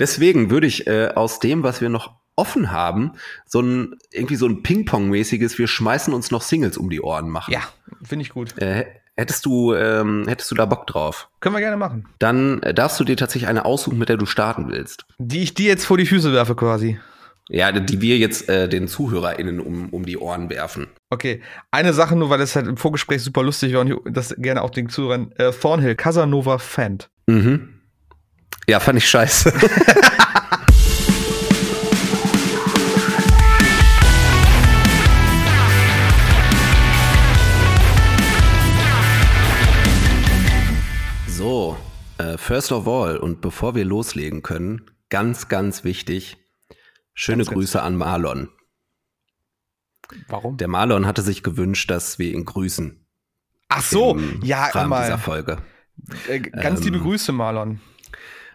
[0.00, 3.12] Deswegen würde ich äh, aus dem, was wir noch offen haben,
[3.46, 7.52] so ein irgendwie so ein Ping-Pong-mäßiges, wir schmeißen uns noch Singles um die Ohren machen.
[7.52, 7.60] Ja,
[8.02, 8.56] finde ich gut.
[8.58, 11.28] Äh, hättest du, ähm, hättest du da Bock drauf?
[11.40, 12.08] Können wir gerne machen.
[12.18, 15.04] Dann äh, darfst du dir tatsächlich eine aussuchen, mit der du starten willst.
[15.18, 16.98] Die ich dir jetzt vor die Füße werfe quasi.
[17.50, 20.86] Ja, die wir jetzt äh, den ZuhörerInnen um, um die Ohren werfen.
[21.10, 21.42] Okay,
[21.72, 24.62] eine Sache nur, weil das halt im Vorgespräch super lustig war und ich das gerne
[24.62, 25.32] auch den Zuhörern.
[25.32, 27.10] Äh, Thornhill, Casanova Fant.
[27.26, 27.79] Mhm.
[28.70, 29.52] Ja, fand ich scheiße.
[41.26, 41.76] so,
[42.18, 46.36] äh, first of all, und bevor wir loslegen können, ganz, ganz wichtig,
[47.12, 48.50] schöne Ganz, Grüße an Marlon.
[50.28, 50.58] Warum?
[50.58, 53.04] Der Marlon hatte sich gewünscht, dass wir ihn grüßen.
[53.68, 55.18] Ach so, im ja, Rahmen dieser.
[55.18, 55.58] Folge.
[56.28, 57.80] Äh, ganz liebe Ähm, Grüße, Marlon.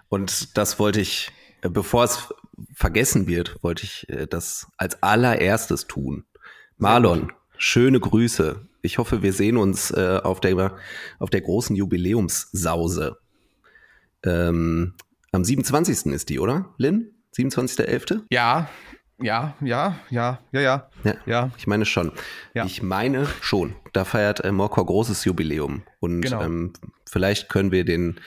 [0.10, 2.34] Und das wollte ich, äh, bevor es
[2.74, 6.26] vergessen wird, wollte ich äh, das als allererstes tun.
[6.78, 8.68] Marlon, schöne Grüße.
[8.82, 10.76] Ich hoffe, wir sehen uns äh, auf, der,
[11.20, 13.18] auf der großen Jubiläumssause.
[14.24, 14.94] Ähm,
[15.32, 16.08] am 27.
[16.14, 17.12] ist die, oder, Lynn?
[17.38, 18.22] 27.11.?
[18.30, 18.70] Ja,
[19.22, 20.90] ja, ja, ja, ja, ja.
[21.04, 21.52] Ja, Ja.
[21.58, 22.12] ich meine schon.
[22.54, 22.66] Ja.
[22.66, 23.76] Ich meine schon.
[23.94, 25.84] Da feiert äh, Morcor großes Jubiläum.
[26.00, 26.42] Und Genau.
[26.44, 26.74] ähm,
[27.10, 28.20] vielleicht können wir den,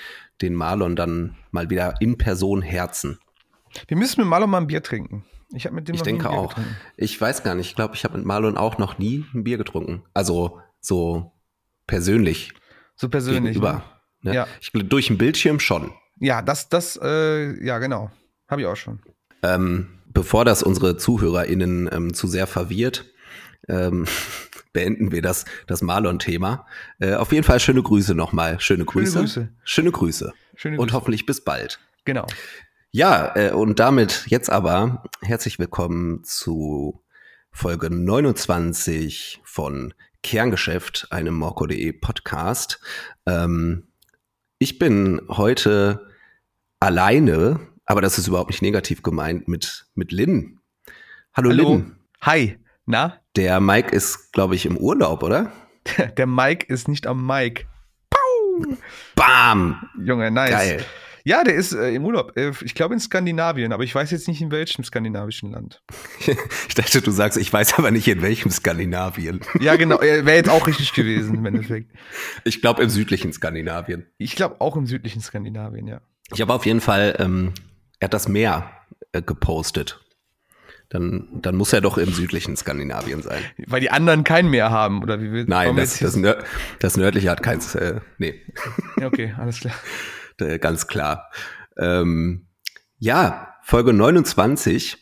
[0.42, 3.18] den Marlon dann mal wieder in Person herzen.
[3.86, 5.24] Wir müssen mit Marlon mal ein Bier trinken.
[5.52, 6.48] Ich habe mit dem Ich denke auch.
[6.50, 6.76] getrunken.
[6.96, 7.68] Ich weiß gar nicht.
[7.70, 10.02] Ich glaube, ich habe mit Marlon auch noch nie ein Bier getrunken.
[10.14, 11.32] Also so
[11.86, 12.52] persönlich
[12.96, 13.54] So persönlich.
[13.54, 13.82] gegenüber.
[14.22, 14.30] Ne?
[14.30, 14.34] Ne?
[14.36, 14.46] Ja.
[14.60, 15.92] Ich, durch ein Bildschirm schon.
[16.20, 18.10] Ja, das, das, äh, ja, genau.
[18.48, 19.00] Habe ich auch schon.
[19.42, 23.06] Ähm, bevor das unsere ZuhörerInnen ähm, zu sehr verwirrt,
[23.68, 24.06] ähm,
[24.72, 26.66] beenden wir das, das Marlon-Thema.
[26.98, 28.60] Äh, auf jeden Fall schöne Grüße nochmal.
[28.60, 29.18] Schöne Grüße.
[29.20, 29.48] Grüße.
[29.64, 30.32] Schöne Grüße.
[30.54, 30.96] Schöne Und Grüße.
[30.96, 31.78] hoffentlich bis bald.
[32.04, 32.26] Genau.
[32.90, 37.02] Ja, äh, und damit jetzt aber herzlich willkommen zu
[37.50, 42.80] Folge 29 von Kerngeschäft, einem Morco.de Podcast.
[43.26, 43.88] Ähm,
[44.58, 46.08] ich bin heute
[46.80, 50.60] alleine, aber das ist überhaupt nicht negativ gemeint, mit, mit Lynn.
[51.34, 51.74] Hallo, Hallo.
[51.74, 51.96] Lynn.
[52.22, 52.58] Hi.
[52.90, 53.20] Na?
[53.36, 55.52] Der Mike ist, glaube ich, im Urlaub, oder?
[56.16, 57.66] Der Mike ist nicht am Mike.
[58.08, 58.76] Pau!
[59.14, 59.86] Bam!
[60.02, 60.50] Junge, nice.
[60.50, 60.84] Geil.
[61.22, 62.34] Ja, der ist äh, im Urlaub.
[62.38, 65.82] Äh, ich glaube in Skandinavien, aber ich weiß jetzt nicht in welchem skandinavischen Land.
[66.68, 69.40] Ich dachte, du sagst, ich weiß aber nicht, in welchem Skandinavien.
[69.60, 70.00] Ja, genau.
[70.00, 71.92] Wäre jetzt auch richtig gewesen im Endeffekt.
[72.44, 74.06] Ich glaube, im südlichen Skandinavien.
[74.16, 76.00] Ich glaube auch im südlichen Skandinavien, ja.
[76.32, 77.52] Ich habe auf jeden Fall, ähm,
[78.00, 78.70] er hat das Meer
[79.12, 80.00] äh, gepostet.
[80.90, 83.42] Dann, dann muss er doch im südlichen Skandinavien sein.
[83.66, 86.42] Weil die anderen kein Meer haben, oder wie will Nein, das, das, Nör
[86.78, 88.40] das nördliche hat keins, äh, nee,
[89.02, 89.74] okay, alles klar.
[90.40, 91.30] äh, ganz klar.
[91.76, 92.46] Ähm,
[92.98, 94.96] ja, Folge 29.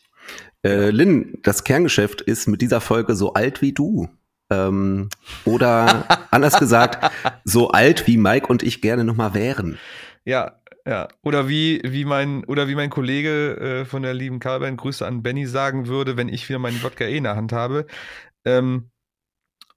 [0.65, 4.09] Äh, Lynn, das Kerngeschäft ist mit dieser Folge so alt wie du.
[4.51, 5.09] Ähm,
[5.45, 7.13] oder anders gesagt,
[7.45, 9.79] so alt wie Mike und ich gerne nochmal wären.
[10.25, 11.09] Ja, ja.
[11.23, 15.23] Oder wie, wie mein, oder wie mein Kollege äh, von der lieben Carbine, Grüße an
[15.23, 17.87] Benny, sagen würde, wenn ich wieder meinen Wodka eh in der Hand habe.
[18.45, 18.91] Ähm,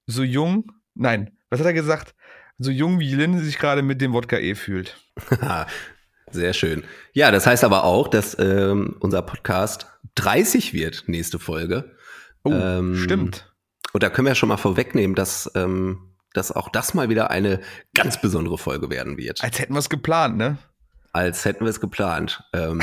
[0.06, 2.16] so jung, nein, was hat er gesagt?
[2.58, 4.98] So jung wie Lynn sich gerade mit dem Wodka eh fühlt.
[6.32, 6.84] Sehr schön.
[7.14, 11.96] Ja, das heißt aber auch, dass ähm, unser Podcast 30 wird, nächste Folge.
[12.44, 13.52] Oh, Ähm, stimmt.
[13.94, 17.62] Und da können wir schon mal vorwegnehmen, dass, ähm, dass auch das mal wieder eine
[17.96, 19.44] ganz besondere Folge werden wird.
[19.44, 20.58] Als hätten wir es geplant, ne?
[21.12, 22.44] Als hätten wir es geplant.
[22.54, 22.82] Ähm,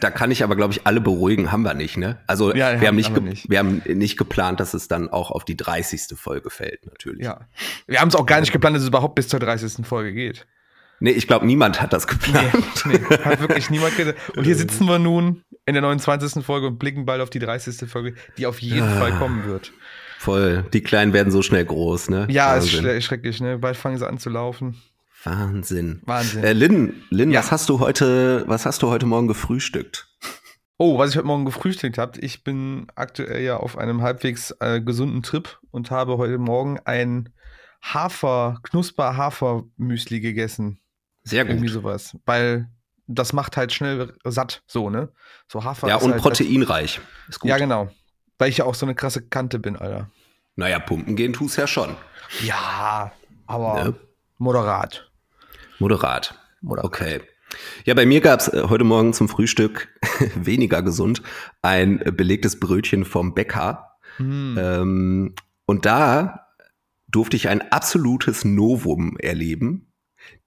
[0.00, 2.20] da kann ich aber, glaube ich, alle beruhigen, haben wir nicht, ne?
[2.28, 3.50] Also Ja, wir, haben- haben nicht haben wir ge- nicht.
[3.50, 6.16] wir haben nicht geplant, dass es dann auch auf die 30.
[6.16, 7.24] Folge fällt, natürlich.
[7.24, 7.40] Ja.
[7.88, 9.84] Wir haben es auch gar nicht geplant, dass es überhaupt bis zur 30.
[9.84, 10.46] Folge geht.
[11.00, 12.52] Nee, ich glaube, niemand hat das geplant.
[12.86, 14.18] Nee, hat wirklich niemand gesagt.
[14.36, 16.44] Und hier sitzen wir nun in der 29.
[16.44, 17.90] Folge und blicken bald auf die 30.
[17.90, 18.98] Folge, die auf jeden Ah.
[19.00, 19.72] Fall kommen wird.
[20.18, 20.64] Voll.
[20.72, 22.26] Die Kleinen werden so schnell groß, ne?
[22.30, 22.84] Ja, ist Wahnsinn.
[22.84, 23.58] schle- schrecklich, ne?
[23.58, 24.80] Bald fangen sie an zu laufen.
[25.24, 26.02] Wahnsinn.
[26.04, 26.42] Wahnsinn.
[26.44, 27.40] Äh, Lynn, Lynn, Ja.
[27.40, 30.08] was hast du heute, was hast du heute Morgen gefrühstückt?
[30.78, 32.18] Oh, was ich heute Morgen gefrühstückt habe.
[32.20, 37.28] Ich bin aktuell ja auf einem halbwegs äh, gesunden Trip und habe heute Morgen ein
[37.82, 40.80] Hafer, Knusper-Hafer-Müsli gegessen.
[41.24, 41.74] Sehr Irgendwie gut.
[41.74, 42.16] sowas.
[42.26, 42.68] Weil
[43.06, 45.10] das macht halt schnell satt, so, ne?
[45.46, 47.00] So Hafer Ja, und halt proteinreich.
[47.28, 47.48] Ist gut.
[47.48, 47.88] Ja, genau.
[48.38, 50.10] Weil ich ja auch so eine krasse Kante bin, Alter.
[50.56, 51.94] Naja, pumpen gehen tust ja schon.
[52.42, 53.12] Ja,
[53.46, 53.94] aber Ne?
[54.38, 55.10] moderat.
[55.82, 56.38] Moderat.
[56.60, 56.84] Moderat.
[56.84, 57.20] Okay.
[57.84, 59.88] Ja, bei mir gab's äh, heute Morgen zum Frühstück
[60.36, 61.22] weniger gesund
[61.60, 63.96] ein äh, belegtes Brötchen vom Bäcker.
[64.18, 64.56] Hm.
[64.56, 65.34] Ähm,
[65.66, 66.46] und da
[67.08, 69.92] durfte ich ein absolutes Novum erleben.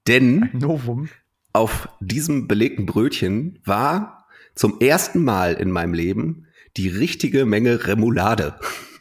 [0.08, 1.10] Denn Novum.
[1.52, 6.48] auf diesem belegten Brötchen war zum ersten Mal in meinem Leben
[6.78, 8.58] die richtige Menge Remoulade.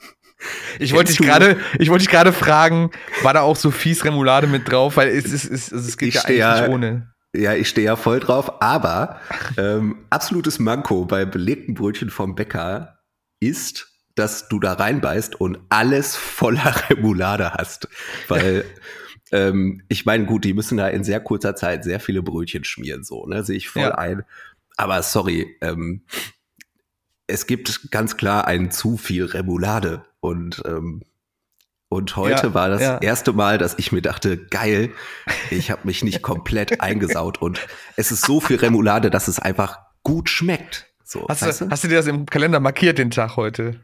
[0.79, 2.91] Ich wollte dich gerade, ich wollte dich gerade fragen,
[3.23, 6.09] war da auch so fies Remoulade mit drauf, weil es ist, es, also es geht
[6.11, 7.11] Ich ja eigentlich ja- nicht ohne.
[7.37, 9.21] Ja, ich stehe ja voll drauf, aber
[9.57, 13.01] ähm, absolutes Manko bei belegten Brötchen vom Bäcker
[13.41, 17.89] ist, dass du da reinbeißt und alles voller Remoulade hast.
[18.29, 18.65] Weil,
[19.33, 23.03] ähm, ich meine, gut, die müssen da in sehr kurzer Zeit sehr viele Brötchen schmieren,
[23.03, 23.43] so, ne?
[23.43, 23.95] Sehe ich voll Ja.
[23.97, 24.23] ein.
[24.77, 26.05] Aber sorry, ähm,
[27.27, 30.05] es gibt ganz klar ein zu viel Remoulade.
[30.21, 31.03] Und, ähm,
[31.89, 32.99] und heute Ja, war das ja.
[32.99, 34.91] erste Mal, dass ich mir dachte, geil,
[35.51, 37.61] ich habe mich nicht komplett eingesaut und
[37.97, 40.87] es ist so viel Remoulade, dass es einfach gut schmeckt.
[41.05, 43.81] So, Hast weißt du, hast du dir das im Kalender markiert, den Tag heute?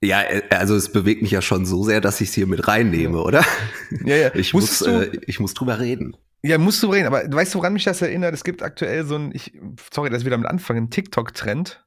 [0.00, 2.66] Ja, äh, also es bewegt mich ja schon so sehr, dass ich es hier mit
[2.68, 3.44] reinnehme, oder?
[4.04, 4.34] Ja, ja.
[4.34, 6.16] Ich muss, Wusstest du- äh, ich muss drüber reden.
[6.44, 8.34] Ja, musst du reden, aber weißt du, woran mich das erinnert?
[8.34, 9.52] Es gibt aktuell so ein, ich,
[9.92, 11.81] sorry, dass ich wieder mit anfange, einen TikTok-Trend.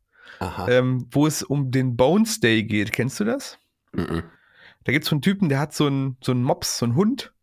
[0.68, 2.92] Ähm, wo es um den Bones Day geht.
[2.92, 3.58] Kennst du das?
[3.94, 4.24] Mhm.
[4.84, 6.96] Da gibt es so einen Typen, der hat so einen, so einen Mops, so einen
[6.96, 7.34] Hund,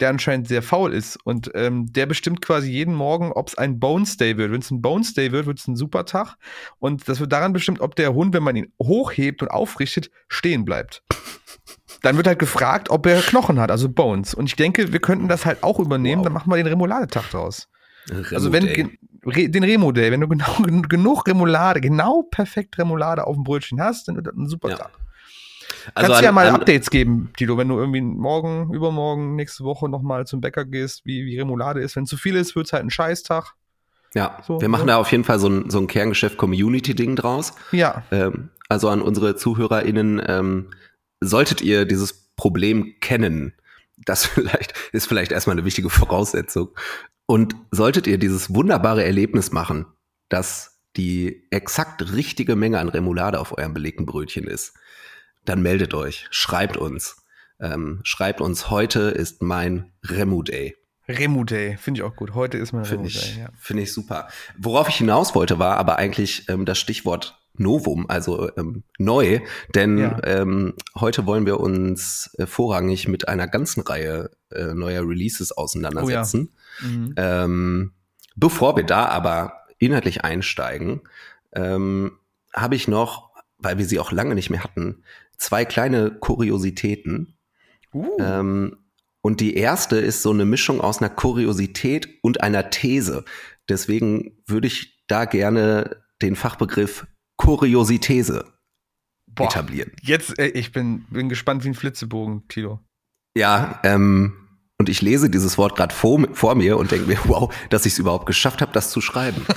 [0.00, 1.18] der anscheinend sehr faul ist.
[1.24, 4.52] Und ähm, der bestimmt quasi jeden Morgen, ob es ein Bones Day wird.
[4.52, 6.36] Wenn es ein Bones Day wird, wird es ein super Tag.
[6.78, 10.64] Und das wird daran bestimmt, ob der Hund, wenn man ihn hochhebt und aufrichtet, stehen
[10.64, 11.02] bleibt.
[12.02, 14.34] Dann wird halt gefragt, ob er Knochen hat, also Bones.
[14.34, 16.24] Und ich denke, wir könnten das halt auch übernehmen, Wow.
[16.24, 17.68] dann machen wir den Remouladetag draus.
[18.10, 18.96] Remo Also wenn.
[19.24, 20.56] Den Remo Day, wenn du genau
[20.88, 24.76] genug Remoulade, genau perfekt Remoulade auf dem Brötchen hast, dann wird das ein super Ja.
[24.76, 24.90] Tag.
[25.94, 29.64] also Kannst du ja mal an- Updates geben, Tilo, wenn du irgendwie morgen, übermorgen, nächste
[29.64, 31.96] Woche nochmal zum Bäcker gehst, wie, wie Remoulade ist.
[31.96, 33.54] Wenn zu viel ist, wird es halt ein Scheißtag.
[34.14, 34.94] Ja, So, wir machen ja.
[34.94, 37.54] da auf jeden Fall so ein, so ein Kerngeschäft-Community-Ding draus.
[37.72, 40.70] Ja, Ähm, also an unsere ZuhörerInnen, ähm,
[41.20, 43.54] solltet ihr dieses Problem kennen,
[44.04, 46.68] das vielleicht, ist vielleicht erstmal eine wichtige Voraussetzung.
[47.26, 49.86] Und solltet ihr dieses wunderbare Erlebnis machen,
[50.28, 54.74] dass die exakt richtige Menge an Remoulade auf eurem belegten Brötchen ist,
[55.44, 57.16] dann meldet euch, schreibt uns.
[57.60, 60.76] Ähm, schreibt uns, heute ist mein Remu Day.
[61.08, 62.34] Remo Day, finde ich auch gut.
[62.34, 63.48] Heute ist mein Finde Day, ich, ja.
[63.58, 64.28] finde ich super.
[64.58, 69.40] Worauf ich hinaus wollte, war aber eigentlich ähm, das Stichwort Novum, also ähm, neu,
[69.74, 70.18] denn Ja.
[70.24, 76.50] ähm, heute wollen wir uns äh, vorrangig mit einer ganzen Reihe äh, neuer Releases auseinandersetzen.
[76.80, 77.14] Mhm.
[77.16, 77.92] Ähm,
[78.36, 81.02] bevor wir da aber inhaltlich einsteigen,
[81.52, 82.18] ähm,
[82.54, 85.02] habe ich noch, weil wir sie auch lange nicht mehr hatten,
[85.36, 87.36] zwei kleine Kuriositäten.
[87.94, 88.76] Uh, Ähm,
[89.20, 93.24] und die erste ist so eine Mischung aus einer Kuriosität und einer These.
[93.68, 97.06] Deswegen würde ich da gerne den Fachbegriff
[97.42, 98.44] Kuriosithese
[99.26, 99.90] boah, etablieren.
[100.02, 102.78] jetzt, ey, ich bin, bin gespannt wie ein Flitzebogen, Tilo.
[103.36, 104.34] Ja, ähm,
[104.78, 107.94] und ich lese dieses Wort gerade vor, vor mir und denke mir, wow, dass ich
[107.94, 109.44] es überhaupt geschafft habe, das zu schreiben.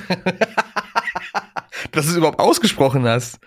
[1.91, 3.39] Dass du es überhaupt ausgesprochen hast.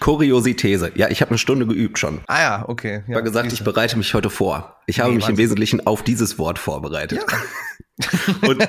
[0.00, 0.92] Kuriosithese.
[0.96, 2.20] Ja, ich habe eine Stunde geübt schon.
[2.26, 3.02] Ah ja, okay.
[3.04, 4.76] Ich Ja, habe gesagt, ich bereite mich heute vor.
[4.86, 5.38] Ich habe Nee, mich im.
[5.38, 7.24] Wesentlichen auf dieses Wort vorbereitet.
[8.46, 8.68] Und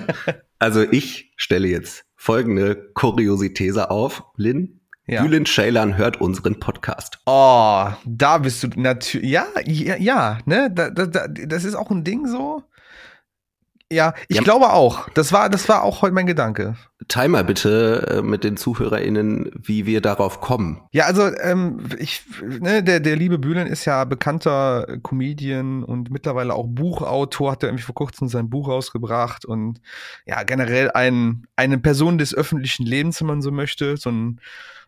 [0.59, 4.76] also ich stelle jetzt folgende Kuriosithese auf, Lynn.
[5.07, 5.21] Ja.
[5.23, 7.19] Bülent Ceylan hört unseren Podcast.
[7.25, 9.29] Oh, da bist du natürlich.
[9.29, 10.69] Ja, ja, ja, ne?
[10.71, 12.63] Da, da, da, das ist auch ein Ding so.
[13.89, 14.43] Ja, ich Ja.
[14.43, 15.07] glaube auch.
[15.11, 16.75] Das war, das war auch heute mein Gedanke.
[17.07, 20.81] Teil mal bitte äh, mit den ZuhörerInnen, wie wir darauf kommen.
[20.91, 22.23] Ja, also ähm, ich,
[22.59, 27.69] ne, der, der liebe Bühlen ist ja bekannter Comedian und mittlerweile auch Buchautor, hat er
[27.69, 29.79] irgendwie vor kurzem sein Buch rausgebracht und
[30.25, 34.41] ja, generell ein, eine Person des öffentlichen Lebens, wenn man so möchte, so ein,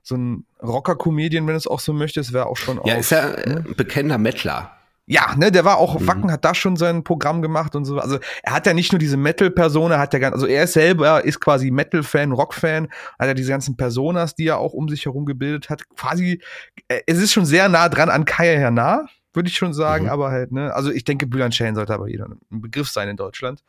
[0.04, 3.12] so ein Rocker-Comedian, wenn du es auch so möchtest, wäre auch schon Ja, auf, ist
[3.12, 3.64] ja äh, ne?
[3.68, 4.72] ein bekennender Mettler.
[5.12, 6.08] Ja, ne, der war auch auf Mhm.
[6.08, 7.98] Wacken, hat da schon sein Programm gemacht und so.
[7.98, 11.26] Also er hat ja nicht nur diese Metal-Persona, hat ja ganz, also er ist selber
[11.26, 15.26] ist quasi Metal-Fan, Rock-Fan, hat ja diese ganzen Personas, die er auch um sich herum
[15.26, 15.82] gebildet hat.
[15.96, 16.42] Quasi,
[16.90, 20.12] äh, es ist schon sehr nah dran an Kaya Hernar, würde ich schon sagen, Mhm.
[20.12, 23.18] aber halt, ne, also ich denke, Bülent Ceylan sollte aber jeder ein Begriff sein in
[23.18, 23.64] Deutschland.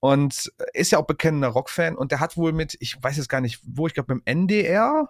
[0.00, 3.40] Und ist ja auch bekennender Rock-Fan und der hat wohl mit, ich weiß jetzt gar
[3.40, 5.08] nicht, wo, ich glaube beim NDR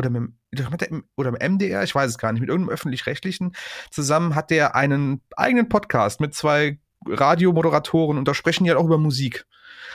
[0.00, 3.52] oder mit, dem- oder mit dem MDR, ich weiß es gar nicht, mit irgendeinem öffentlich-rechtlichen
[3.90, 8.86] zusammen hat der einen eigenen Podcast mit zwei Radiomoderatoren und da sprechen die halt auch
[8.86, 9.46] über Musik.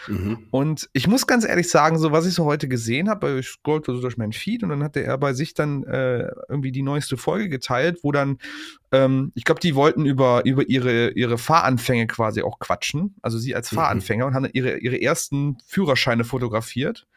[0.08, 0.48] Mhm.
[0.52, 3.94] Und ich muss ganz ehrlich sagen, so was ich so heute gesehen habe, ich scrollte
[3.96, 7.18] so durch meinen Feed und dann hatte er bei sich dann äh, irgendwie die neueste
[7.18, 8.38] Folge geteilt, wo dann,
[8.92, 13.16] ähm, ich glaube, die wollten über, über ihre, ihre Fahranfänge quasi auch quatschen.
[13.22, 13.78] Also sie als Mhm.
[13.78, 17.08] Fahranfänger und haben dann ihre, ihre ersten Führerscheine fotografiert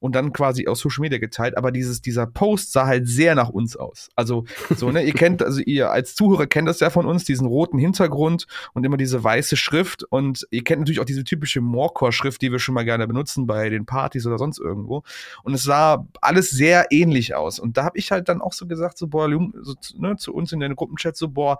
[0.00, 1.56] und dann quasi auf Social Media geteilt.
[1.56, 4.08] Aber dieses, dieser Post sah halt sehr nach uns aus.
[4.16, 7.46] Also, so, ne, ihr kennt, also ihr als Zuhörer kennt das ja von uns, diesen
[7.46, 10.04] roten Hintergrund und immer diese weiße Schrift.
[10.04, 11.60] Und ihr kennt natürlich auch diese typische
[12.16, 15.02] Vorschrift, die wir schon mal gerne benutzen bei den Partys oder sonst irgendwo.
[15.42, 17.58] Und es sah alles sehr ähnlich aus.
[17.58, 19.28] Und da habe ich halt dann auch so gesagt, so, boah,
[19.62, 21.58] so, ne, zu uns in den Gruppenchat, so, boah,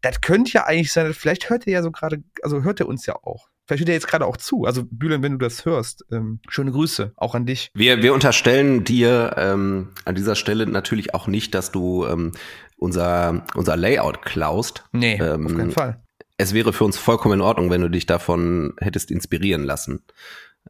[0.00, 3.06] das könnte ja eigentlich sein, vielleicht hört ihr ja so gerade, also hört ihr uns
[3.06, 3.48] ja auch.
[3.66, 4.64] Vielleicht hört ihr jetzt gerade auch zu.
[4.64, 7.70] Also, Bühlen, wenn du das hörst, ähm, schöne Grüße auch an dich.
[7.74, 12.32] Wir, wir unterstellen dir ähm, an dieser Stelle natürlich auch nicht, dass du ähm,
[12.76, 14.84] unser, unser Layout klaust.
[14.92, 16.02] Nee, ähm, auf keinen Fall.
[16.36, 20.02] Es wäre für uns vollkommen in Ordnung, wenn du dich davon hättest inspirieren lassen.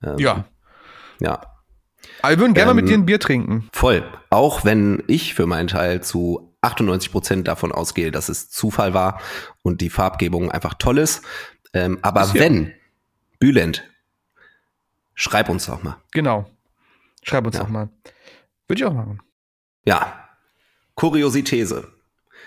[0.03, 0.45] Ähm, ja.
[1.21, 1.41] Ja.
[2.23, 3.69] Aber wir würden gerne ähm, mit dir ein Bier trinken.
[3.73, 4.05] Voll.
[4.31, 9.21] Auch wenn ich für meinen Teil zu 98 Prozent davon ausgehe, dass es Zufall war
[9.63, 11.23] und die Farbgebung einfach toll ist.
[11.73, 12.73] Ähm, aber ist wenn,
[13.39, 13.85] Bülent,
[15.15, 15.97] schreib uns doch mal.
[16.13, 16.51] Genau.
[17.23, 17.63] Schreib uns ja.
[17.63, 17.89] doch mal.
[18.69, 19.21] Würde ich auch machen.
[19.85, 20.29] Ja.
[20.95, 21.73] Kuriosität.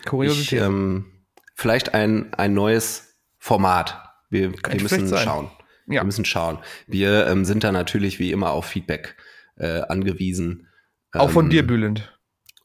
[0.05, 0.61] Kuriosität.
[0.61, 1.23] Ähm,
[1.55, 4.01] vielleicht ein, ein neues Format.
[4.29, 5.51] Wir, wir müssen schauen.
[5.87, 6.01] Ja.
[6.01, 6.59] Wir müssen schauen.
[6.85, 9.15] Wir ähm, sind da natürlich wie immer auf Feedback
[9.55, 10.67] äh, angewiesen.
[11.13, 12.16] Auch von ähm, dir, Bülent.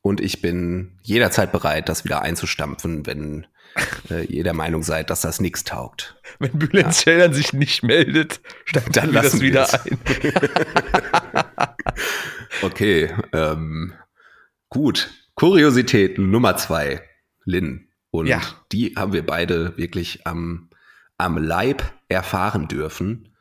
[0.03, 3.47] Und ich bin jederzeit bereit, das wieder einzustampfen, wenn
[4.11, 6.17] äh, ihr der Meinung seid, dass das nichts taugt.
[6.39, 7.33] Wenn Bülent ja.
[7.33, 8.41] Sich nicht meldet,
[8.93, 9.99] dann wir das wieder ein.
[12.63, 13.95] okay, ähm,
[14.69, 15.11] gut.
[15.35, 17.09] Kuriosität Nummer zwei,
[17.45, 17.89] Lynn.
[18.11, 18.41] Und ja.
[18.73, 20.69] die haben wir beide wirklich am,
[21.17, 23.35] am Leib erfahren dürfen.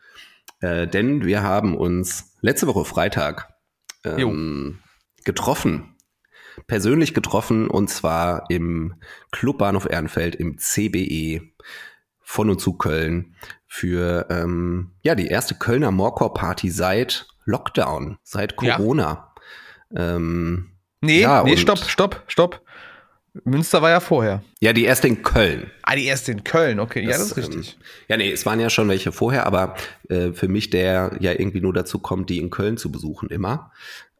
[0.61, 3.53] Äh, denn wir haben uns letzte Woche Freitag
[4.05, 4.79] ähm,
[5.25, 5.90] getroffen,
[6.67, 8.95] persönlich getroffen und zwar im
[9.31, 11.41] Clubbahnhof Ehrenfeld im CBE
[12.19, 13.35] von und zu Köln
[13.67, 19.33] für ähm, ja die erste Kölner Morcor Party seit Lockdown, seit Corona.
[19.91, 20.15] Ja.
[20.15, 22.61] Ähm, nee, ja, nee, stopp, stopp, stopp.
[23.45, 24.43] Münster war ja vorher.
[24.59, 25.71] Ja, die erste in Köln.
[25.83, 27.05] Ah, die erste in Köln, okay.
[27.05, 27.77] Das, ja, das ist richtig.
[27.77, 29.75] Ähm, ja, nee, es waren ja schon welche vorher, aber
[30.09, 33.71] äh, für mich, der ja irgendwie nur dazu kommt, die in Köln zu besuchen immer,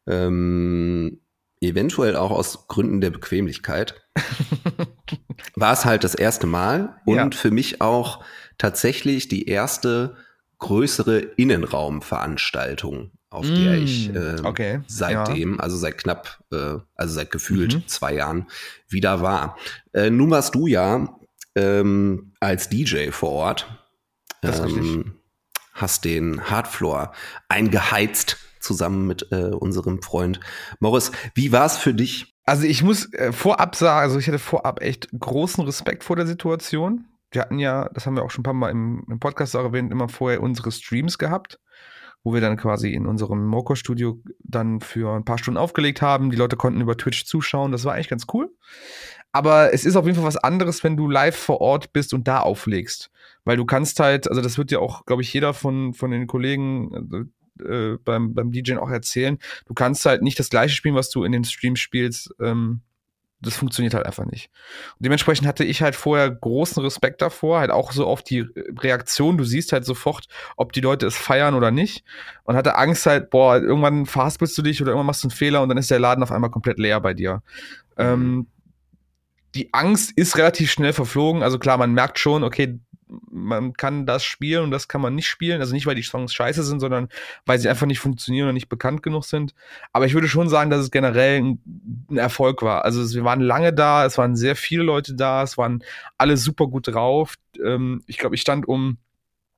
[0.08, 1.20] ähm,
[1.62, 4.02] eventuell auch aus Gründen der Bequemlichkeit,
[5.56, 7.30] war es halt das erste Mal und ja.
[7.32, 8.24] für mich auch
[8.58, 10.16] tatsächlich die erste
[10.60, 14.82] größere Innenraumveranstaltung auf mm, der ich äh, okay.
[14.88, 15.60] seitdem, ja.
[15.62, 17.88] also seit knapp, äh, also seit gefühlt mhm.
[17.88, 18.48] zwei Jahren
[18.90, 19.58] wieder war.
[19.94, 21.18] Äh, nun warst du ja
[21.56, 23.78] ähm, als DJ vor Ort.
[24.44, 25.16] Ähm,
[25.74, 27.14] hast den Hardfloor
[27.48, 30.40] eingeheizt zusammen mit äh, unserem Freund
[30.80, 31.12] Morris.
[31.34, 32.34] Wie war es für dich?
[32.46, 36.28] Also ich muss äh, vorab sagen, also ich hatte vorab echt großen Respekt vor der
[36.28, 37.06] Situation.
[37.32, 39.64] Wir hatten ja, das haben wir auch schon ein paar Mal im, im Podcast auch
[39.64, 41.60] erwähnt, immer vorher unsere Streams gehabt
[42.24, 46.30] wo wir dann quasi in unserem Moko-Studio dann für ein paar Stunden aufgelegt haben.
[46.30, 47.72] Die Leute konnten über Twitch zuschauen.
[47.72, 48.54] Das war eigentlich ganz cool.
[49.32, 52.28] Aber es ist auf jeden Fall was anderes, wenn du live vor Ort bist und
[52.28, 53.10] da auflegst.
[53.44, 56.28] Weil du kannst halt, also das wird ja auch, glaube ich, jeder von, von den
[56.28, 59.38] Kollegen äh, beim, beim DJing auch erzählen.
[59.66, 62.82] Du kannst halt nicht das gleiche spielen, was du in den Streams spielst, ähm,
[63.42, 64.52] das funktioniert halt einfach nicht.
[64.98, 68.46] Und dementsprechend hatte ich halt vorher großen Respekt davor, halt auch so auf die
[68.78, 69.38] Reaktion.
[69.38, 70.28] Du siehst halt sofort,
[70.58, 72.04] ob die Leute es feiern oder nicht.
[72.44, 75.64] Und hatte Angst halt, boah, irgendwann verhaspelst du dich oder irgendwann machst du einen Fehler
[75.64, 77.42] und dann ist der Laden auf einmal komplett leer bei dir.
[77.98, 78.04] Mhm.
[78.04, 78.48] Ähm,
[79.56, 81.42] die Angst ist relativ schnell verflogen.
[81.42, 82.80] Also klar, man merkt schon, okay,
[83.30, 85.60] man kann das spielen und das kann man nicht spielen.
[85.62, 87.10] Also nicht, weil die Songs scheiße sind, sondern
[87.46, 89.54] weil sie einfach nicht funktionieren und nicht bekannt genug sind.
[89.94, 91.60] Aber ich würde schon sagen, dass es generell ein,
[92.10, 92.86] ein Erfolg war.
[92.86, 95.84] Also wir waren lange da, es waren sehr viele Leute da, es waren
[96.18, 97.36] alle super gut drauf.
[97.64, 98.98] Ähm, ich glaube, ich stand um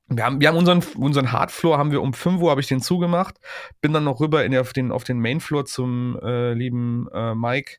[0.09, 2.81] wir haben, wir haben unseren, unseren Hardfloor haben wir um 5 Uhr habe ich den
[2.81, 3.39] zugemacht,
[3.81, 7.33] bin dann noch rüber in der, auf den, auf den Mainfloor zum äh, lieben äh,
[7.33, 7.77] Mike,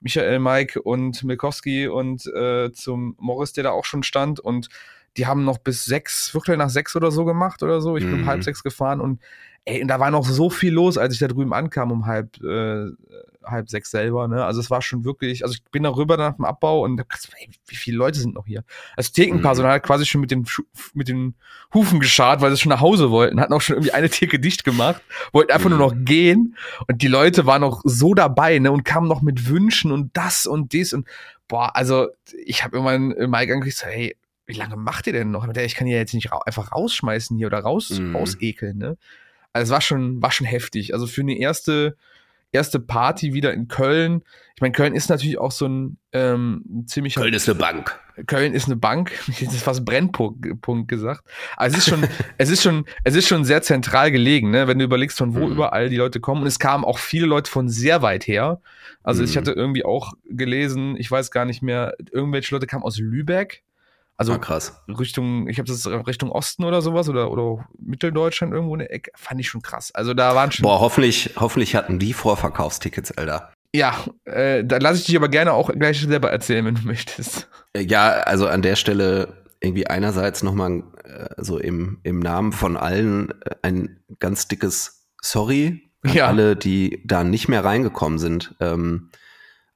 [0.00, 4.68] Michael, Mike und Milkowski und äh, zum Morris, der da auch schon stand und
[5.16, 7.96] die haben noch bis sechs, Viertel nach sechs oder so gemacht oder so.
[7.96, 8.42] Ich bin um halb mhm.
[8.42, 9.20] sechs gefahren und
[9.64, 12.42] ey, und da war noch so viel los, als ich da drüben ankam um halb,
[12.42, 12.86] äh,
[13.44, 14.26] halb sechs selber.
[14.26, 14.44] Ne?
[14.44, 17.28] Also es war schon wirklich, also ich bin da rüber nach dem Abbau und gedacht,
[17.38, 18.64] ey, wie viele Leute sind noch hier?
[18.96, 19.74] Das Thekenpersonal mhm.
[19.76, 20.46] hat quasi schon mit den,
[20.94, 21.34] mit den
[21.72, 24.64] Hufen geschart, weil sie schon nach Hause wollten, hatten auch schon irgendwie eine Theke dicht
[24.64, 25.00] gemacht,
[25.32, 25.76] wollten einfach mhm.
[25.76, 26.04] nur noch mhm.
[26.04, 26.56] gehen
[26.88, 28.72] und die Leute waren noch so dabei ne?
[28.72, 31.06] und kamen noch mit Wünschen und das und dies und
[31.46, 32.08] boah, also
[32.44, 35.46] ich habe irgendwann Mike angeguckt, so, hey, wie lange macht ihr denn noch?
[35.56, 38.16] Ich kann ja jetzt nicht ra einfach rausschmeißen hier oder raus, mm.
[38.16, 38.96] rausekeln, ne?
[39.52, 40.94] Also es war schon, war schon heftig.
[40.94, 41.96] Also für eine erste,
[42.52, 44.22] erste Party wieder in Köln.
[44.54, 47.14] Ich meine, Köln ist natürlich auch so ein ähm, ziemlich.
[47.14, 47.98] Köln ist eine Bank.
[48.26, 49.12] Köln ist eine Bank.
[49.28, 51.24] Ich hätte fast Brennpunkt gesagt.
[51.56, 52.08] Also es ist schon,
[52.38, 54.66] es ist schon, es ist schon sehr zentral gelegen, ne?
[54.66, 55.52] Wenn du überlegst, von wo mhm.
[55.52, 56.42] überall die Leute kommen.
[56.42, 58.60] Und es kamen auch viele Leute von sehr weit her.
[59.02, 59.28] Also mhm.
[59.28, 63.62] ich hatte irgendwie auch gelesen, ich weiß gar nicht mehr, irgendwelche Leute kamen aus Lübeck
[64.22, 64.82] Also ah, krass.
[64.88, 69.10] Richtung, ich habe das Richtung Osten oder sowas oder, oder Mitteldeutschland irgendwo in der Ecke,
[69.16, 69.92] fand ich schon krass.
[69.94, 70.62] Also da waren schon.
[70.62, 73.52] Boah, hoffentlich, hoffentlich hatten die Vorverkaufstickets, Alter.
[73.74, 77.48] Ja, äh, da lasse ich dich aber gerne auch gleich selber erzählen, wenn du möchtest.
[77.76, 83.30] Ja, also an der Stelle irgendwie einerseits nochmal äh, so im, im Namen von allen
[83.42, 86.26] äh, ein ganz dickes Sorry an ja.
[86.26, 88.54] alle, die da nicht mehr reingekommen sind.
[88.60, 89.10] Ähm,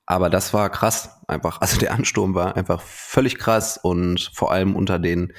[0.07, 1.61] aber das war krass einfach.
[1.67, 5.33] Also der Ansturm war einfach völlig krass und vor allem unter den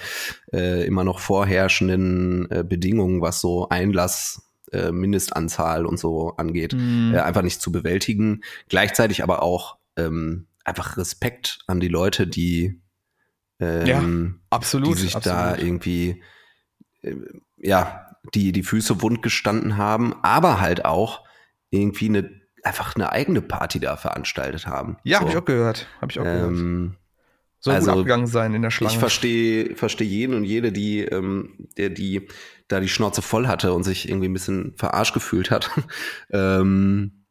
[0.54, 4.42] äh, immer noch vorherrschenden äh, Bedingungen, was so Einlass,
[4.74, 8.42] äh, Mindestanzahl und so angeht, äh, einfach nicht zu bewältigen.
[8.68, 12.82] Gleichzeitig aber auch ähm, einfach Respekt an die Leute, die,
[13.60, 14.04] ähm, ja,
[14.50, 15.40] absolut, die sich absolut.
[15.40, 16.22] da irgendwie
[17.02, 17.16] äh,
[17.58, 21.24] ja die die Füße wund gestanden haben, aber halt auch
[21.70, 24.98] irgendwie eine einfach eine eigene Party da veranstaltet haben.
[25.04, 25.22] Ja, so.
[25.22, 25.88] habe ich auch gehört.
[26.02, 26.98] Habe ich auch ähm, gehört.
[27.60, 28.94] Soll also, gut abgegangen sein in der Schlange.
[28.94, 32.28] Ich verstehe verstehe jeden und jede, die ähm, der die
[32.68, 35.72] da die Schnauze voll hatte und sich irgendwie ein bisschen verarscht gefühlt hat.
[36.30, 37.24] ähm,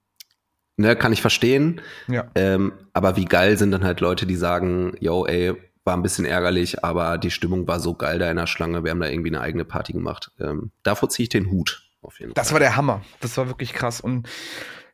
[0.77, 1.81] ne, kann ich verstehen.
[2.09, 2.29] Ja.
[2.35, 6.25] Ähm, aber wie geil sind dann halt Leute, die sagen, yo, ey, war ein bisschen
[6.25, 8.83] ärgerlich, aber die Stimmung war so geil da in der Schlange.
[8.83, 10.33] Wir haben da irgendwie eine eigene Party gemacht.
[10.41, 11.89] Ähm, davor ziehe ich den Hut.
[12.03, 12.55] Auf jeden das Fall.
[12.55, 13.03] war der Hammer.
[13.21, 14.01] Das war wirklich krass.
[14.01, 14.29] Und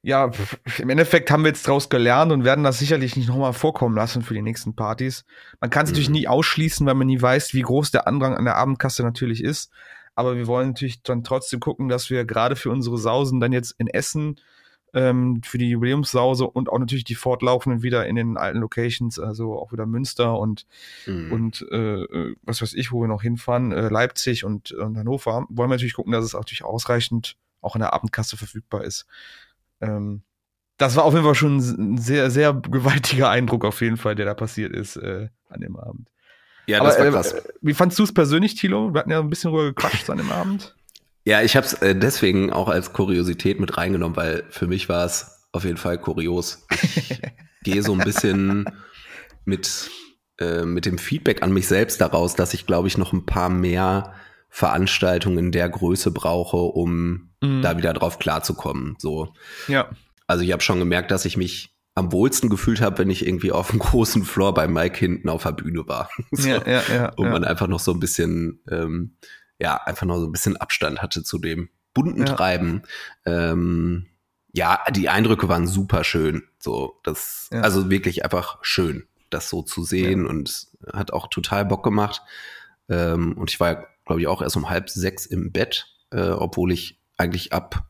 [0.02, 0.32] ja,
[0.78, 4.22] im Endeffekt haben wir jetzt daraus gelernt und werden das sicherlich nicht nochmal vorkommen lassen
[4.22, 5.24] für die nächsten Partys.
[5.60, 5.94] Man kann es mhm.
[5.94, 9.42] natürlich nie ausschließen, weil man nie weiß, wie groß der Andrang an der Abendkasse natürlich
[9.42, 9.70] ist.
[10.14, 13.74] Aber wir wollen natürlich dann trotzdem gucken, dass wir gerade für unsere Sausen dann jetzt
[13.78, 14.40] in Essen
[14.92, 19.58] ähm, für die Jubiläumssause und auch natürlich die fortlaufenden wieder in den alten Locations, also
[19.58, 20.66] auch wieder Münster und,
[21.06, 21.32] mhm.
[21.32, 25.46] und äh, äh was weiß ich, wo wir noch hinfahren, äh, Leipzig und, und Hannover,
[25.48, 29.06] wollen wir natürlich gucken, dass es auch natürlich ausreichend auch in der Abendkasse verfügbar ist.
[29.82, 30.22] Ähm,
[30.78, 34.26] das war auf jeden Fall schon ein sehr, sehr gewaltiger Eindruck auf jeden Fall, der
[34.26, 36.08] da passiert ist äh, an dem Abend.
[36.66, 37.32] Ja, das Aber, war krass.
[37.32, 38.94] Äh, wie fandst du es persönlich, Thilo?
[38.94, 40.74] Wir hatten ja ein bisschen rüber gequatscht an dem Abend.
[41.24, 45.04] Ja, ich habe es äh, deswegen auch als Kuriosität mit reingenommen, weil für mich war
[45.04, 46.66] es auf jeden Fall kurios.
[46.70, 47.20] Ich
[47.62, 48.64] gehe so ein bisschen
[49.44, 49.90] mit,
[50.38, 53.50] äh, mit dem Feedback an mich selbst daraus, dass ich, glaube ich, noch ein paar
[53.50, 54.14] mehr
[54.54, 57.62] Veranstaltungen der Größe brauche, um mhm.
[57.62, 58.96] da wieder drauf klarzukommen.
[58.98, 59.32] So.
[59.66, 59.88] Ja.
[60.26, 63.50] Also ich habe schon gemerkt, dass ich mich am wohlsten gefühlt habe, wenn ich irgendwie
[63.50, 66.10] auf dem großen Floor bei Mike hinten auf der Bühne war.
[66.30, 69.16] so, ja, ja, ja, und man einfach noch so ein bisschen ähm,
[69.58, 72.26] ja, einfach noch so ein bisschen Abstand hatte zu dem bunten.
[72.26, 72.82] Treiben.
[73.24, 74.06] Ähm,
[74.52, 76.42] ja, die Eindrücke waren super schön.
[76.58, 81.84] So, das, also wirklich einfach schön, das so zu sehen und hat auch total Bock
[81.84, 82.22] gemacht.
[82.88, 86.70] Ähm, und ich war, glaube ich, auch erst um halb sechs im Bett, äh, obwohl
[86.70, 87.88] ich eigentlich ab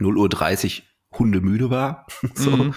[0.00, 2.06] 0.30 Uhr hundemüde war.
[2.34, 2.50] so.
[2.50, 2.74] Mhm.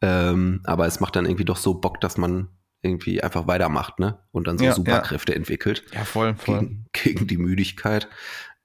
[0.00, 2.48] Ähm, aber es macht dann irgendwie doch so Bock, dass man
[2.80, 4.20] irgendwie einfach weitermacht, ne?
[4.30, 5.36] Und dann so ja, Superkräfte ja.
[5.36, 5.84] entwickelt.
[5.92, 6.60] Ja, voll, voll.
[6.60, 8.08] Gegen, gegen die Müdigkeit.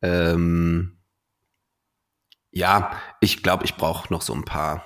[0.03, 0.99] Ähm,
[2.51, 2.91] ja,
[3.21, 4.85] ich glaube, ich brauche noch so ein paar,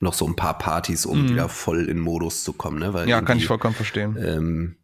[0.00, 1.28] noch so ein paar Partys, um mhm.
[1.30, 2.92] wieder voll in Modus zu kommen, ne?
[2.92, 4.16] Weil ja, kann ich vollkommen verstehen.
[4.18, 4.76] Ähm,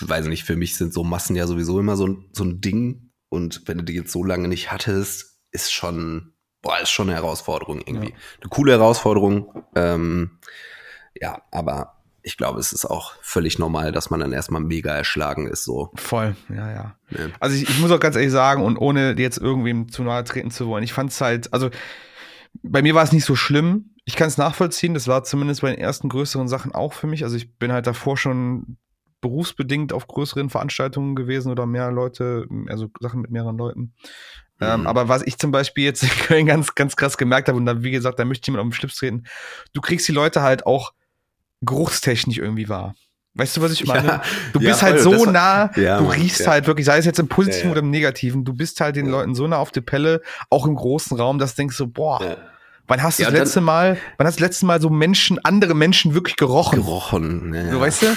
[0.00, 3.10] weiß nicht, für mich sind so Massen ja sowieso immer so ein, so ein Ding.
[3.28, 7.16] Und wenn du die jetzt so lange nicht hattest, ist schon, boah, ist schon eine
[7.16, 8.10] Herausforderung irgendwie.
[8.10, 8.16] Ja.
[8.40, 9.64] Eine coole Herausforderung.
[9.74, 10.38] Ähm,
[11.14, 15.46] ja, aber ich glaube, es ist auch völlig normal, dass man dann erstmal mega erschlagen
[15.46, 15.64] ist.
[15.64, 15.90] So.
[15.94, 16.96] Voll, ja, ja.
[17.10, 17.32] Nee.
[17.40, 20.50] Also ich, ich, muss auch ganz ehrlich sagen, und ohne jetzt irgendwem zu nahe treten
[20.50, 21.70] zu wollen, ich fand es halt, also
[22.62, 23.94] bei mir war es nicht so schlimm.
[24.04, 27.24] Ich kann es nachvollziehen, das war zumindest bei den ersten größeren Sachen auch für mich.
[27.24, 28.76] Also ich bin halt davor schon
[29.20, 33.92] berufsbedingt auf größeren Veranstaltungen gewesen oder mehr Leute, also Sachen mit mehreren Leuten.
[34.60, 34.80] Ähm, mhm.
[34.80, 37.66] Ähm, aber was ich zum Beispiel jetzt in Köln ganz, ganz krass gemerkt habe, und
[37.66, 39.24] da, wie gesagt, da möchte ich jemand auf den Schlips treten,
[39.72, 40.92] du kriegst die Leute halt auch
[41.62, 42.94] geruchstechnisch irgendwie war.
[43.34, 44.06] Weißt du, was ich meine?
[44.06, 47.20] Ja, du bist ja, halt so nah, ja, du riechst halt wirklich, sei es jetzt
[47.20, 50.20] im Positiven oder im Negativen, du bist halt den Leuten so nah auf die Pelle,
[50.48, 52.38] auch im großen Raum, dass du denkst so, boah,
[52.88, 55.74] wann hast du das letzte Mal, wann hast du das letzte Mal so Menschen, andere
[55.74, 56.80] Menschen wirklich gerochen?
[56.80, 57.70] Gerochen, ja.
[57.70, 58.06] So, weißt du?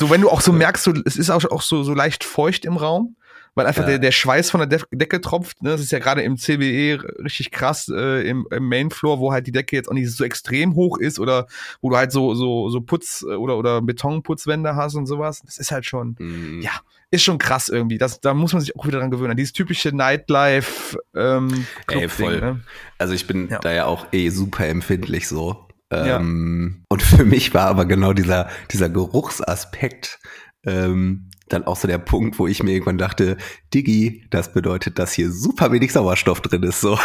[0.00, 2.64] So, wenn du auch so merkst, so, es ist auch, auch so, so leicht feucht
[2.64, 3.16] im Raum
[3.54, 3.88] weil einfach ja.
[3.88, 5.62] der, der Schweiß von der De Decke tropft.
[5.62, 5.70] Ne?
[5.70, 9.52] Das ist ja gerade im CBE richtig krass äh, im, im Mainfloor, wo halt die
[9.52, 11.46] Decke jetzt auch nicht so extrem hoch ist oder
[11.80, 15.42] wo du halt so so so Putz oder oder Betonputzwände hast und sowas.
[15.44, 16.60] Das ist halt schon mhm.
[16.62, 16.70] ja
[17.12, 17.98] ist schon krass irgendwie.
[17.98, 19.36] Das, da muss man sich auch wieder dran gewöhnen.
[19.36, 20.96] Dieses typische Nightlife.
[21.12, 22.40] Ähm, Ey, voll.
[22.40, 22.60] Ne?
[22.98, 23.58] Also ich bin ja.
[23.58, 25.66] da ja auch eh super empfindlich so.
[25.90, 26.86] Ähm, ja.
[26.88, 30.20] Und für mich war aber genau dieser dieser Geruchsaspekt
[30.64, 33.36] ähm, dann auch so der Punkt, wo ich mir irgendwann dachte,
[33.74, 36.80] Diggi, das bedeutet, dass hier super wenig Sauerstoff drin ist.
[36.80, 36.98] So.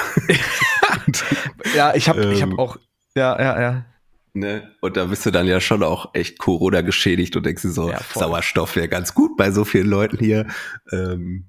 [1.75, 2.77] ja, ich habe ähm, ich hab auch,
[3.15, 3.85] ja, ja, ja.
[4.33, 4.69] Ne?
[4.81, 7.89] Und da bist du dann ja schon auch echt Corona geschädigt und denkst dir so,
[7.89, 7.99] Ja.
[8.13, 10.47] Sauerstoff wäre ganz gut bei so vielen Leuten hier.
[10.91, 11.47] Ähm,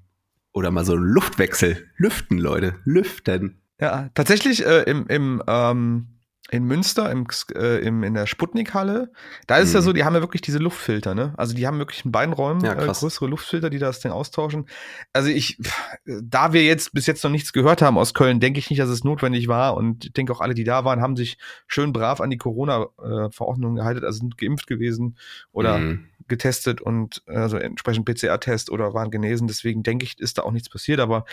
[0.53, 1.85] oder mal so ein Luftwechsel.
[1.97, 2.75] Lüften, Leute.
[2.85, 3.61] Lüften.
[3.79, 6.16] Ja, tatsächlich äh, im, im ähm,
[6.49, 9.11] in Münster, im, äh, im, in der Sputnik-Halle,
[9.47, 9.83] da ist ja Mhm.
[9.85, 11.33] so, die haben ja wirklich diese Luftfilter, ne?
[11.37, 14.65] Also die haben wirklich in beiden Räumen Ja, äh, größere Luftfilter, die das Ding austauschen.
[15.11, 15.81] Also ich, pff,
[16.23, 18.89] da wir jetzt bis jetzt noch nichts gehört haben aus Köln, denke ich nicht, dass
[18.89, 19.75] es notwendig war.
[19.75, 23.75] Und ich denke auch alle, die da waren, haben sich schön brav an die Corona-Verordnungen
[23.75, 25.17] gehalten, also sind geimpft gewesen
[25.51, 26.07] oder Mhm.
[26.27, 29.47] Getestet und äh, also entsprechend PCR-Test oder waren genesen.
[29.47, 30.99] Deswegen denke ich, ist da auch nichts passiert.
[30.99, 31.25] Aber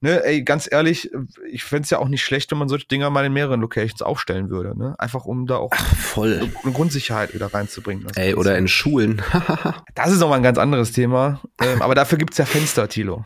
[0.00, 1.10] ne, ey, ganz ehrlich,
[1.50, 4.02] ich fände es ja auch nicht schlecht, wenn man solche Dinger mal in mehreren Locations
[4.02, 4.76] aufstellen würde.
[4.78, 4.94] Ne?
[4.98, 6.50] Einfach um da auch Voll.
[6.64, 8.04] eine Grundsicherheit wieder reinzubringen.
[8.06, 9.22] Das Ey, oder in Schulen.
[9.94, 11.40] das ist nochmal ein ganz anderes Thema.
[11.60, 13.24] Ähm, aber dafür gibt's ja Fenster, Tilo.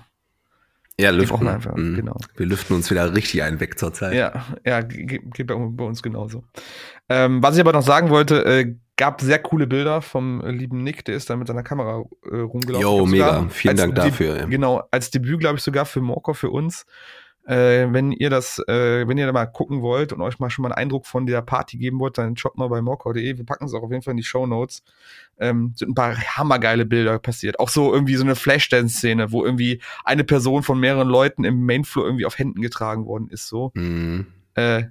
[0.98, 1.46] ja, lüften.
[1.46, 1.96] einfach, Mhm.
[1.96, 2.16] genau.
[2.36, 4.14] Wir lüften uns wieder richtig einen weg zur Zeit.
[4.14, 6.42] Ja, ja, ge- geht bei, bei uns genauso.
[7.08, 10.82] Ähm, was ich aber noch sagen wollte, äh, gab sehr coole Bilder vom äh, lieben
[10.82, 12.82] Nick, der ist da mit seiner Kamera äh, rumgelaufen.
[12.82, 13.46] Jo, mega.
[13.50, 14.46] Vielen Dank dafür, ey.
[14.48, 16.86] Genau, als Debüt, glaube ich, sogar für Morco, für uns.
[17.48, 20.64] Äh, wenn ihr das, äh, wenn ihr da mal gucken wollt und euch mal schon
[20.64, 23.36] mal einen Eindruck von der Party geben wollt, dann schaut mal bei morco.de.
[23.36, 24.82] Wir packen es auch auf jeden Fall in die Show Notes.
[25.38, 27.60] Ähm, sind ein paar hammergeile Bilder passiert.
[27.60, 32.06] Auch so irgendwie so eine Flashdance-Szene, wo irgendwie eine Person von mehreren Leuten im Mainfloor
[32.06, 34.26] irgendwie auf Händen getragen worden ist, so Mhm.
[34.54, 34.84] äh,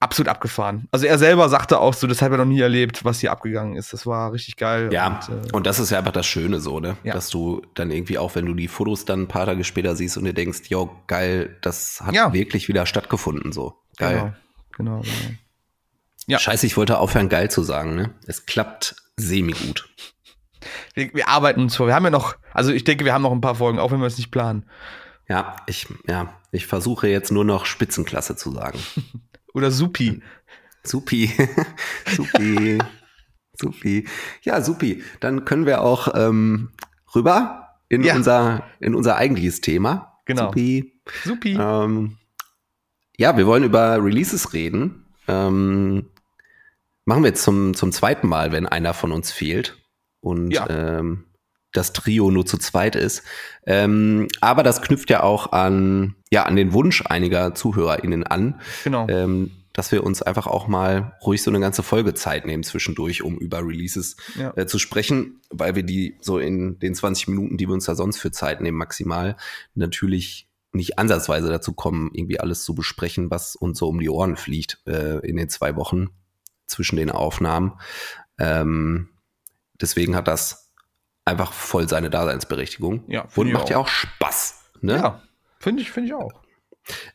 [0.00, 0.88] absolut abgefahren.
[0.90, 3.76] Also er selber sagte auch so, das hat er noch nie erlebt, was hier abgegangen
[3.76, 3.92] ist.
[3.92, 4.90] Das war richtig geil.
[4.92, 6.96] Ja, Und, äh, und das ist ja einfach das Schöne so, ne?
[7.04, 7.12] Ja.
[7.12, 10.16] Dass du dann irgendwie auch, wenn du die Fotos dann ein paar Tage später siehst
[10.16, 12.32] und dir denkst, jo, geil, das hat Ja.
[12.32, 13.74] wirklich wieder stattgefunden, so.
[13.98, 14.34] Geil.
[14.76, 15.34] Genau, genau, genau.
[16.26, 16.38] Ja.
[16.38, 18.14] Scheiße, ich wollte aufhören, geil zu sagen, ne?
[18.26, 19.88] Es klappt semi-gut.
[20.94, 21.86] Wir, wir arbeiten uns vor.
[21.86, 24.00] Wir haben ja noch, also ich denke, wir haben noch ein paar Folgen, auch wenn
[24.00, 24.64] wir es nicht planen.
[25.28, 28.78] Ja, ich, ja, ich versuche jetzt nur noch Spitzenklasse zu sagen.
[29.54, 30.22] Oder Supi.
[30.84, 31.30] Supi.
[32.06, 32.78] Supi.
[33.58, 34.06] Supi.
[34.42, 35.02] Ja, supi.
[35.20, 36.70] Dann können wir auch ähm,
[37.14, 38.14] rüber in, Ja.
[38.14, 40.18] unser, in unser eigentliches Thema.
[40.24, 40.46] Genau.
[40.48, 41.00] Supi.
[41.24, 41.58] Supi.
[41.60, 42.16] Ähm,
[43.16, 45.04] ja, wir wollen über Releases reden.
[45.28, 46.06] Ähm,
[47.04, 49.76] machen wir jetzt zum, zum zweiten Mal, wenn einer von uns fehlt
[50.20, 50.66] und Ja.
[50.70, 51.26] ähm,
[51.72, 53.22] das Trio nur zu zweit ist.
[53.66, 59.06] Ähm, aber das knüpft ja auch an, ja, an den Wunsch einiger ZuhörerInnen an, genau.
[59.08, 63.22] ähm, dass wir uns einfach auch mal ruhig so eine ganze Folge Zeit nehmen zwischendurch,
[63.22, 64.52] um über Releases ja.
[64.56, 67.94] äh, zu sprechen, weil wir die so in den 20 Minuten, die wir uns da
[67.94, 69.36] sonst für Zeit nehmen, maximal
[69.74, 74.36] natürlich nicht ansatzweise dazu kommen, irgendwie alles zu besprechen, was uns so um die Ohren
[74.36, 76.08] fliegt äh, in den zwei Wochen
[76.66, 77.72] zwischen den Aufnahmen.
[78.38, 79.08] Ähm,
[79.80, 80.69] deswegen hat das
[81.24, 83.84] einfach voll seine Daseinsberechtigung Ja, und macht ja auch.
[83.84, 84.64] auch Spaß.
[84.80, 84.94] Ne?
[84.96, 85.22] ja.
[85.58, 86.32] Finde ich, finde ich auch.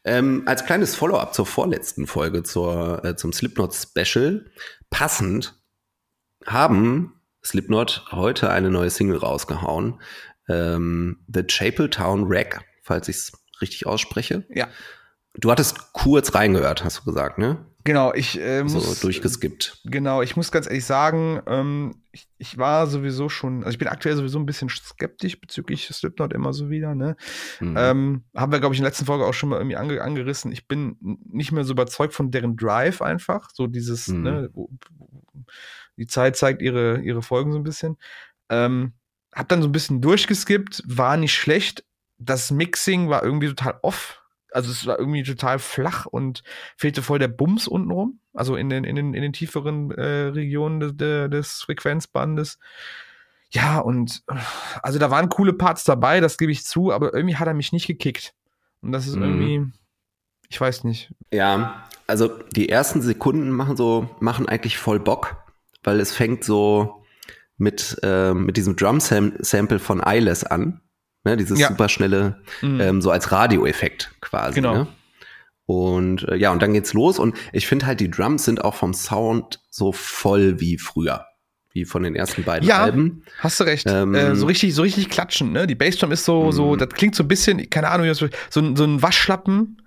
[0.04, 4.46] Ähm, als kleines Follow-up zur vorletzten Folge, zur, äh, zum Slipknot Special,
[4.90, 5.60] passend
[6.46, 10.00] haben Slipknot heute eine neue Single rausgehauen.
[10.48, 14.46] Ähm, The Chapeltown Rack, falls ich es richtig ausspreche.
[14.50, 14.68] Ja.
[15.34, 17.66] Du hattest kurz reingehört, hast du gesagt, ne?
[17.86, 19.00] Genau, ich äh, So muss.
[19.00, 19.82] durchgeskippt.
[19.86, 23.88] Genau, ich muss ganz ehrlich sagen, ähm, ich, ich war sowieso schon, also ich bin
[23.88, 27.16] aktuell sowieso ein bisschen skeptisch bezüglich Slipknot immer so wieder, ne?
[27.60, 27.76] Mhm.
[27.78, 30.52] Ähm, haben wir, glaube ich, in der letzten Folge auch schon mal irgendwie ange angerissen.
[30.52, 30.98] Ich bin
[31.30, 33.52] nicht mehr so überzeugt von deren Drive einfach.
[33.54, 34.24] So dieses, Mhm.
[34.24, 34.50] ne,
[35.98, 37.98] die Zeit zeigt ihre, ihre Folgen so ein bisschen.
[38.50, 38.94] Ähm,
[39.32, 41.86] hab dann so ein bisschen durchgeskippt, war nicht schlecht.
[42.18, 44.24] Das Mixing war irgendwie total off.
[44.56, 46.44] Also es war irgendwie total flach und
[46.78, 48.20] fehlte voll der Bums untenrum.
[48.34, 52.58] Also in den, in den, in den tieferen äh, Regionen des, der- des Frequenzbandes.
[53.52, 54.24] Ja, und
[54.82, 57.72] also da waren coole Parts dabei, das gebe ich zu, aber irgendwie hat er mich
[57.72, 58.34] nicht gekickt.
[58.82, 59.22] Und das ist Mhm.
[59.24, 59.72] irgendwie,
[60.50, 61.14] ich weiß nicht.
[61.32, 65.38] Ja, also die ersten Sekunden machen so, machen eigentlich voll Bock,
[65.84, 67.04] weil es fängt so
[67.58, 70.82] mit, äh, mit diesem Drum-Sample von Eyeless an.
[71.26, 71.68] Ne, dieses Ja.
[71.70, 72.80] super schnelle, Mhm.
[72.80, 74.56] ähm, so als Radioeffekt quasi.
[74.56, 74.74] Genau.
[74.76, 74.88] Ne?
[75.66, 77.18] Und äh, ja, und dann geht's los.
[77.20, 81.26] Und ich finde halt, die Drums sind auch vom Sound so voll wie früher.
[81.74, 82.84] Wie von den ersten beiden Ja.
[82.84, 83.24] Alben.
[83.40, 83.86] Hast du recht.
[83.90, 85.66] Ähm, äh, so richtig, so richtig klatschen, ne?
[85.68, 86.78] Die Bassdrum ist so, so, Mhm.
[86.78, 88.28] das klingt so ein bisschen, keine Ahnung, so,
[88.62, 89.82] ein- so ein Waschlappen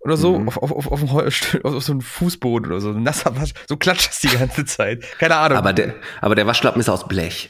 [0.00, 0.48] oder so Mhm.
[0.48, 2.90] auf, auf, auf, auf, auf so einem Fußboden oder so.
[2.90, 5.02] Ein nasser Wasch, so klatscht das die ganze Zeit.
[5.18, 5.56] Keine Ahnung.
[5.58, 7.48] Aber der, aber der Waschlappen ist aus Blech.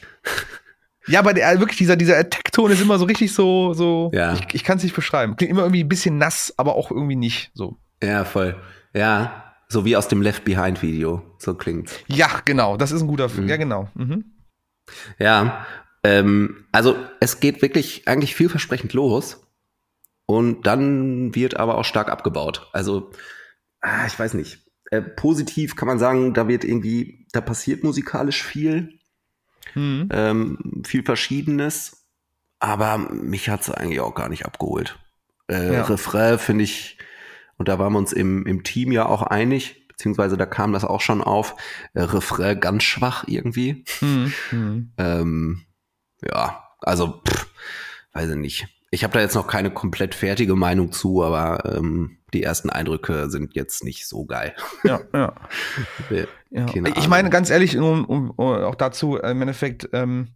[1.07, 4.33] Ja, aber der, wirklich dieser, dieser Attack-Ton ist immer so richtig so, so, Ja.
[4.33, 5.35] ich, ich kann es nicht beschreiben.
[5.35, 7.77] Klingt immer irgendwie ein bisschen nass, aber auch irgendwie nicht, so.
[8.03, 8.55] Ja, voll.
[8.93, 11.21] Ja, so wie aus dem Left Behind Video.
[11.39, 11.95] So klingt's.
[12.07, 13.47] Ja, genau, das ist ein guter, Mhm.
[13.47, 13.89] ja, genau.
[13.95, 14.25] Mhm.
[15.19, 15.65] Ja,
[16.03, 19.41] ähm, also es geht wirklich eigentlich vielversprechend los
[20.27, 22.69] und dann wird aber auch stark abgebaut.
[22.73, 23.11] Also,
[23.81, 24.63] ah, ich weiß nicht.
[24.91, 28.94] äh, positiv kann man sagen, da wird irgendwie, da passiert musikalisch viel,
[29.73, 30.09] mhm.
[30.11, 32.05] ähm, viel Verschiedenes,
[32.59, 34.99] aber mich hat es eigentlich auch gar nicht abgeholt.
[35.47, 35.83] Äh, ja.
[35.83, 36.97] Refrain finde ich,
[37.57, 40.83] und da waren wir uns im, im Team ja auch einig, beziehungsweise da kam das
[40.83, 41.55] auch schon auf,
[41.93, 43.85] äh, Refrain ganz schwach irgendwie.
[44.01, 44.33] Mhm.
[44.97, 45.65] Ähm,
[46.21, 47.47] ja, also, pff,
[48.13, 48.74] weiß ich nicht.
[48.95, 53.29] Ich habe da jetzt noch keine komplett fertige Meinung zu, aber ähm, die ersten Eindrücke
[53.29, 54.55] sind jetzt nicht so geil.
[54.85, 55.33] Ja, ja.
[56.49, 56.65] ja.
[56.95, 60.29] Ich meine, ganz ehrlich, um, um, auch dazu, im Endeffekt, ähm,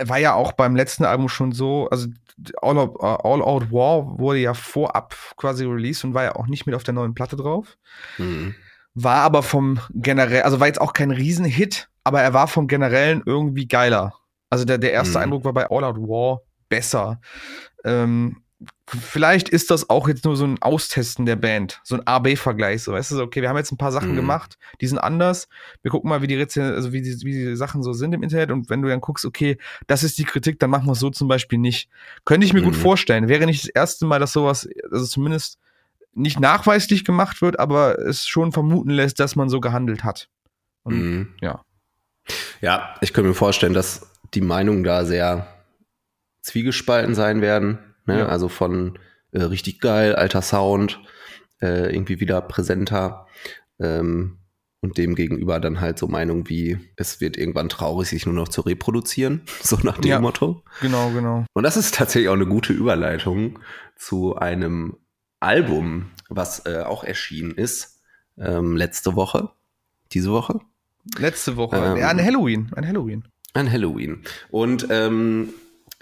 [0.00, 2.08] war ja auch beim letzten Album schon so, also
[2.60, 6.66] All Out, All Out War wurde ja vorab quasi released und war ja auch nicht
[6.66, 7.78] mit auf der neuen Platte drauf.
[8.18, 8.54] Mhm.
[8.92, 13.22] War aber vom generell, also war jetzt auch kein Riesenhit, aber er war vom generellen
[13.24, 14.12] irgendwie geiler.
[14.50, 15.24] Also der, der erste mhm.
[15.24, 17.20] Eindruck war bei All Out War besser.
[17.84, 18.42] Ähm,
[18.86, 22.82] vielleicht ist das auch jetzt nur so ein Austesten der Band, so ein A-B-Vergleich.
[22.82, 24.16] So, weißt du, okay, wir haben jetzt ein paar Sachen mhm.
[24.16, 25.48] gemacht, die sind anders.
[25.82, 28.22] Wir gucken mal, wie die, Rezen also wie, die, wie die Sachen so sind im
[28.22, 28.50] Internet.
[28.50, 31.10] Und wenn du dann guckst, okay, das ist die Kritik, dann machen wir es so
[31.10, 31.90] zum Beispiel nicht.
[32.24, 32.66] Könnte ich mir mhm.
[32.66, 33.28] gut vorstellen.
[33.28, 35.58] Wäre nicht das erste Mal, dass sowas, also zumindest
[36.14, 40.30] nicht nachweislich gemacht wird, aber es schon vermuten lässt, dass man so gehandelt hat.
[40.84, 41.34] Und, mhm.
[41.42, 41.60] Ja.
[42.62, 45.51] Ja, ich könnte mir vorstellen, dass die Meinungen da sehr
[46.42, 47.78] zwiegespalten sein werden.
[48.06, 48.20] Ne?
[48.20, 48.26] Ja.
[48.26, 48.98] Also von
[49.32, 51.00] äh, richtig geil, alter Sound,
[51.60, 53.26] äh, irgendwie wieder präsenter.
[53.80, 54.38] Ähm,
[54.82, 58.48] und dem gegenüber dann halt so Meinung wie, es wird irgendwann traurig, sich nur noch
[58.48, 60.64] zu reproduzieren, so nach dem ja, Motto.
[60.80, 61.46] Genau, genau.
[61.52, 63.60] Und das ist tatsächlich auch eine gute Überleitung
[63.96, 64.96] zu einem
[65.38, 68.00] Album, was äh, auch erschienen ist,
[68.38, 69.50] ähm, letzte Woche,
[70.12, 70.60] diese Woche.
[71.16, 73.28] Letzte Woche, ähm, ja, an Halloween, an Halloween.
[73.54, 74.22] An Halloween.
[74.50, 75.50] Und ähm,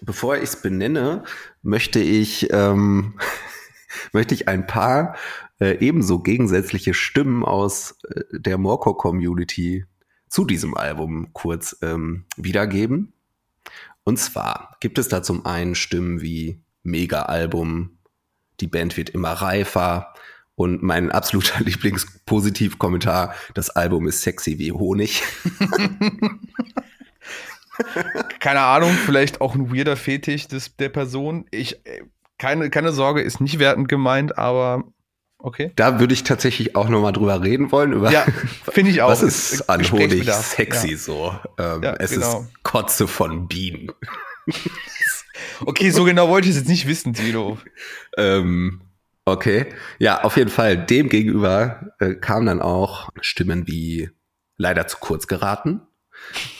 [0.03, 1.25] bevor ich es benenne,
[1.63, 3.19] möchte ich, ähm,
[4.13, 5.17] möchte ich ein paar
[5.59, 9.85] äh, ebenso gegensätzliche Stimmen aus äh, der Morco-Community
[10.29, 13.13] zu diesem Album kurz ähm, wiedergeben.
[14.05, 17.99] Und zwar gibt es da zum einen Stimmen wie Mega-Album,
[18.61, 20.15] die Band wird immer reifer
[20.55, 25.23] und mein absoluter Lieblingspositivkommentar, das Album ist sexy wie Honig.
[28.41, 31.47] keine Ahnung, vielleicht auch ein weirder Fetisch des, der Person.
[31.51, 32.03] Ich, äh,
[32.39, 34.85] keine, keine Sorge, ist nicht wertend gemeint, aber
[35.39, 35.73] okay.
[35.77, 37.93] Da würde ich tatsächlich auch nochmal drüber reden wollen.
[37.93, 38.25] Über ja,
[38.71, 39.11] finde ich auch.
[39.11, 40.97] Was ist an Honig sexy ja.
[40.97, 41.35] so?
[41.59, 42.41] Ähm, ja, es genau.
[42.41, 43.93] ist Kotze von Bienen.
[45.67, 47.59] okay, so genau wollte ich es jetzt nicht wissen, Tino.
[48.17, 48.81] ähm,
[49.25, 49.67] okay.
[49.99, 50.79] Ja, auf jeden Fall.
[50.79, 54.11] Dem gegenüber äh, kamen dann auch Stimmen wie
[54.57, 55.83] leider zu kurz geraten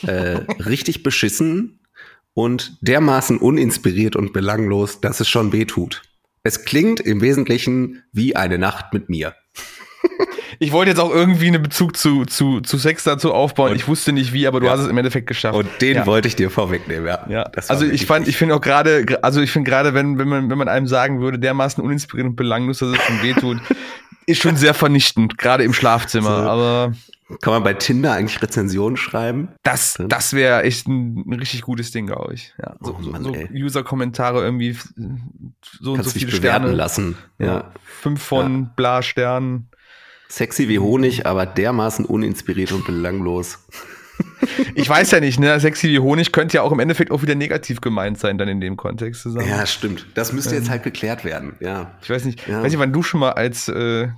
[0.03, 1.79] äh, richtig beschissen
[2.33, 6.01] und dermaßen uninspiriert und belanglos, dass es schon weh tut.
[6.43, 9.35] Es klingt im Wesentlichen wie eine Nacht mit mir.
[10.59, 13.71] Ich wollte jetzt auch irgendwie einen Bezug zu, zu, zu Sex dazu aufbauen.
[13.71, 14.73] Und, ich wusste nicht wie, aber du ja.
[14.73, 15.57] hast es im Endeffekt geschafft.
[15.57, 16.05] Und den ja.
[16.05, 17.25] wollte ich dir vorwegnehmen, ja.
[17.29, 17.43] ja.
[17.67, 20.57] Also ich fand, ich finde auch gerade, also ich finde gerade, wenn, wenn man, wenn
[20.59, 23.57] man einem sagen würde, dermaßen uninspiriert und belanglos, dass es schon wehtut,
[24.27, 26.43] ist schon sehr vernichtend, gerade im Schlafzimmer.
[26.43, 26.49] So.
[26.49, 26.93] Aber
[27.41, 29.49] kann man bei Tinder eigentlich Rezensionen schreiben?
[29.63, 32.53] Das, das wäre echt ein, ein, richtig gutes Ding, glaube ich.
[32.61, 37.17] Ja, so, oh Mann, so User-Kommentare irgendwie so Kannst und so viele Sterne lassen.
[37.39, 37.45] Ja.
[37.45, 37.71] ja.
[37.83, 38.69] Fünf von ja.
[38.75, 39.67] bla Sternen.
[40.29, 43.59] Sexy wie Honig, aber dermaßen uninspiriert und belanglos.
[44.75, 45.59] Ich weiß ja nicht, ne?
[45.59, 48.61] Sexy wie Honig könnte ja auch im Endeffekt auch wieder negativ gemeint sein, dann in
[48.61, 49.47] dem Kontext zusammen.
[49.47, 50.05] Ja, stimmt.
[50.13, 51.91] Das müsste ähm, jetzt halt geklärt werden, ja.
[52.01, 52.61] Ich weiß nicht, ja.
[52.61, 54.09] weiß nicht, wann du schon mal als äh,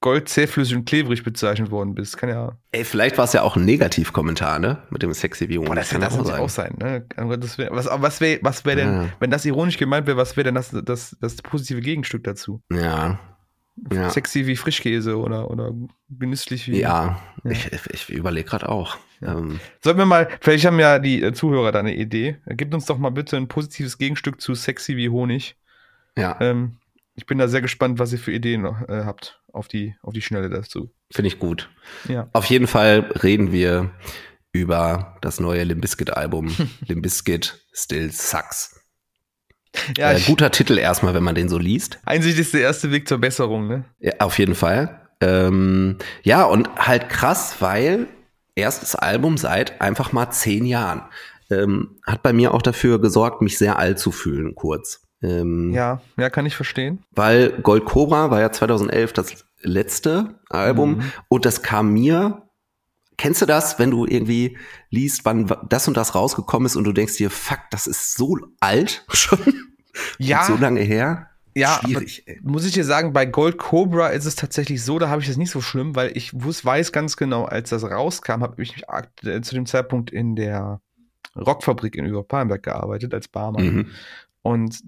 [0.00, 2.16] Gold zähflüssig und klebrig bezeichnet worden bist.
[2.16, 2.56] Kann ja.
[2.72, 4.82] Ey, vielleicht war es ja auch ein Negativkommentar, ne?
[4.88, 5.74] Mit dem Sexy wie Honig.
[5.74, 6.40] das kann das auch sein.
[6.40, 7.04] auch sein, ne?
[7.16, 9.08] Wär, was was wäre was wär denn, ja.
[9.20, 12.62] wenn das ironisch gemeint wäre, was wäre denn das, das, das positive Gegenstück dazu?
[12.72, 13.20] Ja.
[13.92, 14.08] ja.
[14.08, 15.72] Sexy wie Frischkäse oder, oder
[16.08, 16.80] genüsslich wie.
[16.80, 17.50] Ja, ja.
[17.50, 18.96] ich, ich überlege gerade auch.
[19.20, 19.60] Ähm.
[19.82, 22.38] Sollten wir mal, vielleicht haben ja die äh, Zuhörer da eine Idee.
[22.46, 25.56] Gib uns doch mal bitte ein positives Gegenstück zu Sexy wie Honig.
[26.16, 26.38] Ja.
[26.40, 26.76] Ähm,
[27.20, 30.22] ich bin da sehr gespannt, was ihr für Ideen äh, habt auf die, auf die
[30.22, 30.90] Schnelle dazu.
[31.12, 31.68] Finde ich gut.
[32.08, 32.30] Ja.
[32.32, 33.90] Auf jeden Fall reden wir
[34.52, 36.56] über das neue Limbiskit-Album.
[36.86, 38.80] Limbiskit Still Sucks.
[39.98, 41.98] Ja, äh, guter Titel erstmal, wenn man den so liest.
[42.06, 43.84] Einsicht ist der erste Weg zur Besserung, ne?
[43.98, 45.08] Ja, auf jeden Fall.
[45.20, 48.08] Ähm, ja, und halt krass, weil
[48.54, 51.02] erstes Album seit einfach mal zehn Jahren.
[51.50, 55.02] Ähm, hat bei mir auch dafür gesorgt, mich sehr alt zu fühlen, kurz.
[55.22, 57.02] Ähm, ja, ja, kann ich verstehen.
[57.10, 61.12] Weil Gold Cobra war ja 2011 das letzte Album mhm.
[61.28, 62.46] und das kam mir.
[63.18, 64.56] Kennst du das, wenn du irgendwie
[64.88, 68.38] liest, wann das und das rausgekommen ist und du denkst dir, fuck, das ist so
[68.60, 69.38] alt schon?
[70.18, 70.44] Ja.
[70.44, 71.30] so lange her?
[71.54, 72.24] ja, schwierig.
[72.42, 75.36] muss ich dir sagen, bei Gold Cobra ist es tatsächlich so, da habe ich das
[75.36, 78.84] nicht so schlimm, weil ich weiß ganz genau, als das rauskam, habe ich
[79.24, 80.80] äh, zu dem Zeitpunkt in der
[81.36, 83.74] Rockfabrik in Überpalmberg gearbeitet als Barmann.
[83.74, 83.86] Mhm.
[84.42, 84.82] Und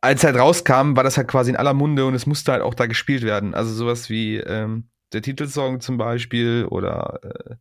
[0.00, 2.74] als halt rauskam, war das halt quasi in aller Munde und es musste halt auch
[2.74, 3.54] da gespielt werden.
[3.54, 7.54] Also sowas wie ähm, der Titelsong zum Beispiel oder äh,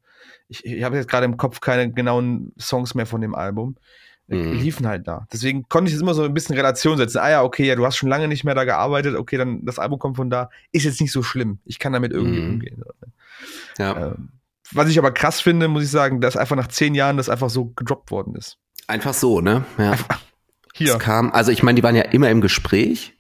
[0.48, 3.76] ich, ich habe jetzt gerade im Kopf keine genauen Songs mehr von dem Album.
[4.30, 4.60] Äh, mhm.
[4.60, 5.26] liefen halt da.
[5.34, 7.18] Deswegen konnte ich es immer so ein bisschen in Relation setzen.
[7.18, 9.80] Ah ja, okay, ja, du hast schon lange nicht mehr da gearbeitet, okay, dann das
[9.80, 11.60] Album kommt von da, ist jetzt nicht so schlimm.
[11.66, 12.50] Ich kann damit irgendwie mhm.
[12.52, 12.84] umgehen.
[13.80, 14.12] Ja.
[14.12, 14.30] Ähm,
[14.72, 17.50] was ich aber krass finde, muss ich sagen, dass einfach nach zehn Jahren das einfach
[17.50, 18.60] so gedroppt worden ist.
[18.86, 19.66] Einfach so, ne?
[19.80, 19.92] Ja.
[19.92, 20.20] Einfach
[20.80, 20.94] hier.
[20.94, 23.16] Es kam, also ich meine, die waren ja immer im Gespräch.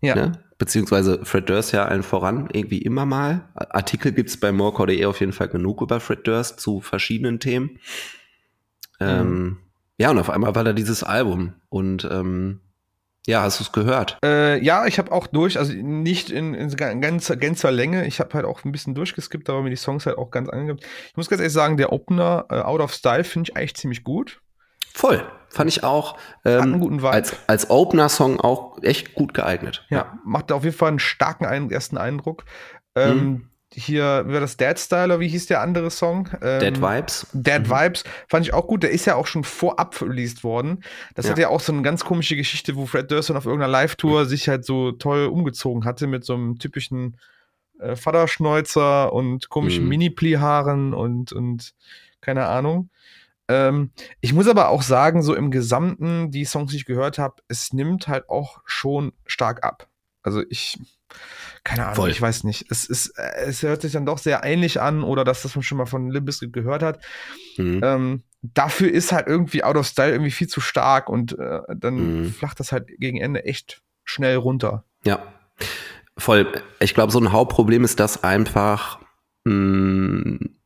[0.00, 0.14] Ja.
[0.14, 0.32] Ne?
[0.58, 3.48] Beziehungsweise Fred Durst ja allen voran, irgendwie immer mal.
[3.54, 7.78] Artikel gibt's bei morecore.de auf jeden Fall genug über Fred Durst zu verschiedenen Themen.
[8.98, 9.20] Ähm, mhm.
[9.20, 9.56] Ähm,
[9.98, 11.54] ja, und auf einmal war da dieses Album.
[11.68, 12.60] Und ähm,
[13.26, 14.18] ja, hast du es gehört?
[14.24, 18.06] Äh, ja, ich habe auch durch, also nicht in, in ganzer, ganzer Länge.
[18.06, 20.84] Ich habe halt auch ein bisschen durchgeskippt, aber mir die Songs halt auch ganz angeguckt.
[21.10, 24.04] Ich muss ganz ehrlich sagen, der Opener uh, Out of Style finde ich eigentlich ziemlich
[24.04, 24.40] gut.
[24.94, 26.18] Voll, fand ich auch.
[26.44, 27.00] Ähm.
[27.04, 29.84] Als, als Opener-Song auch echt gut geeignet.
[29.88, 30.18] Ja, ja.
[30.24, 32.44] macht auf jeden Fall einen starken ein ersten Eindruck.
[32.94, 33.50] Ähm, mhm.
[33.72, 36.30] Hier, wie war das Dead Styler, wie hieß der andere Song?
[36.40, 37.26] Ähm, Dead Vibes.
[37.32, 37.70] Dead mhm.
[37.70, 38.82] Vibes fand ich auch gut.
[38.82, 40.82] Der ist ja auch schon vorab released worden.
[41.14, 41.32] Das ja.
[41.32, 44.28] hat ja auch so eine ganz komische Geschichte, wo Fred Durst auf irgendeiner Live-Tour mhm.
[44.28, 47.18] sich halt so toll umgezogen hatte mit so einem typischen
[47.78, 49.90] äh, Vaterschnäuzer und komischen mhm.
[49.90, 51.74] Mini-Pli-Haaren und, und
[52.20, 52.88] keine Ahnung.
[53.48, 57.36] Ähm, ich muss aber auch sagen, so im Gesamten, die Songs, die ich gehört habe,
[57.48, 59.88] es nimmt halt auch schon stark ab.
[60.22, 60.78] Also ich,
[61.62, 62.10] keine Ahnung, Voll.
[62.10, 62.66] ich weiß nicht.
[62.70, 65.62] Es, ist, äh, es hört sich dann doch sehr ähnlich an oder dass das man
[65.62, 67.04] schon mal von Limp Bizkit gehört hat.
[67.56, 67.80] Mhm.
[67.82, 72.22] Ähm, dafür ist halt irgendwie Out of Style irgendwie viel zu stark und äh, dann
[72.22, 72.32] mhm.
[72.32, 74.84] flacht das halt gegen Ende echt schnell runter.
[75.04, 75.22] Ja,
[76.18, 76.50] voll.
[76.80, 78.98] Ich glaube, so ein Hauptproblem ist das einfach,
[79.44, 80.56] mh, mm,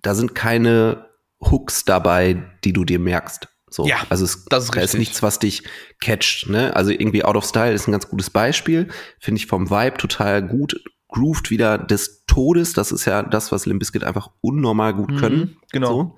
[0.00, 1.06] da sind keine
[1.50, 3.48] Hooks dabei, die du dir merkst.
[3.70, 5.64] So, ja, also es das ist, da ist nichts, was dich
[6.00, 6.48] catcht.
[6.48, 6.74] Ne?
[6.76, 8.88] Also irgendwie Out of Style ist ein ganz gutes Beispiel.
[9.18, 10.80] Finde ich vom Vibe total gut.
[11.08, 12.72] Grooved wieder des Todes.
[12.72, 15.56] Das ist ja das, was Limp Bizkit einfach unnormal gut mhm, können.
[15.72, 15.92] Genau.
[15.92, 16.16] So.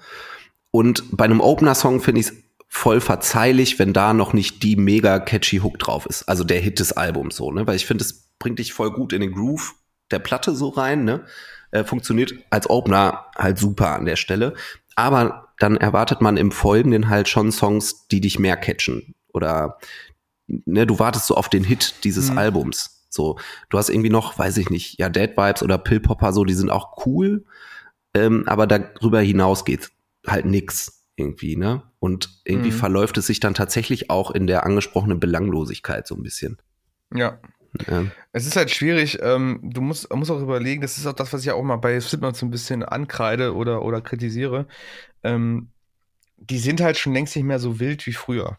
[0.71, 2.35] Und bei einem Opener-Song finde ich es
[2.69, 6.29] voll verzeihlich, wenn da noch nicht die mega catchy Hook drauf ist.
[6.29, 7.67] Also der Hit des Albums so, ne?
[7.67, 9.75] Weil ich finde, es bringt dich voll gut in den Groove
[10.11, 11.25] der Platte so rein, ne?
[11.71, 14.55] Äh, funktioniert als Opener halt super an der Stelle.
[14.95, 19.15] Aber dann erwartet man im Folgenden halt schon Songs, die dich mehr catchen.
[19.33, 19.79] Oder
[20.47, 22.39] ne, du wartest so auf den Hit dieses mhm.
[22.39, 23.07] Albums.
[23.09, 23.39] So,
[23.71, 26.55] du hast irgendwie noch, weiß ich nicht, ja, Dead Vibes oder Pill Popper, so, die
[26.55, 27.45] sind auch cool,
[28.15, 29.91] ähm, aber darüber hinaus geht
[30.27, 31.83] halt nix irgendwie, ne?
[31.99, 32.77] Und irgendwie mhm.
[32.77, 36.59] verläuft es sich dann tatsächlich auch in der angesprochenen Belanglosigkeit so ein bisschen.
[37.15, 37.39] Ja,
[37.89, 38.05] ja.
[38.33, 39.19] Es ist halt schwierig.
[39.23, 41.99] Ähm, du musst, musst auch überlegen, das ist auch das, was ich auch mal bei
[42.01, 44.67] Slipknot so ein bisschen ankreide oder, oder kritisiere.
[45.23, 45.69] Ähm,
[46.37, 48.59] die sind halt schon längst nicht mehr so wild wie früher.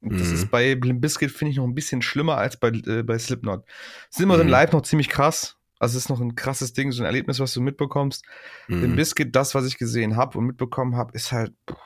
[0.00, 0.18] Mhm.
[0.18, 3.18] Das ist bei Limp Bizkit, finde ich, noch ein bisschen schlimmer als bei, äh, bei
[3.18, 3.64] Slipknot.
[4.10, 4.48] Sind immer mhm.
[4.48, 5.56] live noch ziemlich krass.
[5.78, 8.24] Also es ist noch ein krasses Ding, so ein Erlebnis, was du mitbekommst.
[8.68, 8.80] Mhm.
[8.80, 11.52] Limp Bizkit, das, was ich gesehen habe und mitbekommen habe, ist halt.
[11.66, 11.76] Boah,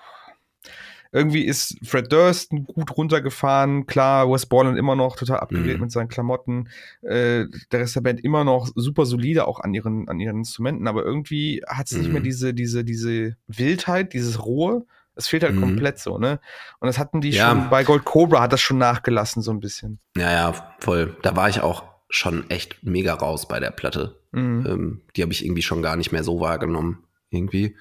[1.13, 3.87] irgendwie ist Fred Durst gut runtergefahren.
[3.87, 5.83] Klar, Wes Borland immer noch total abgewählt mhm.
[5.83, 6.71] mit seinen Klamotten.
[7.03, 10.89] Äh, der Rest der Band immer noch super solide, auch an ihren, an ihren Instrumenten.
[10.89, 11.99] Aber irgendwie hat es mhm.
[11.99, 12.25] nicht mehr mhm.
[12.25, 14.87] diese, diese, diese Wildheit, dieses Rohe.
[15.15, 15.61] Es fehlt halt mhm.
[15.61, 16.41] komplett so, ne?
[16.81, 17.51] Und das hatten die ja.
[17.51, 19.99] schon, bei Gold Cobra hat das schon nachgelassen, so ein bisschen.
[20.17, 21.15] Ja, ja, voll.
[21.21, 24.17] Da war ich auch schon echt mega raus bei der Platte.
[24.33, 24.67] Mhm.
[24.67, 27.05] Ähm, die habe ich irgendwie schon gar nicht mehr so wahrgenommen.
[27.29, 27.77] Irgendwie.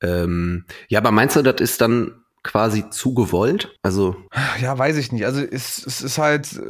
[0.00, 3.76] Ähm, ja, aber meinst du, das ist dann quasi zu gewollt?
[3.82, 4.16] Also
[4.60, 5.24] ja, weiß ich nicht.
[5.24, 6.60] Also es, es ist halt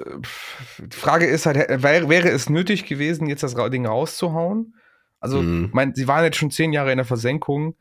[0.78, 4.74] die Frage ist halt wäre, wäre es nötig gewesen, jetzt das Ding rauszuhauen?
[5.20, 5.70] Also mhm.
[5.72, 7.76] mein, sie waren jetzt schon zehn Jahre in der Versenkung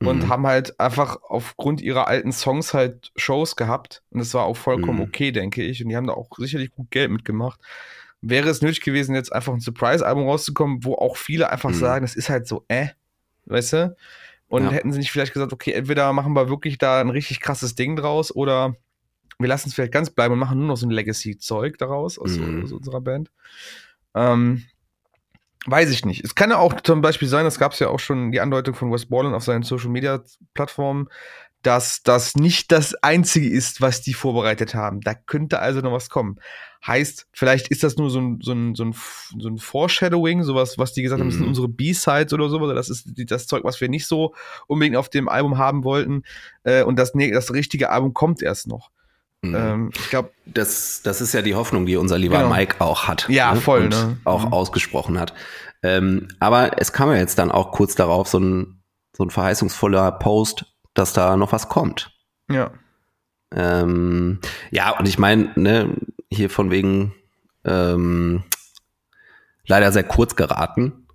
[0.00, 0.28] und mhm.
[0.28, 4.98] haben halt einfach aufgrund ihrer alten Songs halt Shows gehabt und das war auch vollkommen
[4.98, 5.04] mhm.
[5.04, 5.82] okay, denke ich.
[5.82, 7.60] Und die haben da auch sicherlich gut Geld mitgemacht.
[8.22, 11.74] Wäre es nötig gewesen, jetzt einfach ein Surprise-Album rauszukommen, wo auch viele einfach mhm.
[11.74, 12.88] sagen, das ist halt so, äh,
[13.44, 13.96] weißt du?
[14.48, 14.70] Und ja.
[14.70, 17.96] hätten sie nicht vielleicht gesagt, okay, entweder machen wir wirklich da ein richtig krasses Ding
[17.96, 18.76] draus oder
[19.38, 22.38] wir lassen es vielleicht ganz bleiben und machen nur noch so ein Legacy-Zeug daraus aus,
[22.38, 22.62] mhm.
[22.64, 23.30] aus, unserer Band.
[24.14, 24.64] Ähm,
[25.66, 26.24] weiß ich nicht.
[26.24, 28.74] Es kann ja auch zum Beispiel sein, das gab es ja auch schon die Andeutung
[28.74, 31.08] von Wes Borland auf seinen Social-Media-Plattformen,
[31.66, 35.00] dass das nicht das Einzige ist, was die vorbereitet haben.
[35.00, 36.38] Da könnte also noch was kommen.
[36.86, 38.94] Heißt, vielleicht ist das nur so ein, so ein, so ein,
[39.38, 41.48] so ein Foreshadowing, sowas, was die gesagt haben, das sind mhm.
[41.48, 44.34] unsere B-Sides oder so, das ist das Zeug, was wir nicht so
[44.68, 46.22] unbedingt auf dem Album haben wollten.
[46.62, 48.90] Äh, und das, nee, das richtige Album kommt erst noch.
[49.42, 49.54] Mhm.
[49.56, 52.50] Ähm, ich glaube, Das, das ist ja die Hoffnung, die unser lieber Genau.
[52.50, 53.28] Mike auch hat.
[53.28, 54.18] Ja, voll, Und ne?
[54.22, 54.52] auch Mhm.
[54.52, 55.34] ausgesprochen hat.
[55.82, 58.82] Ähm, aber es kam ja jetzt dann auch kurz darauf so ein,
[59.16, 60.66] so ein verheißungsvoller Post,
[60.98, 62.10] dass da noch was kommt.
[62.50, 62.70] ja.
[63.54, 64.40] Ähm,
[64.72, 65.94] ja, und ich meine, ne,
[66.28, 67.14] hier von wegen
[67.64, 68.42] ähm,
[69.66, 71.06] leider sehr kurz geraten.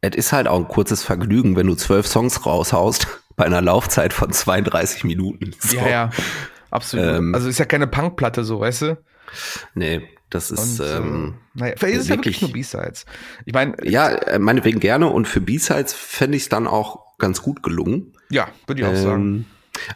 [0.00, 3.06] Es ist halt auch ein kurzes Vergnügen, wenn du zwölf Songs raushaust
[3.36, 5.54] bei einer Laufzeit von 32 Minuten.
[5.60, 5.76] So.
[5.76, 6.10] Ja, ja.
[6.70, 7.06] Absolut.
[7.06, 8.98] Ähm, also ist ja keine Punkplatte so, weißt du?
[9.74, 13.04] Nee, das ist Und, ähm, äh, naja, vielleicht ist es ja wirklich- wirklich nur B-Sides.
[13.44, 17.42] Ich meine, ja, äh, meinetwegen gerne und für B-Sides fände ich es dann auch ganz
[17.42, 18.12] gut gelungen.
[18.30, 19.22] ja, würde ich auch sagen.
[19.22, 19.44] Ähm,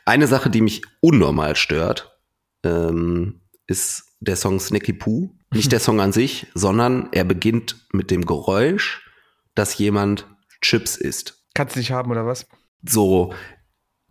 [0.04, 2.18] eine Sache, die mich unnormal stört,
[2.64, 5.30] ähm, ist der Song Sneaky Poo.
[5.52, 9.08] Nicht der Song an sich, sondern er beginnt mit dem Geräusch,
[9.54, 10.26] dass jemand
[10.60, 11.44] Chips isst.
[11.54, 12.46] Kannst du nicht haben oder was?
[12.86, 13.34] So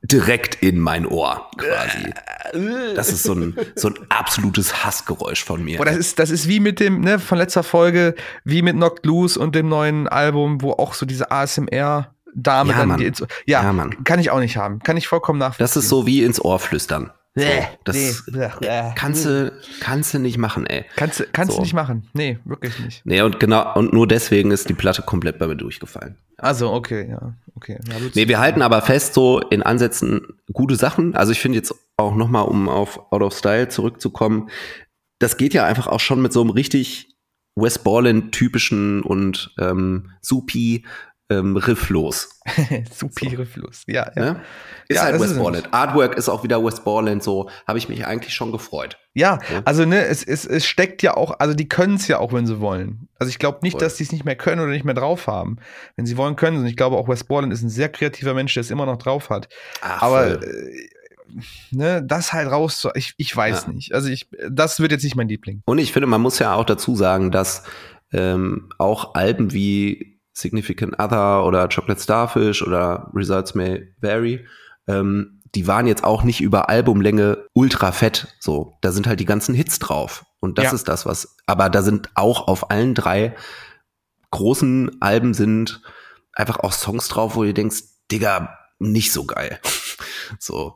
[0.03, 2.13] direkt in mein Ohr quasi.
[2.95, 5.77] Das ist so ein, so ein absolutes Hassgeräusch von mir.
[5.77, 9.05] Boah, das ist, das ist wie mit dem, ne, von letzter Folge, wie mit Knocked
[9.05, 11.31] Loose und dem neuen Album, wo auch so diese
[12.37, 14.03] ASMR-Dame Ja, dann die ins, ja, Ja, Mann.
[14.03, 14.79] kann ich auch nicht haben.
[14.79, 15.63] Kann ich vollkommen nachvollziehen.
[15.63, 17.11] das ist so wie ins Ohr flüstern.
[17.39, 17.43] So,
[17.83, 18.49] das nee,
[18.95, 20.85] kannst du, kannst du nicht machen, ey.
[20.95, 21.57] Kannst, du- kannst So.
[21.57, 22.09] du nicht machen.
[22.13, 23.05] Nee, wirklich nicht.
[23.05, 26.17] Nee, und genau, und nur deswegen ist die Platte komplett bei mir durchgefallen.
[26.37, 27.77] Also, okay, ja, okay.
[27.87, 31.15] Ja, Nee, wir halten aber fest, so in Ansätzen gute Sachen.
[31.15, 34.49] Also ich finde jetzt auch nochmal, um auf Out of Style zurückzukommen,
[35.19, 37.15] das geht ja einfach auch schon mit so einem richtig
[37.55, 40.85] West Borland-typischen und ähm, supi
[41.29, 42.29] ähm, Riff los.
[42.95, 43.83] Supire Fluss.
[43.87, 44.21] Ja, ja.
[44.33, 44.41] Ne?
[44.87, 45.73] Ist Ja, halt das West ist Borland.
[45.73, 48.97] Artwork ist auch wieder West Borland, so habe ich mich eigentlich schon gefreut.
[49.13, 49.61] Ja, Ja.
[49.65, 52.47] also ne, es, es, es steckt ja auch, also die können es ja auch, wenn
[52.47, 53.09] sie wollen.
[53.19, 53.81] Also ich glaube nicht, Voll.
[53.81, 55.57] dass die es nicht mehr können oder nicht mehr drauf haben.
[55.97, 56.61] Wenn sie wollen, können sie.
[56.63, 58.97] Und ich glaube auch Wes Borland ist ein sehr kreativer Mensch, der es immer noch
[58.97, 59.49] drauf hat.
[59.81, 60.87] Ach, Aber äh,
[61.71, 63.73] ne, das halt raus, ich, ich weiß Ja.
[63.73, 63.93] nicht.
[63.93, 65.61] Also ich, das wird jetzt nicht mein Liebling.
[65.65, 67.63] Und ich finde, man muss ja auch dazu sagen, dass
[68.13, 74.45] ähm, auch Alben wie Significant Other oder Chocolate Starfish oder Results May Vary,
[74.87, 78.27] ähm, die waren jetzt auch nicht über Albumlänge ultra fett.
[78.39, 80.25] So, da sind halt die ganzen Hits drauf.
[80.39, 80.71] Und das Ja.
[80.73, 81.35] ist das, was.
[81.47, 83.35] Aber da sind auch auf allen drei
[84.31, 85.81] großen Alben sind
[86.33, 87.81] einfach auch Songs drauf, wo du denkst,
[88.11, 89.59] Digga, nicht so geil.
[90.39, 90.75] so.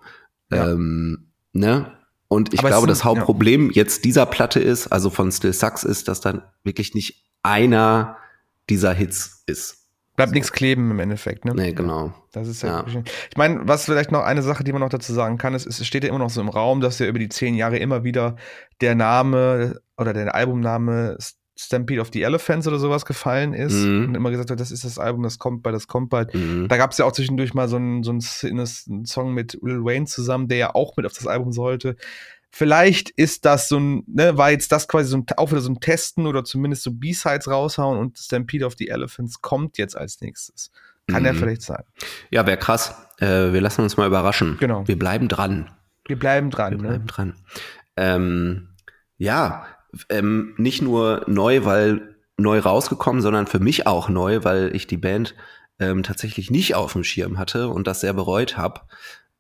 [0.52, 0.72] Ja.
[0.72, 1.92] Ähm, ne?
[2.28, 5.84] Und ich Aber glaube, sind- das Hauptproblem jetzt dieser Platte ist, also von Still Sucks,
[5.84, 8.18] ist, dass dann wirklich nicht einer
[8.72, 9.78] dieser Hits ist.
[10.16, 11.54] Bleibt nichts kleben im Endeffekt, ne?
[11.56, 12.14] Nee, genau.
[12.32, 12.86] Das ist Ja.
[12.88, 13.02] ja.
[13.30, 15.86] Ich meine, was vielleicht noch eine Sache, die man noch dazu sagen kann, ist, es
[15.88, 18.36] steht ja immer noch so im Raum, dass ja über die zehn Jahre immer wieder
[18.82, 21.18] der Name oder der Albumname
[21.58, 24.06] Stampede of the Elephants oder sowas gefallen ist Mhm.
[24.10, 26.34] und immer gesagt wird, das ist das Album, das kommt bald, das kommt bald.
[26.34, 26.68] Mhm.
[26.68, 30.06] Da gab es ja auch zwischendurch mal so einen, so einen Song mit Lil Wayne
[30.08, 31.96] zusammen, der ja auch mit auf das Album sollte.
[32.54, 35.70] Vielleicht ist das so ein, ne, war jetzt das quasi so ein, auch wieder so
[35.72, 40.20] ein Testen oder zumindest so B-Sides raushauen und Stampede of the Elephants kommt jetzt als
[40.22, 40.70] nächstes.
[41.08, 41.38] Kann ja Mhm.
[41.38, 41.84] vielleicht sein.
[42.30, 42.94] Ja, wäre krass.
[43.20, 44.58] Äh, wir lassen uns mal überraschen.
[44.60, 44.88] Genau.
[44.88, 45.72] Wir bleiben dran.
[46.08, 46.88] Wir bleiben dran, Wir ne?
[46.90, 47.34] bleiben dran.
[47.96, 48.70] Ähm,
[49.18, 49.66] ja,
[50.10, 54.98] ähm, nicht nur neu, weil neu rausgekommen, sondern für mich auch neu, weil ich die
[54.98, 55.36] Band
[55.80, 58.82] ähm, tatsächlich nicht auf dem Schirm hatte und das sehr bereut habe.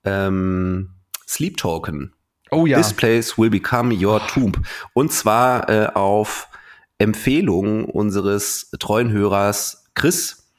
[0.04, 0.92] Ähm,
[1.28, 2.14] Sleep Token.
[2.52, 2.78] Oh ja.
[2.78, 4.54] This place will become your tomb.
[4.94, 6.50] Und zwar äh, auf
[6.98, 10.52] Empfehlung unseres treuen Hörers Chris.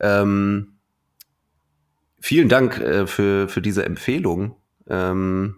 [0.00, 0.78] Ähm,
[2.20, 4.56] vielen Dank äh, für, für diese Empfehlung.
[4.88, 5.56] Ähm,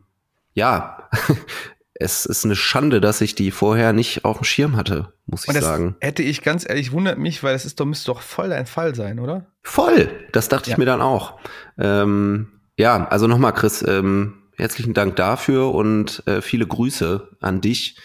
[0.54, 1.08] ja,
[1.94, 5.48] es ist eine Schande, dass ich die vorher nicht auf dem Schirm hatte, muss ich
[5.48, 5.96] Und das sagen.
[6.00, 8.94] hätte ich ganz ehrlich, wundert mich, weil das ist doch, müsste doch voll dein Fall
[8.94, 9.46] sein, oder?
[9.62, 10.74] Voll, das dachte Ja.
[10.74, 11.38] ich mir dann auch.
[11.78, 17.96] Ähm, ja, also nochmal, Chris, ähm, herzlichen Dank dafür und äh, viele Grüße an dich.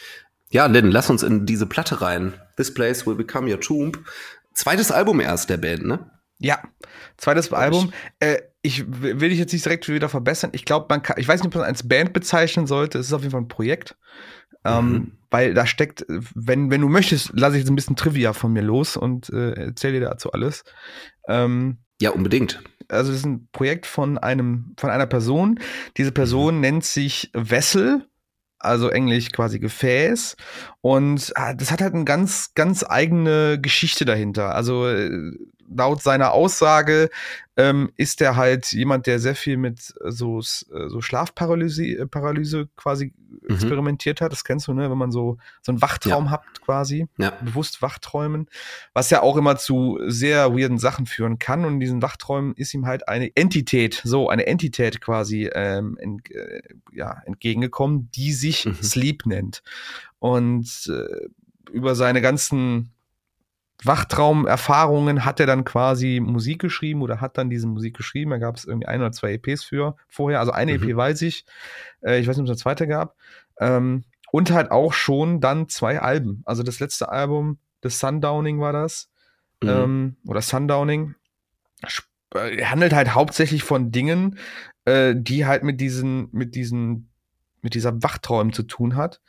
[0.50, 2.34] Ja, Lynn, lass uns in diese Platte rein.
[2.58, 3.98] This place will become your tomb.
[4.54, 6.12] Zweites Album erst der Band, ne?
[6.40, 6.60] Ja.
[7.18, 7.94] Zweites Glaub Album.
[8.20, 10.52] Äh, ich will dich jetzt nicht direkt wieder verbessern.
[10.54, 13.00] Ich glaube, man kann, ich weiß nicht, ob man es als Band bezeichnen sollte.
[13.00, 13.96] Es ist auf jeden Fall ein Projekt.
[14.64, 15.12] Ähm, Mhm.
[15.32, 18.54] weil da steckt, äh, wenn, wenn du möchtest, lasse ich jetzt ein bisschen Trivia von
[18.54, 20.64] mir los und äh, erzähle dir dazu alles.
[21.28, 22.62] Ähm, Ja, unbedingt.
[22.92, 25.60] Also es ist ein Projekt von einem, von einer Person.
[25.98, 28.06] Diese Person nennt sich Wessel,
[28.60, 30.36] also englisch quasi Gefäß.
[30.82, 34.56] Und ah, das hat halt eine ganz, ganz eigene Geschichte dahinter.
[34.56, 35.32] Also äh,
[35.76, 37.10] laut seiner Aussage
[37.58, 42.70] ähm, ist er halt jemand, der sehr viel mit so, äh, so Schlafparalyse äh, Paralyse
[42.76, 43.56] quasi mhm.
[43.56, 44.32] experimentiert hat.
[44.32, 44.90] Das kennst du, ne?
[44.90, 46.32] Wenn man so, so einen Wachtraum ja.
[46.32, 47.32] hat quasi, ja.
[47.42, 48.48] bewusst Wachträumen,
[48.94, 51.66] was ja auch immer zu sehr weirden Sachen führen kann.
[51.66, 56.32] Und in diesen Wachträumen ist ihm halt eine Entität, so eine Entität quasi ähm, ent,
[56.32, 56.62] äh,
[56.94, 58.76] ja, entgegengekommen, die sich mhm.
[58.82, 59.62] Sleep nennt.
[60.20, 61.28] Und äh,
[61.72, 62.92] über seine ganzen
[63.84, 68.32] Wachtraumerfahrungen hat er dann quasi Musik geschrieben oder hat dann diese Musik geschrieben.
[68.32, 70.40] Da gab es irgendwie ein oder zwei EPs für vorher.
[70.40, 70.90] Also eine mhm.
[70.90, 71.46] EP weiß ich.
[72.02, 73.16] Äh, ich weiß nicht, ob es eine zweite gab.
[73.60, 76.42] Ähm, und halt auch schon dann zwei Alben.
[76.46, 79.10] Also das letzte Album, The Sundowning war das.
[79.62, 79.70] Mhm.
[79.70, 81.16] Ähm, oder Sundowning.
[82.34, 84.38] Äh, handelt halt hauptsächlich von Dingen,
[84.86, 87.10] äh, die halt mit diesen, mit diesen,
[87.62, 89.22] mit dieser Wachtraum zu tun hat.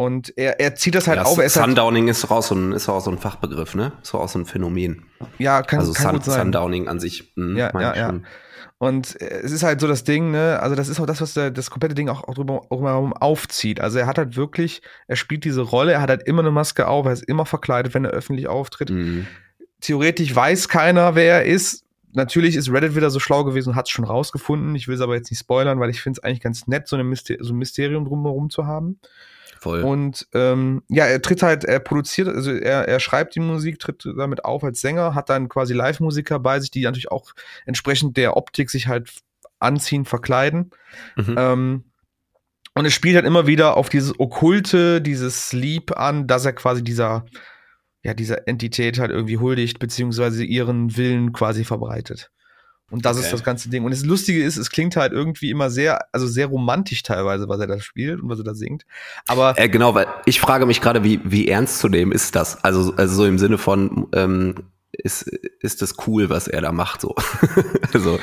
[0.00, 1.36] Und er, er zieht das halt ja, auf.
[1.36, 3.92] Er halt Sundowning halt, ist, auch so ein, ist auch so ein Fachbegriff, ne?
[4.00, 5.02] Ist auch so ein Phänomen.
[5.36, 6.40] Ja, kann, also kann Sun, gut sein.
[6.40, 7.34] Sundowning an sich.
[7.36, 8.20] Mh, ja, ja, ja.
[8.78, 10.58] Und es ist halt so das Ding, ne?
[10.62, 13.78] Also das ist auch das, was der, das komplette Ding auch, auch drüber auch aufzieht.
[13.78, 16.88] Also er hat halt wirklich, er spielt diese Rolle, er hat halt immer eine Maske
[16.88, 18.88] auf, er ist immer verkleidet, wenn er öffentlich auftritt.
[18.88, 19.26] Mhm.
[19.82, 21.84] Theoretisch weiß keiner, wer er ist.
[22.14, 24.74] Natürlich ist Reddit wieder so schlau gewesen und hat es schon rausgefunden.
[24.76, 26.96] Ich will es aber jetzt nicht spoilern, weil ich finde es eigentlich ganz nett, so,
[26.96, 28.98] eine Myster so ein Mysterium drumherum zu haben.
[29.60, 29.82] Voll.
[29.82, 34.06] Und ähm, ja, er tritt halt, er produziert, also er, er schreibt die Musik, tritt
[34.16, 37.32] damit auf als Sänger, hat dann quasi Live-Musiker bei sich, die natürlich auch
[37.66, 39.10] entsprechend der Optik sich halt
[39.58, 40.70] anziehen, verkleiden.
[41.16, 41.34] Mhm.
[41.36, 41.84] Ähm,
[42.74, 46.82] und es spielt halt immer wieder auf dieses Okkulte, dieses Sleep an, dass er quasi
[46.82, 47.26] dieser,
[48.02, 52.30] ja, dieser Entität halt irgendwie huldigt, beziehungsweise ihren Willen quasi verbreitet.
[52.90, 53.26] Und das okay.
[53.26, 53.84] ist das ganze Ding.
[53.84, 57.60] Und das Lustige ist, es klingt halt irgendwie immer sehr, also sehr romantisch teilweise, was
[57.60, 58.84] er da spielt und was er da singt.
[59.28, 62.62] Aber äh, genau, weil ich frage mich gerade, wie wie ernst zu nehmen ist das?
[62.64, 64.54] Also also so im Sinne von ähm,
[64.92, 67.14] ist ist das cool, was er da macht so?
[67.92, 68.18] also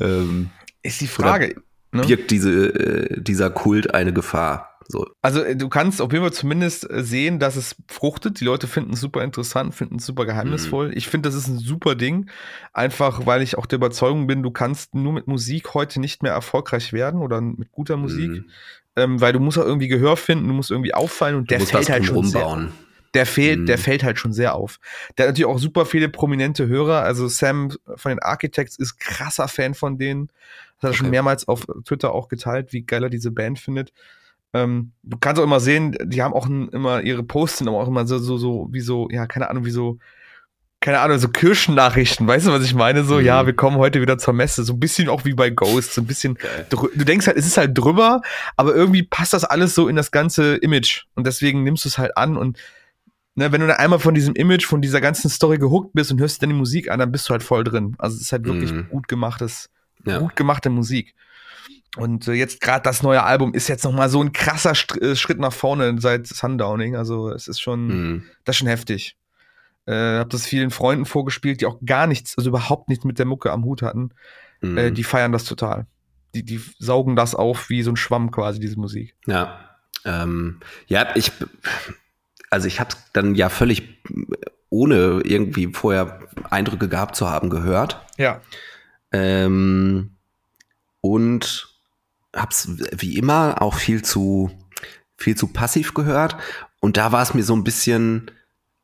[0.00, 0.50] ähm,
[0.82, 1.56] ist die Frage.
[1.92, 2.02] Ne?
[2.02, 4.72] Birgt diese äh, dieser Kult eine Gefahr?
[4.88, 5.06] So.
[5.22, 8.40] Also äh, du kannst auf jeden Fall zumindest äh, sehen, dass es fruchtet.
[8.40, 10.88] Die Leute finden es super interessant, finden es super geheimnisvoll.
[10.88, 10.96] Mhm.
[10.96, 12.28] Ich finde, das ist ein super Ding.
[12.72, 16.32] Einfach, weil ich auch der Überzeugung bin, du kannst nur mit Musik heute nicht mehr
[16.32, 18.30] erfolgreich werden oder mit guter Musik.
[18.30, 18.44] Mhm.
[18.96, 21.66] Ähm, weil du musst auch irgendwie Gehör finden, du musst irgendwie auffallen und du der
[21.66, 22.60] fällt halt schon umbauen.
[22.60, 22.72] sehr.
[23.14, 23.66] Der fehlt, mhm.
[23.66, 24.78] der fällt halt schon sehr auf.
[25.16, 27.02] Der hat natürlich auch super viele prominente Hörer.
[27.02, 30.30] Also Sam von den Architects ist krasser Fan von denen.
[30.82, 30.98] Das hat er okay.
[30.98, 33.92] schon mehrmals auf Twitter auch geteilt, wie geil er diese Band findet.
[34.52, 38.06] Ähm, du kannst auch immer sehen, die haben auch immer ihre Posts sind auch immer
[38.06, 39.98] so, so, so, wie so, ja, keine Ahnung, wie so,
[40.80, 43.04] keine Ahnung, so Kirschennachrichten, weißt du, was ich meine?
[43.04, 43.24] So, mhm.
[43.24, 46.02] ja, wir kommen heute wieder zur Messe, so ein bisschen auch wie bei Ghost, so
[46.02, 46.36] ein bisschen,
[46.68, 48.20] du denkst halt, es ist halt drüber,
[48.56, 51.98] aber irgendwie passt das alles so in das ganze Image und deswegen nimmst du es
[51.98, 52.58] halt an und
[53.34, 56.20] Ne, wenn du dann einmal von diesem Image, von dieser ganzen Story gehuckt bist und
[56.20, 57.94] hörst dann die Musik an, dann bist du halt voll drin.
[57.96, 58.88] Also es ist halt wirklich mhm.
[58.90, 59.70] gut gemachtes,
[60.04, 60.18] ja.
[60.18, 61.14] gut gemachte Musik.
[61.96, 65.00] Und äh, jetzt gerade das neue Album ist jetzt noch mal so ein krasser St
[65.02, 66.96] äh, Schritt nach vorne seit Sundowning.
[66.96, 68.24] Also es ist schon, mhm.
[68.44, 69.16] das ist schon heftig.
[69.84, 73.26] Äh, hab das vielen Freunden vorgespielt, die auch gar nichts, also überhaupt nichts mit der
[73.26, 74.10] Mucke am Hut hatten.
[74.60, 74.78] Mhm.
[74.78, 75.86] Äh, die feiern das total.
[76.34, 79.14] Die, die saugen das auf wie so ein Schwamm quasi, diese Musik.
[79.26, 79.58] Ja.
[80.04, 81.30] Ähm, ja, ich,
[82.48, 84.00] also ich habe dann ja völlig
[84.70, 88.00] ohne irgendwie vorher Eindrücke gehabt zu haben gehört.
[88.16, 88.40] Ja.
[89.12, 90.16] Ähm,
[91.00, 91.68] und
[92.34, 94.50] hab's wie immer auch viel zu
[95.16, 96.36] viel zu passiv gehört
[96.80, 98.30] und da war es mir so ein bisschen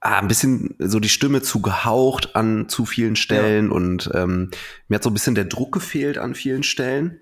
[0.00, 3.72] ah, ein bisschen so die Stimme zu gehaucht an zu vielen Stellen ja.
[3.72, 4.50] und ähm,
[4.88, 7.20] mir hat so ein bisschen der Druck gefehlt an vielen Stellen.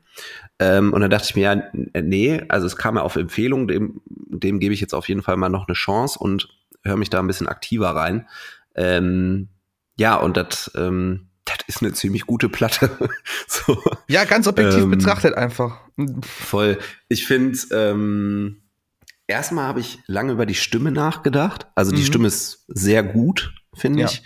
[0.59, 4.01] Ähm, und dann dachte ich mir, ja, nee, also es kam ja auf Empfehlung, dem,
[4.07, 6.49] dem gebe ich jetzt auf jeden Fall mal noch eine Chance und
[6.83, 8.27] höre mich da ein bisschen aktiver rein.
[8.75, 9.49] Ähm,
[9.99, 13.11] ja, und das ähm, das ist eine ziemlich gute Platte.
[13.47, 13.83] so.
[14.09, 15.81] Ja, ganz objektiv ähm, betrachtet einfach.
[16.23, 16.79] Voll.
[17.09, 18.63] Ich finde, ähm,
[19.27, 21.67] erstmal habe ich lange über die Stimme nachgedacht.
[21.75, 22.07] Also die mhm.
[22.07, 24.07] Stimme ist sehr gut, finde ja.
[24.07, 24.23] ich.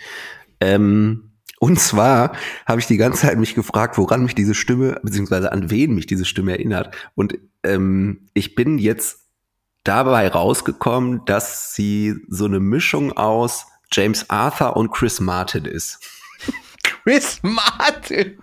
[0.59, 5.51] Ähm, und zwar habe ich die ganze Zeit mich gefragt, woran mich diese Stimme, beziehungsweise
[5.51, 6.95] an wen mich diese Stimme erinnert.
[7.13, 9.19] Und ähm, ich bin jetzt
[9.83, 15.99] dabei rausgekommen, dass sie so eine Mischung aus James Arthur und Chris Martin ist.
[17.03, 18.37] Chris Martin.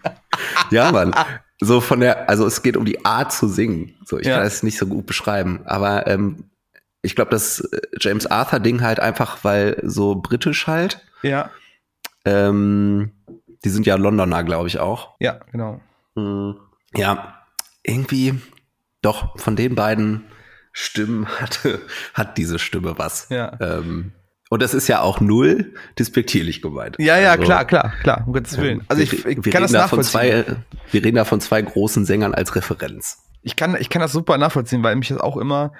[0.70, 1.14] ja, Mann.
[1.60, 3.96] So von der, also es geht um die Art zu singen.
[4.04, 4.36] So, ich ja.
[4.36, 6.44] kann es nicht so gut beschreiben, aber ähm,
[7.02, 11.00] ich glaube, das äh, James Arthur Ding halt einfach, weil so britisch halt.
[11.22, 11.50] Ja.
[12.24, 13.12] Ähm,
[13.64, 15.16] die sind ja Londoner, glaube ich auch.
[15.18, 15.80] Ja, genau.
[16.14, 16.56] Hm,
[16.94, 17.42] ja,
[17.82, 18.40] irgendwie
[19.02, 20.24] doch von den beiden
[20.72, 21.80] Stimmen hatte
[22.14, 23.28] hat diese Stimme was.
[23.30, 23.58] Ja.
[23.60, 24.12] Ähm,
[24.50, 26.96] Und das ist ja auch null despektierlich gemeint.
[26.98, 28.82] Ja, ja, also, klar, klar, klar, um Gottes Willen.
[28.88, 30.20] Also ich, ich wir kann das nachvollziehen.
[30.20, 30.56] Da zwei,
[30.90, 33.18] wir reden da von zwei großen Sängern als Referenz.
[33.42, 35.72] Ich kann, ich kann das super nachvollziehen, weil mich das auch immer,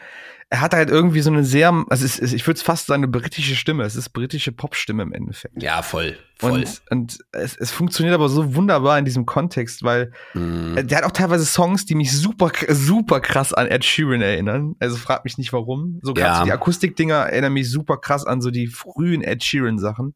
[0.51, 3.13] er hat halt irgendwie so eine sehr, also es, ich würde es fast sagen, eine
[3.13, 3.85] britische Stimme.
[3.85, 5.63] Es ist britische Popstimme im Endeffekt.
[5.63, 6.17] Ja, voll.
[6.39, 6.61] voll.
[6.61, 10.87] Und, und es, es funktioniert aber so wunderbar in diesem Kontext, weil mm.
[10.87, 14.75] der hat auch teilweise Songs, die mich super, super krass an Ed Sheeran erinnern.
[14.79, 16.01] Also frag mich nicht warum.
[16.03, 16.45] So gerade ja.
[16.45, 20.15] die Akustikdinger erinnern mich super krass an so die frühen Ed Sheeran Sachen.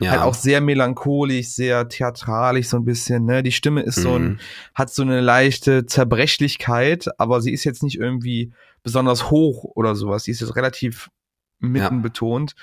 [0.00, 0.10] Ja.
[0.10, 3.42] Halt auch sehr melancholisch, sehr theatralisch so ein bisschen, ne?
[3.42, 4.38] Die Stimme ist so ein, mhm.
[4.74, 8.52] hat so eine leichte Zerbrechlichkeit, aber sie ist jetzt nicht irgendwie
[8.82, 10.24] besonders hoch oder sowas.
[10.24, 11.10] Die ist jetzt relativ
[11.58, 12.02] mitten ja.
[12.02, 12.54] betont.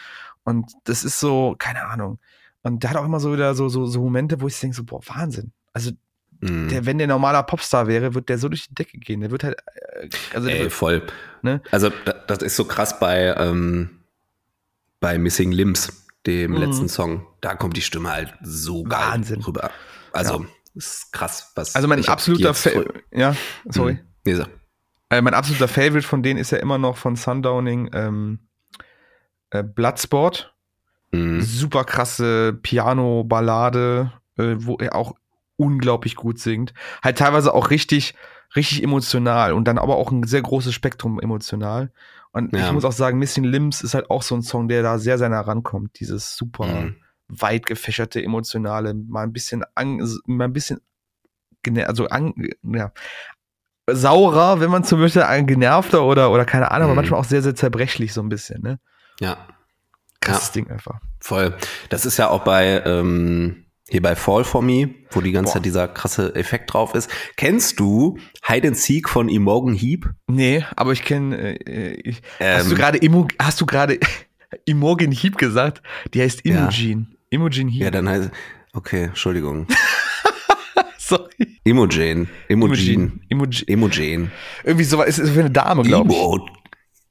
[0.44, 2.20] Und das ist so, keine Ahnung.
[2.64, 4.84] Und der hat auch immer so wieder so, so, so Momente, wo ich denke, so,
[4.84, 5.52] boah, Wahnsinn.
[5.74, 5.92] Also,
[6.42, 6.68] mm.
[6.68, 9.22] der, wenn der normaler Popstar wäre, wird der so durch die Decke gehen.
[9.22, 9.58] Der wird halt.
[9.76, 11.04] Äh, also Ey, wird, voll.
[11.42, 11.62] Ne?
[11.72, 11.92] Also,
[12.28, 14.02] das ist so krass bei, ähm,
[15.00, 16.58] bei Missing Limbs, dem mm.
[16.58, 17.26] letzten Song.
[17.42, 19.42] Da kommt die Stimme halt so geil Wahnsinn.
[19.42, 19.72] rüber.
[20.12, 20.48] Also, ja.
[20.76, 21.76] ist krass, was.
[21.76, 22.72] Also, mein absoluter Fa
[23.12, 23.36] Ja,
[23.70, 23.94] sorry.
[23.94, 24.00] Mm.
[24.26, 24.46] Nee, so.
[25.10, 28.40] Äh, mein absoluter Favorite von denen ist ja immer noch von Sundowning ähm,
[29.50, 30.54] äh, Bloodsport.
[31.12, 31.42] Mhm.
[31.42, 35.16] Super krasse Piano-Ballade, äh, wo er auch
[35.58, 36.74] unglaublich gut singt.
[37.04, 38.14] Halt teilweise auch richtig,
[38.56, 41.92] richtig emotional und dann aber auch ein sehr großes Spektrum emotional.
[42.32, 42.68] Und ja.
[42.68, 45.18] ich muss auch sagen, Missing Limbs ist halt auch so ein Song, der da sehr,
[45.18, 46.00] sehr nah rankommt.
[46.00, 46.96] Dieses super mhm.
[47.28, 50.80] weit gefächerte, emotionale, mal ein bisschen, an, mal ein bisschen,
[51.86, 52.92] also an, ja,
[53.96, 56.92] saurer, wenn man zum Beispiel ein genervter oder, oder keine Ahnung, mhm.
[56.92, 58.80] aber manchmal auch sehr, sehr zerbrechlich so ein bisschen, ne?
[59.20, 59.38] Ja.
[60.22, 60.54] Krasses ja.
[60.54, 61.00] Ding einfach.
[61.20, 61.56] Voll.
[61.90, 65.54] Das ist ja auch bei, ähm, hier bei Fall for Me, wo die ganze Boah.
[65.54, 67.10] Zeit dieser krasse Effekt drauf ist.
[67.38, 70.12] Kennst du Hide and Seek von Imogen Heap?
[70.28, 74.00] Nee, aber ich kenne, äh, ähm, hast du gerade Imo, hast du gerade
[74.66, 75.82] Imogen Heap gesagt?
[76.14, 77.08] Die heißt Imogen.
[77.12, 77.18] Ja.
[77.32, 77.82] Imogen Heap.
[77.82, 78.32] Ja, dann heißt,
[78.74, 79.68] okay, Entschuldigung.
[81.10, 81.60] Sorry.
[81.64, 82.30] Imogen.
[82.48, 83.22] Imogen.
[83.30, 83.64] Imogen.
[83.66, 84.32] Imogen.
[84.64, 86.20] Irgendwie so ist es für eine Dame, glaube ich.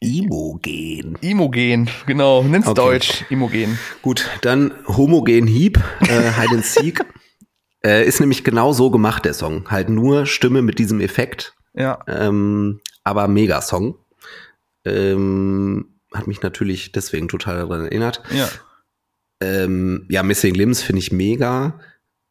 [0.01, 1.19] Imogen.
[1.21, 2.45] Imogen, genau.
[2.45, 2.81] Nenn's okay.
[2.81, 3.25] Deutsch.
[3.29, 3.77] Imogen.
[4.01, 7.01] Gut, dann Homogen Hieb, äh, Hide and Seek.
[7.85, 9.69] äh, ist nämlich genau so gemacht, der Song.
[9.69, 11.57] Halt nur Stimme mit diesem Effekt.
[11.75, 11.99] Ja.
[12.07, 13.97] Ähm, aber mega Song.
[14.85, 18.23] Ähm, hat mich natürlich deswegen total daran erinnert.
[18.31, 18.49] Ja.
[19.41, 21.81] Ähm, ja, Missing Limbs finde ich mega.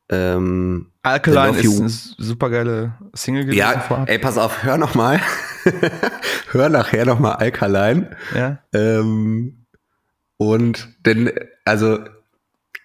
[0.10, 3.60] Ähm, Alkaline ist eine super geile Single gewesen.
[3.60, 4.10] Ja, vorab.
[4.10, 5.20] ey, pass auf, hör noch mal.
[6.52, 8.12] hör nachher noch mal Alkaline.
[8.34, 8.60] Ja.
[8.74, 9.66] Ähm,
[10.38, 11.32] und denn,
[11.66, 12.00] also,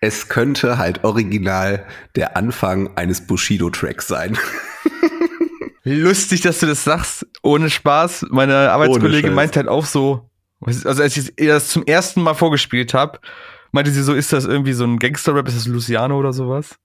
[0.01, 4.37] es könnte halt original der Anfang eines Bushido-Tracks sein.
[5.85, 7.27] Lustig, dass du das sagst.
[7.43, 8.27] Ohne Spaß.
[8.31, 10.29] Meine Arbeitskollegin meint halt auch so,
[10.61, 13.21] also als ich das zum ersten Mal vorgespielt habe,
[13.73, 16.79] meinte sie so, ist das irgendwie so ein Gangster-Rap, ist das Luciano oder sowas?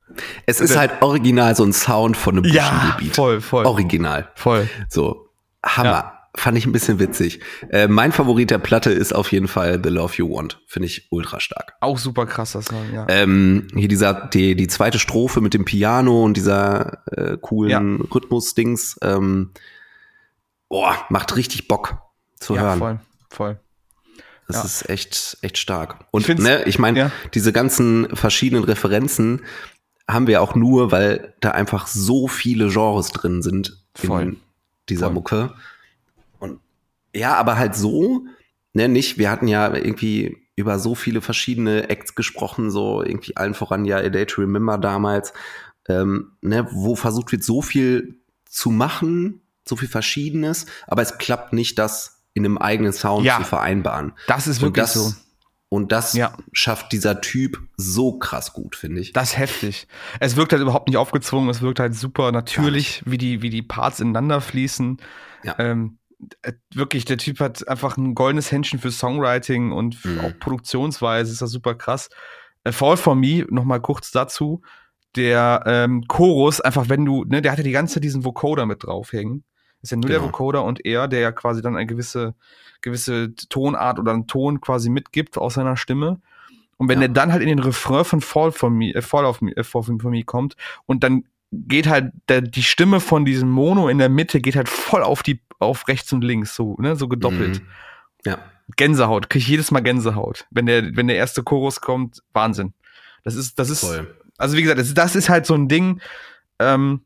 [0.45, 3.07] Es ist halt original so ein Sound von einem Bushido-Beat.
[3.07, 3.65] Ja, voll, voll.
[3.65, 4.29] Original.
[4.35, 4.69] Voll.
[4.89, 5.29] So,
[5.63, 5.89] Hammer.
[5.89, 6.13] Ja.
[6.35, 7.39] Fand ich ein bisschen witzig.
[7.71, 10.61] Äh, mein Favorit der Platte ist auf jeden Fall The Love You Want.
[10.67, 11.73] Finde ich ultra stark.
[11.81, 13.07] Auch super krass, das Song, ja.
[13.09, 18.05] Ähm, hier dieser, die, die zweite Strophe mit dem Piano und dieser äh, coolen ja.
[18.13, 18.99] Rhythmus-Dings.
[19.01, 19.51] Ähm,
[20.69, 21.97] boah, macht richtig Bock
[22.35, 22.77] zu ja, hören.
[22.77, 22.99] Voll,
[23.31, 23.59] voll.
[24.47, 24.63] Das ja.
[24.63, 26.05] ist echt, echt stark.
[26.11, 27.11] Und ich, ne, ich meine, ja.
[27.33, 29.41] diese ganzen verschiedenen Referenzen
[30.07, 34.21] haben wir auch nur, weil da einfach so viele Genres drin sind Voll.
[34.21, 34.37] in
[34.87, 35.13] dieser Voll.
[35.13, 35.53] Mucke.
[36.39, 36.61] Und
[37.13, 38.25] ja, aber halt so,
[38.73, 43.53] ne, nicht, wir hatten ja irgendwie über so viele verschiedene Acts gesprochen, so irgendwie allen
[43.53, 45.33] voran ja A Day to Remember damals,
[45.89, 51.51] ähm, ne, wo versucht wird, so viel zu machen, so viel Verschiedenes, aber es klappt
[51.51, 54.13] nicht, das in einem eigenen Sound ja, zu vereinbaren.
[54.27, 55.13] Das ist wirklich das, so.
[55.69, 56.37] Und das ja.
[56.53, 59.11] schafft dieser Typ so krass gut, finde ich.
[59.11, 59.87] Das ist heftig.
[60.19, 63.63] Es wirkt halt überhaupt nicht aufgezwungen, es wirkt halt super natürlich, wie die, wie die
[63.63, 64.97] Parts ineinander fließen.
[65.43, 65.55] Ja.
[65.59, 65.97] Ähm,
[66.41, 70.19] äh, wirklich, der Typ hat einfach ein goldenes Händchen für Songwriting und mhm.
[70.21, 72.09] auch Produktionsweise, ist das super krass.
[72.63, 74.61] Äh, Fall for Me, nochmal kurz dazu.
[75.15, 78.83] Der ähm, Chorus, einfach wenn du, ne, der hatte die ganze Zeit diesen Vocoder mit
[78.83, 79.43] draufhängen.
[79.81, 80.19] Ist ja nur genau.
[80.19, 82.35] der Vocoder und er, der ja quasi dann eine gewisse,
[82.81, 86.19] gewisse Tonart oder einen Ton quasi mitgibt aus seiner Stimme.
[86.77, 87.05] Und wenn ja.
[87.05, 89.63] er dann halt in den Refrain von Fall von Me, äh, Fall of Me, äh,
[89.63, 90.55] Fall von Me kommt
[90.85, 94.69] und dann geht halt der, die Stimme von diesem Mono in der Mitte geht halt
[94.69, 97.61] voll auf die, auf rechts und links, so, ne, so gedoppelt.
[97.61, 97.67] Mhm.
[98.25, 98.39] Ja.
[98.75, 100.45] Gänsehaut, krieg ich jedes Mal Gänsehaut.
[100.51, 102.73] Wenn der, wenn der erste Chorus kommt, Wahnsinn.
[103.23, 104.13] Das ist, das ist, voll.
[104.37, 106.01] also wie gesagt, das, das ist halt so ein Ding,
[106.59, 107.01] ähm,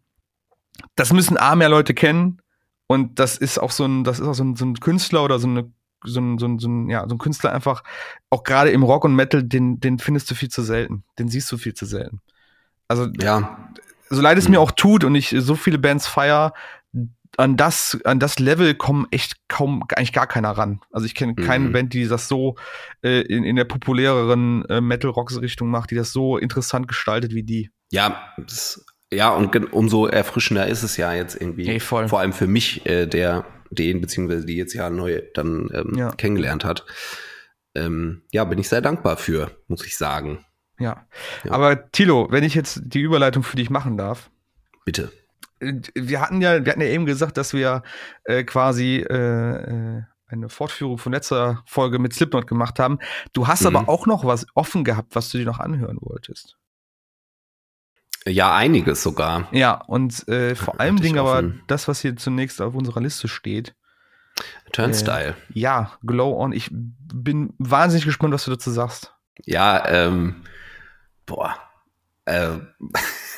[0.96, 2.42] das müssen A mehr Leute kennen
[2.92, 5.40] und das ist auch so ein, das ist auch so ein, so ein Künstler oder
[5.40, 5.72] so eine
[6.04, 7.84] so ein, so ein, so ein, ja, so ein Künstler einfach,
[8.32, 11.04] auch gerade im Rock und Metal, den, den findest du viel zu selten.
[11.20, 12.22] Den siehst du viel zu selten.
[12.88, 13.70] Also, Ja,
[14.10, 14.52] so leid es Hm.
[14.54, 16.54] mir auch tut und ich so viele Bands feier,
[17.38, 20.82] an das, an das Level kommen echt kaum, eigentlich gar keiner ran.
[20.92, 21.72] Also ich kenne keine Mhm.
[21.72, 22.56] Band, die das so
[23.04, 27.70] äh, in, in der populäreren äh, Metal-Rock-Richtung macht, die das so interessant gestaltet wie die.
[27.92, 28.84] ja, das,
[29.14, 31.68] ja, und umso erfrischender ist es ja jetzt irgendwie.
[31.68, 32.08] Ey, voll.
[32.08, 36.12] Vor allem für mich, äh, der den beziehungsweise die jetzt ja neu dann ähm, Ja.
[36.12, 36.86] kennengelernt hat.
[37.76, 40.46] Ähm, ja, bin ich sehr dankbar für, muss ich sagen.
[40.78, 41.06] Ja.
[41.44, 41.52] Ja.
[41.52, 44.30] Aber Tilo, wenn ich jetzt die Überleitung für dich machen darf.
[44.84, 45.12] Bitte.
[45.60, 47.84] Wir hatten ja, wir hatten ja eben gesagt, dass wir
[48.26, 49.16] äh, quasi äh,
[49.98, 52.98] äh, eine Fortführung von letzter Folge mit Slipknot gemacht haben.
[53.34, 53.76] Du hast Mhm.
[53.76, 56.58] aber auch noch was offen gehabt, was du dir noch anhören wolltest.
[58.28, 59.48] Ja, einiges sogar.
[59.52, 63.28] Ja, und äh, vor allem ich Ding aber das, was hier zunächst auf unserer Liste
[63.28, 63.74] steht.
[64.72, 65.36] Turnstyle.
[65.54, 66.52] Ja, Glow On.
[66.52, 69.14] Ich bin wahnsinnig gespannt, was du dazu sagst.
[69.46, 70.44] Ja, ähm,
[71.26, 71.56] boah.
[72.28, 72.68] Ähm,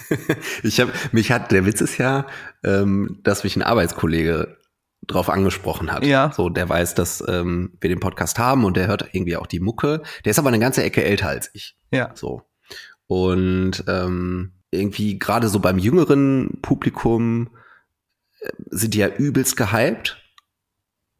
[0.64, 2.28] ich habe, mich hat, der Witz ist ja,
[2.64, 4.58] ähm, dass mich ein Arbeitskollege
[5.08, 6.06] drauf angesprochen hat.
[6.06, 6.32] Ja.
[6.32, 9.60] So, der weiß, dass ähm, wir den Podcast haben und der hört irgendwie auch die
[9.60, 10.02] Mucke.
[10.26, 11.76] Der ist aber eine ganze Ecke älter als ich.
[11.92, 12.12] Ja.
[12.16, 12.44] So.
[13.08, 17.49] Und ähm, irgendwie gerade so beim jüngeren Publikum
[18.39, 20.19] äh, sind die ja übelst gehypt.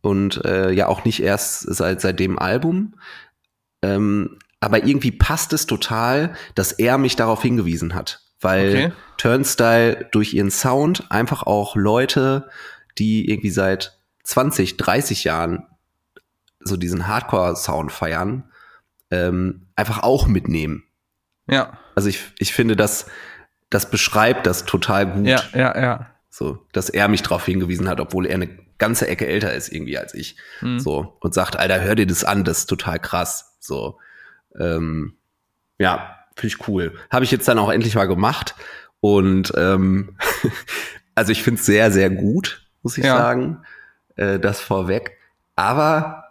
[0.02, 2.96] Und äh, ja auch nicht erst seit, seit dem Album.
[3.82, 8.22] Ähm, aber irgendwie passt es total, dass er mich darauf hingewiesen hat.
[8.42, 8.92] Weil Okay.
[9.18, 12.50] Turnstyle durch ihren Sound einfach auch Leute,
[12.98, 15.66] die irgendwie seit 20, 30 Jahren
[16.60, 18.52] so diesen Hardcore-Sound feiern,
[19.12, 20.84] ähm, einfach auch mitnehmen.
[21.48, 23.08] Ja, Also ich, ich finde, das,
[23.74, 25.26] das beschreibt das total gut.
[25.28, 26.10] ja, ja, ja.
[26.30, 28.48] So, dass er mich darauf hingewiesen hat, obwohl er eine
[28.80, 30.36] ganze Ecke älter ist irgendwie als ich.
[30.60, 30.80] Hm.
[30.80, 33.56] So, und sagt, Alter, hör dir das an, das ist total krass.
[33.60, 34.00] So,
[34.60, 35.16] ähm,
[35.78, 36.94] ja, finde ich cool.
[37.12, 38.56] Habe ich jetzt dann auch endlich mal gemacht.
[39.00, 40.18] Und ähm,
[41.16, 43.18] also ich finde es sehr, sehr gut, muss ich Ja.
[43.18, 43.62] sagen.
[44.16, 45.18] Äh, das vorweg.
[45.56, 46.24] Aber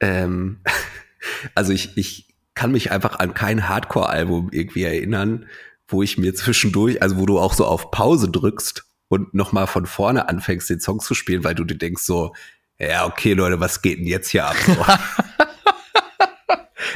[0.00, 0.60] ähm,
[1.54, 5.46] also ich, ich kann mich einfach an kein Hardcore-Album irgendwie erinnern,
[5.88, 9.86] wo ich mir zwischendurch, also wo du auch so auf Pause drückst und nochmal von
[9.86, 12.34] vorne anfängst, den Song zu spielen, weil du dir denkst so,
[12.78, 14.56] ja, okay, Leute, was geht denn jetzt hier ab?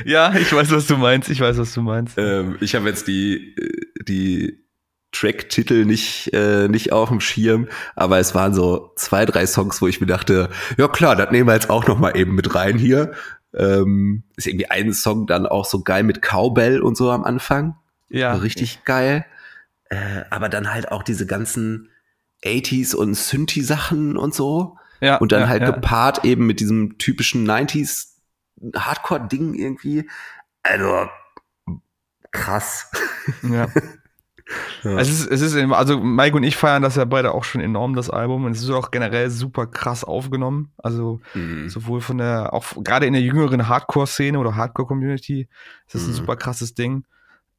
[0.04, 1.28] Ja, ich weiß, was du meinst.
[1.28, 2.16] Ich weiß, was du meinst.
[2.18, 4.64] ähm, ich habe jetzt die, äh, die
[5.12, 9.88] Track-Titel nicht, äh, nicht auf dem Schirm, aber es waren so zwei, drei Songs, wo
[9.88, 12.78] ich mir dachte, ja klar, das nehmen wir jetzt auch noch mal eben mit rein
[12.78, 13.12] hier.
[13.54, 17.76] Ähm, ist irgendwie ein Song dann auch so geil mit Cowbell und so am Anfang.
[18.08, 18.34] Ja.
[18.34, 19.24] Richtig geil.
[19.90, 21.90] Äh, aber dann halt auch diese ganzen
[22.44, 24.76] 80s und Synthi-Sachen und so.
[25.00, 25.70] Ja, Und dann ja, halt ja.
[25.70, 28.14] gepaart eben mit diesem typischen 90s
[28.76, 30.08] Hardcore-Ding irgendwie.
[30.62, 31.08] Also
[32.30, 32.90] krass.
[33.42, 33.68] Ja.
[34.82, 34.96] Ja.
[34.98, 37.94] Es ist, es ist, also Mike und ich feiern das ja beide auch schon enorm,
[37.94, 38.46] das Album.
[38.46, 40.72] Und es ist auch generell super krass aufgenommen.
[40.78, 41.68] Also Mhm.
[41.68, 45.48] sowohl von der, auch gerade in der jüngeren Hardcore-Szene oder Hardcore-Community
[45.86, 46.14] ist das ein Mhm.
[46.14, 47.04] super krasses Ding.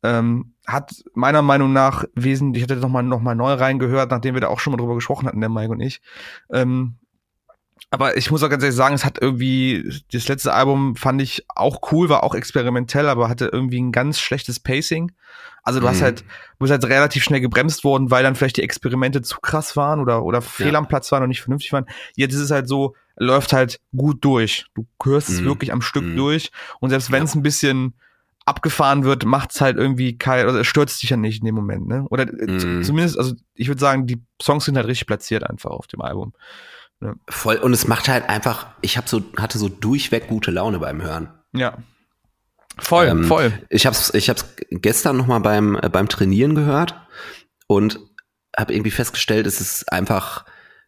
[0.01, 4.33] Ähm, hat meiner Meinung nach wesentlich, ich hatte noch mal, noch mal neu reingehört, nachdem
[4.35, 6.01] wir da auch schon mal drüber gesprochen hatten, der Mike und ich.
[6.51, 6.95] Ähm,
[7.91, 11.45] aber ich muss auch ganz ehrlich sagen, es hat irgendwie, das letzte Album fand ich
[11.55, 15.11] auch cool, war auch experimentell, aber hatte irgendwie ein ganz schlechtes Pacing.
[15.63, 16.03] Also du hast Mhm.
[16.05, 16.25] halt, du
[16.59, 20.23] bist halt relativ schnell gebremst worden, weil dann vielleicht die Experimente zu krass waren oder,
[20.23, 20.77] oder fehl Ja.
[20.77, 21.85] am Platz waren und nicht vernünftig waren.
[22.15, 24.65] Jetzt ist es halt so, läuft halt gut durch.
[24.75, 25.45] Du hörst es Mhm.
[25.45, 26.15] wirklich am Stück Mhm.
[26.15, 27.95] durch und selbst wenn es ein bisschen
[28.49, 31.87] abgefahren wird, macht's halt irgendwie kein, oder es stürzt dich ja nicht in dem Moment,
[31.87, 32.05] ne?
[32.09, 32.83] Oder Mhm.
[32.83, 36.33] zumindest, also ich würde sagen, die Songs sind halt richtig platziert einfach auf dem Album.
[37.29, 37.55] Voll.
[37.57, 41.29] Und es macht halt einfach, ich hab so, hatte so durchweg gute Laune beim Hören.
[41.53, 41.77] Ja.
[42.77, 43.53] Voll, Ähm, voll.
[43.69, 46.95] Ich hab's, ich hab's gestern noch mal beim, äh, beim Trainieren gehört
[47.67, 47.99] und
[48.57, 50.43] habe irgendwie festgestellt, es ist einfach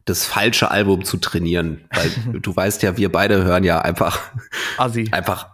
[0.06, 1.86] das falsche Album zu trainieren.
[1.94, 4.20] Weil du weißt ja, wir beide hören ja einfach,
[4.78, 5.10] Assi.
[5.12, 5.50] einfach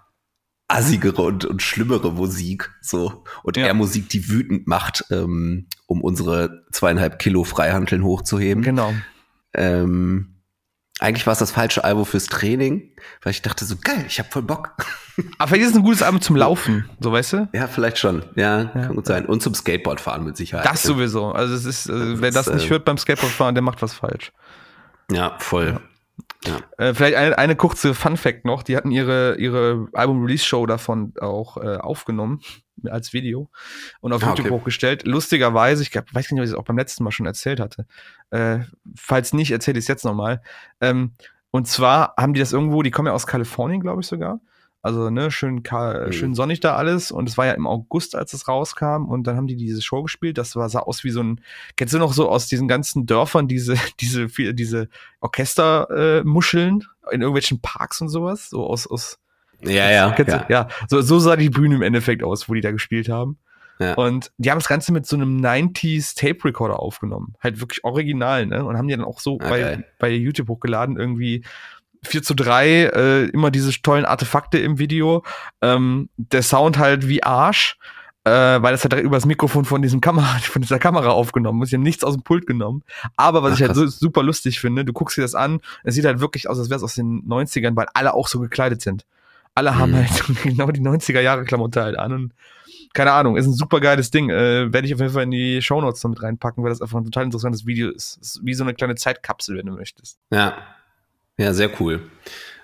[0.67, 2.71] assigere und, und schlimmere Musik.
[2.81, 3.23] So.
[3.43, 3.67] Und Ja.
[3.67, 8.63] eher Musik, die wütend macht, ähm, um unsere zweieinhalb Kilo Freihanteln hochzuheben.
[8.63, 8.93] Genau.
[9.53, 10.33] Ähm,
[10.99, 12.89] eigentlich war es das falsche Album fürs Training,
[13.21, 14.75] weil ich dachte so, geil, ich hab voll Bock.
[15.37, 17.49] Aber vielleicht ist es ein gutes Album zum Laufen, so weißt du?
[17.53, 18.23] Ja, vielleicht schon.
[18.35, 18.65] Ja, Ja.
[18.67, 19.25] kann gut sein.
[19.27, 20.65] Und zum Skateboardfahren mit Sicherheit.
[20.65, 21.31] Das sowieso.
[21.31, 23.93] Also es ist, äh, wer Das, das nicht äh, hört beim Skateboardfahren, der macht was
[23.93, 24.31] falsch.
[25.11, 25.79] Ja, voll.
[26.77, 28.63] Äh, vielleicht eine, eine kurze Fun Fact noch.
[28.63, 32.41] Die hatten ihre, ihre Album-Release-Show davon auch äh, aufgenommen
[32.89, 33.49] als Video
[34.01, 34.55] und auf Ah, YouTube okay.
[34.55, 35.05] hochgestellt.
[35.07, 37.85] Lustigerweise, ich glaub, weiß nicht, ob ich es auch beim letzten Mal schon erzählt hatte.
[38.29, 38.59] Äh,
[38.95, 40.41] falls nicht, erzähle ich es jetzt nochmal.
[40.81, 41.13] Ähm,
[41.49, 44.39] Und zwar haben die das irgendwo, die kommen ja aus Kalifornien, glaube ich sogar.
[44.81, 46.11] Also, ne, schön, mhm.
[46.11, 47.11] schön sonnig da alles.
[47.11, 49.05] Und es war ja im August, als es rauskam.
[49.05, 50.37] Und dann haben die diese Show gespielt.
[50.37, 51.41] Das war, sah aus wie so ein,
[51.75, 54.87] kennst du noch so aus diesen ganzen Dörfern diese, diese, diese
[55.19, 58.49] Orchestermuscheln äh, in irgendwelchen Parks und sowas?
[58.49, 59.19] So aus, aus,
[59.61, 60.15] ja, ja.
[60.17, 60.45] ja.
[60.47, 60.67] ja.
[60.87, 63.37] So, so sah die Bühne im Endeffekt aus, wo die da gespielt haben.
[63.79, 63.93] Ja.
[63.93, 67.35] Und die haben das Ganze mit so einem 90s Tape Recorder aufgenommen.
[67.41, 68.65] Halt wirklich original, ne?
[68.65, 69.49] Und haben die dann auch so okay.
[69.49, 71.43] bei, bei YouTube hochgeladen, irgendwie
[72.03, 75.23] 4 zu 3, äh, immer diese tollen Artefakte im Video.
[75.61, 77.77] Ähm, der Sound halt wie Arsch,
[78.23, 81.61] äh, weil das halt direkt über das Mikrofon von diesem Kamera, von dieser Kamera aufgenommen
[81.61, 81.69] ist.
[81.69, 82.83] Ich habe nichts aus dem Pult genommen.
[83.15, 85.95] Aber was Ach, ich halt so super lustig finde, du guckst dir das an, es
[85.95, 88.81] sieht halt wirklich aus, als wäre es aus den 90ern, weil alle auch so gekleidet
[88.81, 89.05] sind.
[89.55, 89.95] Alle haben mhm.
[89.97, 92.33] halt genau die 90er Jahre Klamotte halt an und
[92.93, 94.29] keine Ahnung, ist ein super geiles Ding.
[94.29, 96.97] Äh, Werde ich auf jeden Fall in die Shownotes noch mit reinpacken, weil das einfach
[96.97, 98.17] ein total interessantes Video ist.
[98.17, 100.19] ist wie so eine kleine Zeitkapsel, wenn du möchtest.
[100.31, 100.57] Ja.
[101.37, 102.01] Ja, sehr cool.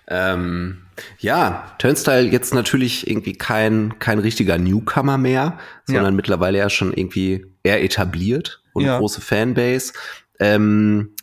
[0.07, 0.84] Ähm,
[1.19, 6.11] ja, Turnstyle jetzt natürlich irgendwie kein, kein richtiger Newcomer mehr, sondern ja.
[6.11, 8.97] mittlerweile ja schon irgendwie eher etabliert und ja.
[8.97, 9.93] große Fanbase.
[10.39, 11.15] Ähm,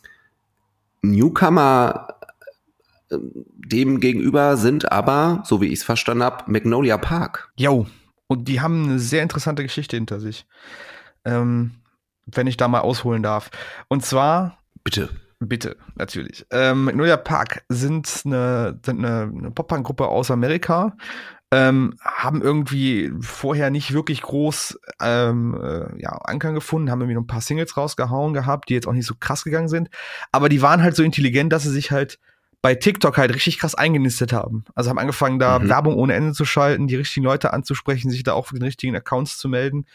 [1.03, 2.17] Newcomer
[3.11, 7.53] äh, dem gegenüber sind aber, so wie ich es verstanden habe, Magnolia Park.
[7.57, 7.87] Jo,
[8.27, 10.47] und die haben eine sehr interessante Geschichte hinter sich.
[11.25, 11.73] Ähm,
[12.27, 13.51] wenn ich da mal ausholen darf.
[13.89, 14.59] Und zwar.
[14.85, 15.09] Bitte.
[15.43, 16.47] Bitte, natürlich.
[16.51, 20.95] Ähm, Magnolia Park sind eine, sind eine, eine Pop-Punk-Gruppe aus Amerika.
[21.51, 27.23] Ähm, haben irgendwie vorher nicht wirklich groß ähm, äh, ja, Ankern gefunden, haben irgendwie noch
[27.23, 29.89] ein paar Singles rausgehauen gehabt, die jetzt auch nicht so krass gegangen sind.
[30.31, 32.21] Aber die waren halt so intelligent, dass sie sich halt
[32.63, 34.65] bei TikTok halt richtig krass eingenistet haben.
[34.75, 35.71] Also haben angefangen, da mhm.
[35.71, 38.95] Werbung ohne Ende zu schalten, die richtigen Leute anzusprechen, sich da auch für den richtigen
[38.95, 39.87] Accounts zu melden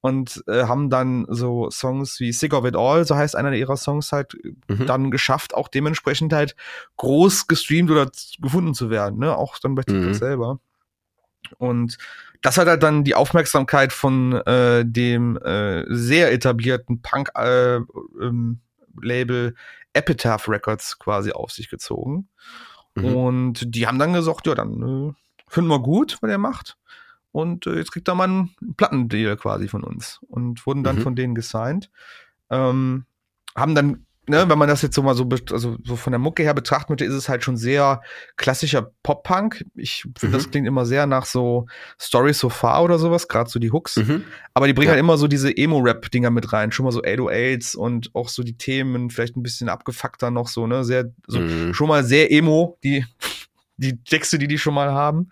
[0.00, 3.76] und äh, haben dann so Songs wie Sick of It All, so heißt einer ihrer
[3.76, 4.36] Songs halt,
[4.68, 4.86] mhm.
[4.86, 6.54] dann geschafft, auch dementsprechend halt
[6.96, 9.36] groß gestreamt oder gefunden zu werden, ne?
[9.36, 10.14] Auch dann bei TikTok mhm.
[10.14, 10.60] selber.
[11.58, 11.98] Und
[12.42, 17.86] das hat halt dann die Aufmerksamkeit von äh, dem äh, sehr etablierten Punk-Label
[19.02, 19.56] äh, ähm,
[19.92, 22.28] Epitaph Records quasi auf sich gezogen.
[22.94, 23.04] Mhm.
[23.16, 25.12] Und die haben dann gesagt, ja, dann äh,
[25.48, 26.76] finden wir gut, was er macht.
[27.32, 30.20] Und äh, jetzt kriegt er mal einen Plattendeal quasi von uns.
[30.28, 31.02] Und wurden dann mhm.
[31.02, 31.90] von denen gesigned.
[32.50, 33.04] Ähm,
[33.54, 36.42] haben dann ne, wenn man das jetzt so mal so, also so von der Mucke
[36.42, 38.02] her betrachtet, ist es halt schon sehr
[38.36, 39.64] klassischer Pop-Punk.
[39.74, 40.32] Ich finde, mhm.
[40.32, 41.66] das klingt immer sehr nach so
[42.00, 43.96] Story So Far oder sowas, gerade so die Hooks.
[43.96, 44.24] Mhm.
[44.54, 44.92] Aber die bringen ja.
[44.92, 48.56] halt immer so diese Emo-Rap-Dinger mit rein, schon mal so 808s und auch so die
[48.56, 51.74] Themen vielleicht ein bisschen abgefuckter noch so, ne, sehr, so, mhm.
[51.74, 53.04] schon mal sehr Emo, die,
[53.76, 55.30] die Texte, die die schon mal haben.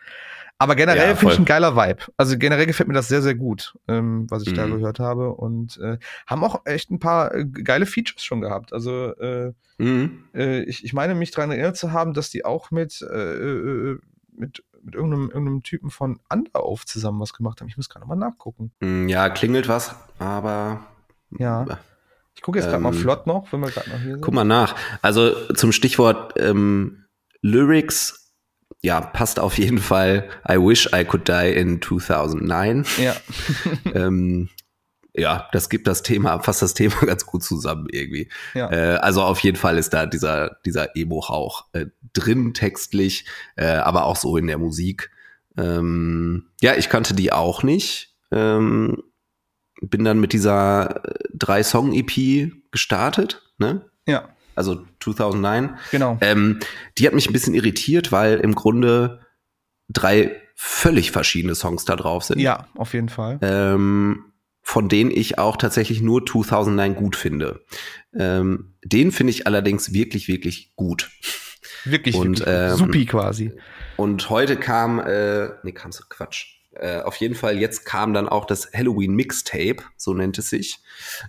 [0.58, 2.04] Aber generell ja, finde ich ein geiler Vibe.
[2.16, 4.56] Also generell gefällt mir das sehr, sehr gut, ähm, was ich mhm.
[4.56, 5.34] da gehört habe.
[5.34, 8.72] Und äh, haben auch echt ein paar äh, geile Features schon gehabt.
[8.72, 10.24] Also äh, mhm.
[10.34, 13.96] äh, ich, ich meine mich daran erinnert zu haben, dass die auch mit, äh,
[14.32, 17.68] mit, mit irgendeinem, irgendeinem Typen von Underoath zusammen was gemacht haben.
[17.68, 18.72] Ich muss gerade mal nachgucken.
[18.80, 20.86] Mm, ja, klingelt was, aber.
[21.38, 21.66] Ja.
[22.34, 24.20] Ich gucke jetzt gerade ähm, mal flott noch, wenn wir gerade noch hier sind.
[24.20, 24.74] Guck mal nach.
[25.02, 27.04] Also zum Stichwort ähm,
[27.40, 28.25] Lyrics
[28.82, 30.28] ja, passt auf jeden Fall.
[30.48, 32.84] I wish I could die in 2009.
[32.98, 33.16] Ja.
[33.94, 34.48] ähm,
[35.12, 38.28] ja, das gibt das Thema, fasst das Thema ganz gut zusammen irgendwie.
[38.54, 38.70] Ja.
[38.70, 43.24] Äh, also auf jeden Fall ist da dieser, dieser Emo-Hauch äh, drin, textlich,
[43.56, 45.10] äh, aber auch so in der Musik.
[45.56, 48.14] Ähm, ja, ich kannte die auch nicht.
[48.30, 49.02] Ähm,
[49.80, 53.86] bin dann mit dieser äh, drei Song-EP gestartet, ne?
[54.06, 55.78] Ja also 2009.
[55.90, 56.18] Genau.
[56.20, 56.60] Ähm,
[56.98, 59.20] die hat mich ein bisschen irritiert, weil im Grunde
[59.88, 62.40] drei völlig verschiedene Songs da drauf sind.
[62.40, 63.38] Ja, auf jeden Fall.
[63.42, 64.24] Ähm,
[64.62, 67.64] von denen ich auch tatsächlich nur 2009 gut finde.
[68.18, 71.10] Ähm, den finde ich allerdings wirklich, wirklich gut.
[71.84, 73.52] Wirklich, und, wirklich ähm, supi quasi.
[73.96, 76.56] Und heute kam, äh, nee, kannst du Quatsch.
[76.72, 80.78] Äh, auf jeden Fall, jetzt kam dann auch das Halloween Mixtape, so nennt es sich.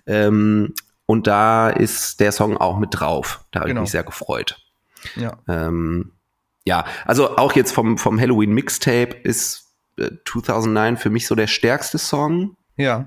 [0.06, 0.74] Ähm,
[1.10, 3.42] und da ist der Song auch mit drauf.
[3.50, 3.80] Da habe genau.
[3.80, 4.60] ich mich sehr gefreut.
[5.16, 5.38] Ja.
[5.48, 6.12] Ähm,
[6.66, 11.46] ja, also auch jetzt vom, vom Halloween Mixtape ist äh, 2009 für mich so der
[11.46, 12.58] stärkste Song.
[12.76, 13.06] Ja.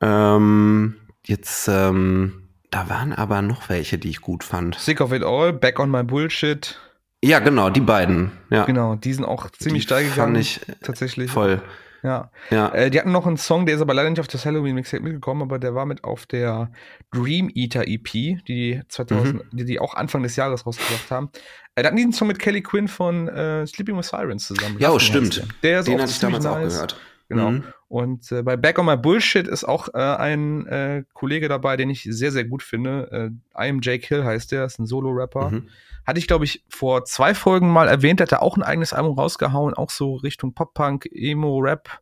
[0.00, 4.74] Ähm, jetzt, ähm, da waren aber noch welche, die ich gut fand.
[4.74, 6.76] Sick of It All, Back on My Bullshit.
[7.22, 8.32] Ja, genau, die beiden.
[8.50, 8.64] Ja.
[8.64, 10.34] Genau, die sind auch ziemlich steil gegangen.
[10.34, 11.30] Fand ich tatsächlich.
[11.30, 11.62] Voll.
[12.02, 12.30] Ja.
[12.50, 12.68] ja.
[12.70, 15.02] Äh, die hatten noch einen Song, der ist aber leider nicht auf das Halloween Mixtape
[15.02, 16.72] mitgekommen, aber der war mit auf der
[17.12, 18.10] Dream Eater EP,
[18.48, 19.56] die 2000, mhm.
[19.56, 21.30] die, die auch Anfang des Jahres rausgebracht haben.
[21.74, 24.76] Äh, da hatten die einen Song mit Kelly Quinn von äh, Sleeping with Sirens zusammen.
[24.78, 25.46] Ja, oh, stimmt.
[25.62, 26.54] Der ist Den hatte ich damals nice.
[26.54, 27.00] auch gehört.
[27.28, 27.50] Genau.
[27.50, 27.64] Mhm.
[27.92, 31.90] Und äh, bei Back on My Bullshit ist auch äh, ein äh, Kollege dabei, den
[31.90, 33.34] ich sehr, sehr gut finde.
[33.54, 35.50] Äh, I am Jake Hill heißt der, ist ein Solo-Rapper.
[35.50, 35.68] Mhm.
[36.06, 39.18] Hatte ich, glaube ich, vor zwei Folgen mal erwähnt, hat er auch ein eigenes Album
[39.18, 42.00] rausgehauen, auch so Richtung Pop-Punk, Emo-Rap.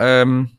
[0.00, 0.58] Ähm,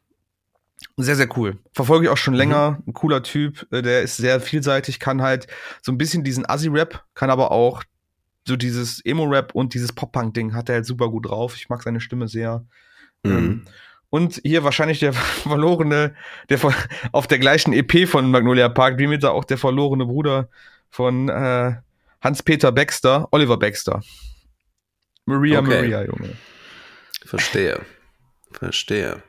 [0.96, 1.58] sehr, sehr cool.
[1.74, 2.72] Verfolge ich auch schon länger.
[2.72, 2.84] Mhm.
[2.88, 5.48] Ein cooler Typ, äh, der ist sehr vielseitig, kann halt
[5.82, 7.84] so ein bisschen diesen Assi-Rap, kann aber auch
[8.48, 11.58] so dieses Emo-Rap und dieses Pop-Punk-Ding hat er halt super gut drauf.
[11.58, 12.66] Ich mag seine Stimme sehr.
[13.24, 13.32] Mhm.
[13.32, 13.66] Ähm,
[14.14, 16.14] und hier wahrscheinlich der verlorene,
[16.50, 16.60] der
[17.14, 20.50] auf der gleichen EP von Magnolia Park, wie mit auch der verlorene Bruder
[20.92, 21.74] von äh,
[22.22, 24.04] Hans-Peter Baxter, Oliver Baxter.
[25.26, 25.82] Maria okay.
[25.82, 26.30] Maria, Junge.
[27.26, 27.82] Verstehe.
[28.52, 29.24] Verstehe.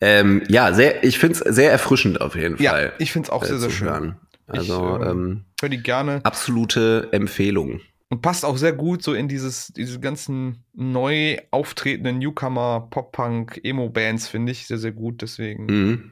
[0.00, 2.94] Ähm, ja, sehr, ich finde es sehr erfrischend auf jeden ja, Fall.
[2.98, 3.88] Ich finde es auch äh, sehr, sehr schön.
[3.88, 4.16] Hören.
[4.46, 6.20] Also, ich, äh, ähm, höre die gerne.
[6.22, 7.82] Absolute Empfehlung.
[8.08, 14.28] Und passt auch sehr gut so in dieses, diese ganzen neu auftretenden Newcomer, Pop-Punk, Emo-Bands,
[14.28, 15.22] finde ich sehr, sehr gut.
[15.22, 16.10] Deswegen mhm.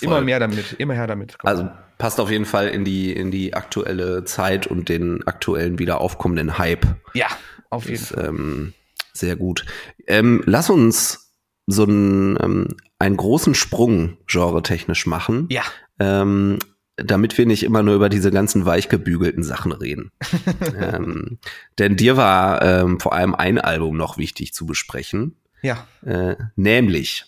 [0.00, 1.36] immer mehr damit, immer her damit.
[1.42, 1.68] Also
[1.98, 6.56] passt auf jeden Fall in die, in die aktuelle Zeit und den aktuellen wieder aufkommenden
[6.56, 6.86] Hype.
[7.12, 7.26] Ja,
[7.68, 8.26] auf jeden Fall.
[8.26, 8.72] Ähm,
[9.12, 9.66] sehr gut.
[10.06, 11.34] Ähm, lass uns
[11.66, 12.68] so einen, ähm,
[12.98, 15.48] einen großen Sprung genre-technisch machen.
[15.50, 15.62] Ja.
[15.98, 16.58] Ähm,
[16.96, 20.10] damit wir nicht immer nur über diese ganzen weichgebügelten Sachen reden.
[20.80, 21.38] ähm,
[21.78, 25.36] denn dir war ähm, vor allem ein Album noch wichtig zu besprechen.
[25.62, 25.86] Ja.
[26.04, 27.24] Äh, nämlich,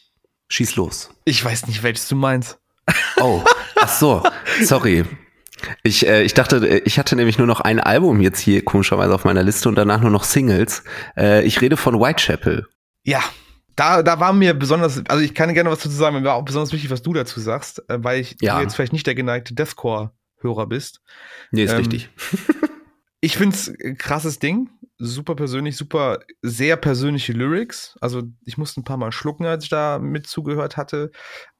[0.48, 1.10] schieß los.
[1.24, 2.58] Ich weiß nicht, welches du meinst.
[3.20, 3.42] oh,
[3.76, 4.22] ach so,
[4.62, 5.04] sorry.
[5.82, 9.14] Ich, äh, ich dachte, äh, ich hatte nämlich nur noch ein Album jetzt hier komischerweise
[9.14, 10.82] auf meiner Liste und danach nur noch Singles.
[11.16, 12.66] Äh, ich rede von Whitechapel.
[13.04, 13.22] Ja,
[13.76, 16.44] da, da war mir besonders, also ich kann gerne was dazu sagen, mir war auch
[16.44, 18.60] besonders wichtig, was du dazu sagst, äh, weil ich ja.
[18.60, 21.00] jetzt vielleicht nicht der geneigte Deathcore-Hörer bist.
[21.50, 22.10] Nee, ist ähm, richtig.
[23.20, 24.68] ich find's ein krasses Ding,
[24.98, 27.96] super persönlich, super sehr persönliche Lyrics.
[28.00, 31.10] Also ich musste ein paar Mal schlucken, als ich da mit zugehört hatte.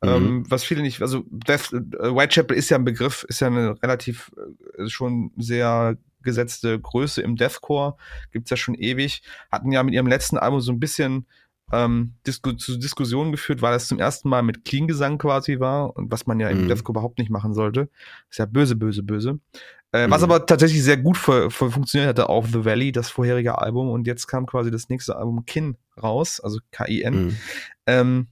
[0.02, 0.08] Mhm.
[0.08, 3.82] Ähm, was viele nicht, also Death, äh, Whitechapel ist ja ein Begriff, ist ja eine
[3.82, 4.30] relativ
[4.76, 7.96] äh, schon sehr gesetzte Größe im Deathcore,
[8.30, 9.22] gibt's ja schon ewig.
[9.50, 11.26] Hatten ja mit ihrem letzten Album so ein bisschen
[11.72, 16.10] ähm, Disku zu Diskussionen geführt, weil es zum ersten Mal mit Clean-Gesang quasi war und
[16.12, 16.68] was man ja im mhm.
[16.68, 17.88] Defco überhaupt nicht machen sollte.
[18.30, 19.40] Ist ja böse, böse, böse.
[19.92, 20.10] Äh, mhm.
[20.10, 23.90] Was aber tatsächlich sehr gut für, für funktioniert hatte auf The Valley, das vorherige Album.
[23.90, 27.26] Und jetzt kam quasi das nächste Album Kin raus, also K-I-N.
[27.26, 27.36] Mhm.
[27.86, 28.26] Ähm,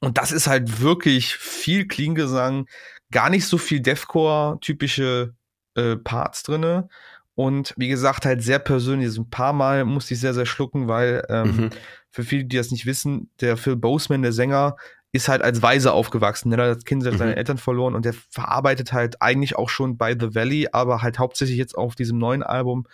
[0.00, 2.66] und das ist halt wirklich viel Clean-Gesang,
[3.10, 5.34] gar nicht so viel Deathcore-typische
[5.74, 6.88] äh, Parts drinne.
[7.34, 9.16] Und wie gesagt, halt sehr persönlich.
[9.16, 11.70] Ein paar Mal musste ich sehr, sehr schlucken, weil ähm, mhm
[12.14, 14.76] für viele, die das nicht wissen, der Phil Boseman, der Sänger,
[15.10, 16.50] ist halt als Weise aufgewachsen.
[16.50, 17.36] Der hat als Kind seine mhm.
[17.36, 21.58] Eltern verloren und der verarbeitet halt eigentlich auch schon bei The Valley, aber halt hauptsächlich
[21.58, 22.86] jetzt auf diesem neuen Album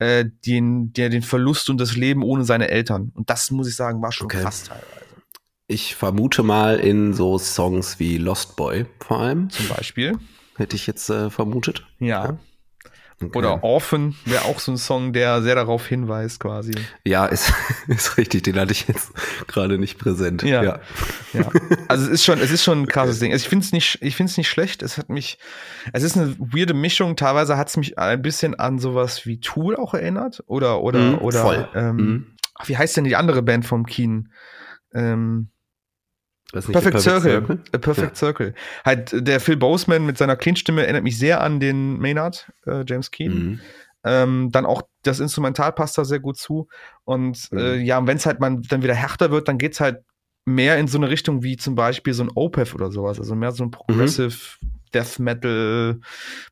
[0.00, 3.12] äh, den, der, den Verlust und das Leben ohne seine Eltern.
[3.14, 4.42] Und das muss ich sagen, war schon okay.
[4.42, 4.88] krass teilweise.
[5.68, 9.50] Ich vermute mal in so Songs wie Lost Boy vor allem.
[9.50, 10.18] Zum Beispiel.
[10.56, 11.86] Hätte ich jetzt äh, vermutet.
[12.00, 12.24] ja.
[12.24, 12.38] ja.
[13.22, 13.38] Okay.
[13.38, 16.72] Oder Orphan wäre auch so ein Song, der sehr darauf hinweist, quasi.
[17.04, 17.52] Ja, ist,
[17.86, 19.12] ist richtig, den hatte ich jetzt
[19.46, 20.42] gerade nicht präsent.
[20.42, 20.62] Ja.
[20.62, 20.80] ja.
[21.32, 21.48] ja.
[21.88, 23.32] Also es ist schon, es ist schon ein krasses Ding.
[23.32, 24.82] Also ich finde es nicht, ich finde es nicht schlecht.
[24.82, 25.38] Es hat mich,
[25.92, 27.14] es ist eine weirde Mischung.
[27.16, 30.42] Teilweise hat es mich ein bisschen an sowas wie Tool auch erinnert.
[30.46, 31.68] Oder, oder, mhm, oder, voll.
[31.74, 32.26] Ähm, mhm.
[32.64, 34.32] wie heißt denn die andere Band vom Keen?
[34.92, 35.50] Ähm,
[36.54, 37.30] Perfect, Perfect, Circle.
[37.30, 37.58] Circle?
[37.72, 38.14] A Perfect ja.
[38.14, 38.54] Circle.
[38.84, 43.10] Halt, der Phil Boseman mit seiner Clean-Stimme erinnert mich sehr an den Maynard, äh, James
[43.10, 43.32] Keen.
[43.32, 43.60] Mhm.
[44.04, 46.68] Ähm, dann auch das Instrumental passt da sehr gut zu.
[47.04, 47.58] Und mhm.
[47.58, 50.02] äh, ja, wenn es halt man dann wieder härter wird, dann geht's halt
[50.44, 53.18] mehr in so eine Richtung wie zum Beispiel so ein Opeth oder sowas.
[53.18, 53.72] Also mehr so ein mhm.
[53.72, 54.70] Progressive mhm.
[54.94, 56.00] Death Metal,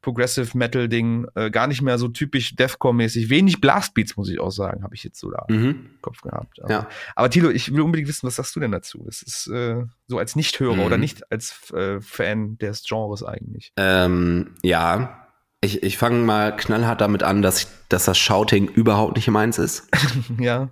[0.01, 3.31] Progressive Metal Ding, äh, gar nicht mehr so typisch Deathcore-mäßig.
[3.31, 5.65] Wenig Blastbeats, muss ich auch sagen, habe ich jetzt so da mhm.
[5.65, 6.63] im Kopf gehabt.
[6.63, 6.89] Also, ja.
[7.15, 9.03] Aber Tilo, ich will unbedingt wissen, was sagst du denn dazu?
[9.07, 10.83] Das ist äh, so als Nichthörer mhm.
[10.83, 13.73] oder nicht als äh, Fan des Genres eigentlich.
[13.77, 15.23] Ähm, ja,
[15.61, 19.59] ich, ich fange mal knallhart damit an, dass, ich, dass das Shouting überhaupt nicht meins
[19.59, 19.89] ist.
[20.39, 20.71] ja.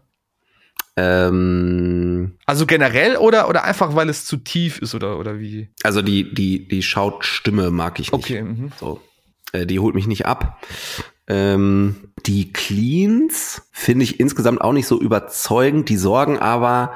[1.00, 5.70] Ähm, also generell oder, oder einfach, weil es zu tief ist oder, oder wie?
[5.82, 8.24] Also die, die, die Schautstimme mag ich nicht.
[8.24, 8.42] Okay.
[8.42, 8.72] Mhm.
[8.78, 9.00] So.
[9.52, 10.62] Äh, die holt mich nicht ab.
[11.26, 15.88] Ähm, die Cleans finde ich insgesamt auch nicht so überzeugend.
[15.88, 16.92] Die sorgen aber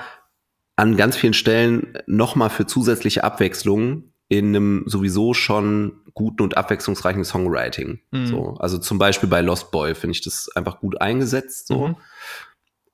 [0.77, 7.25] an ganz vielen Stellen nochmal für zusätzliche Abwechslung in einem sowieso schon guten und abwechslungsreichen
[7.25, 8.01] Songwriting.
[8.11, 8.27] Mhm.
[8.27, 11.69] So, also zum Beispiel bei Lost Boy finde ich das einfach gut eingesetzt.
[11.69, 11.89] So.
[11.89, 11.97] Mhm.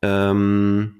[0.02, 0.99] Ähm,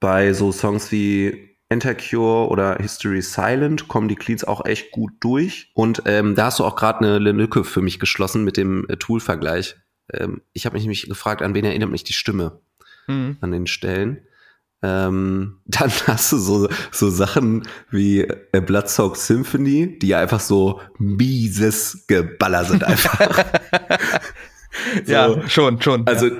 [0.00, 5.12] bei so Songs wie Enter Cure oder History Silent kommen die Cleans auch echt gut
[5.20, 5.70] durch.
[5.74, 8.96] Und ähm, da hast du auch gerade eine, Lücke für mich geschlossen mit dem äh,
[8.96, 9.76] Tool-Vergleich.
[10.12, 12.60] Ähm, ich habe mich nämlich gefragt, an wen erinnert mich die Stimme
[13.06, 13.36] mhm.
[13.40, 14.22] an den Stellen.
[14.82, 22.06] Ähm, dann hast du so, so Sachen wie A Bloodsoaked Symphony, die einfach so mieses
[22.06, 23.44] Geballer sind einfach.
[25.04, 26.06] so, ja, schon, schon.
[26.06, 26.36] Also, ja.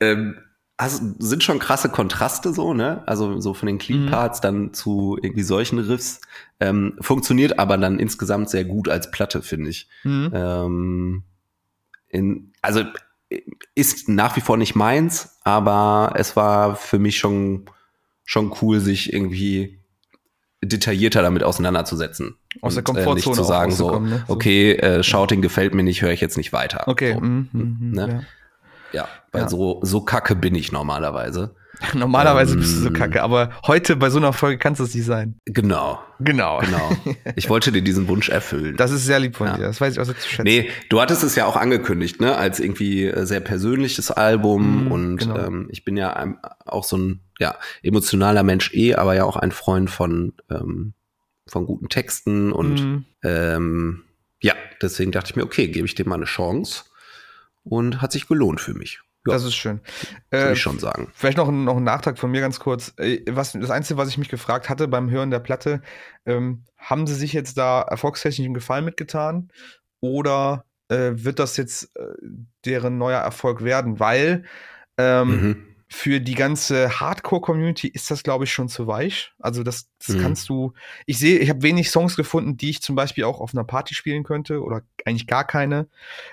[0.00, 0.38] ähm,
[0.76, 3.02] also sind schon krasse Kontraste so, ne?
[3.06, 4.10] Also so von den Clean mhm.
[4.10, 4.42] Parts mhm.
[4.42, 6.20] dann zu irgendwie solchen Riffs.
[6.60, 9.88] Ähm, funktioniert aber dann insgesamt sehr gut als Platte, finde ich.
[10.04, 10.30] Mhm.
[10.34, 11.22] Ähm,
[12.08, 12.84] in, also
[13.74, 17.64] ist nach wie vor nicht meins, aber es war für mich schon,
[18.24, 19.80] schon cool, sich irgendwie
[20.62, 22.36] detaillierter damit auseinanderzusetzen.
[22.60, 23.12] Aus der Komfortzone.
[23.12, 24.24] Äh, nicht zu sagen, so, ne?
[24.28, 26.86] okay, äh, Shouting gefällt mir nicht, höre ich jetzt nicht weiter.
[26.86, 27.14] Okay.
[27.14, 28.08] So, mm -hmm, ne?
[28.08, 28.20] ja.
[28.92, 29.48] Ja, weil ja.
[29.48, 31.54] so, so kacke bin ich normalerweise.
[31.94, 34.94] Normalerweise ähm, bist du so kacke, aber heute bei so einer Folge kannst du es
[34.94, 35.38] nicht sein.
[35.44, 36.00] Genau.
[36.20, 36.60] Genau.
[36.60, 36.90] Genau.
[37.36, 38.76] Ich wollte dir diesen Wunsch erfüllen.
[38.76, 39.56] Das ist sehr lieb von ja.
[39.56, 39.64] dir.
[39.64, 40.44] Das weiß ich auch sehr zu schätzen.
[40.44, 44.92] Nee, du hattest es ja auch angekündigt, ne, als irgendwie äh, sehr persönliches Album mm,
[44.92, 45.38] und genau.
[45.38, 46.34] ähm, ich bin ja
[46.64, 50.94] auch so ein ja, emotionaler Mensch eh, aber ja auch ein Freund von ähm,
[51.46, 53.04] von guten Texten und mm.
[53.22, 54.04] ähm,
[54.40, 56.84] ja, deswegen dachte ich mir, okay, gebe ich dem mal eine Chance
[57.68, 59.00] und hat sich gelohnt für mich.
[59.26, 59.80] Ja, das ist schön.
[60.30, 61.10] Würde äh, ich schon sagen.
[61.14, 62.94] Vielleicht noch, noch ein Nachtrag von mir ganz kurz.
[62.96, 65.82] Äh, was, das Einzige, was ich mich gefragt hatte beim Hören der Platte,
[66.26, 69.50] ähm, haben sie sich jetzt da erfolgstechnisch einen Gefallen mitgetan?
[70.00, 72.04] Oder äh, wird das jetzt äh,
[72.64, 73.98] deren neuer Erfolg werden?
[73.98, 74.44] Weil
[74.96, 79.32] ähm, mhm für die ganze Hardcore-Community ist das, glaube ich, schon zu weich.
[79.38, 80.20] Also das, das mhm.
[80.20, 80.72] kannst du.
[81.06, 83.94] Ich sehe, ich habe wenig Songs gefunden, die ich zum Beispiel auch auf einer Party
[83.94, 85.86] spielen könnte oder eigentlich gar keine.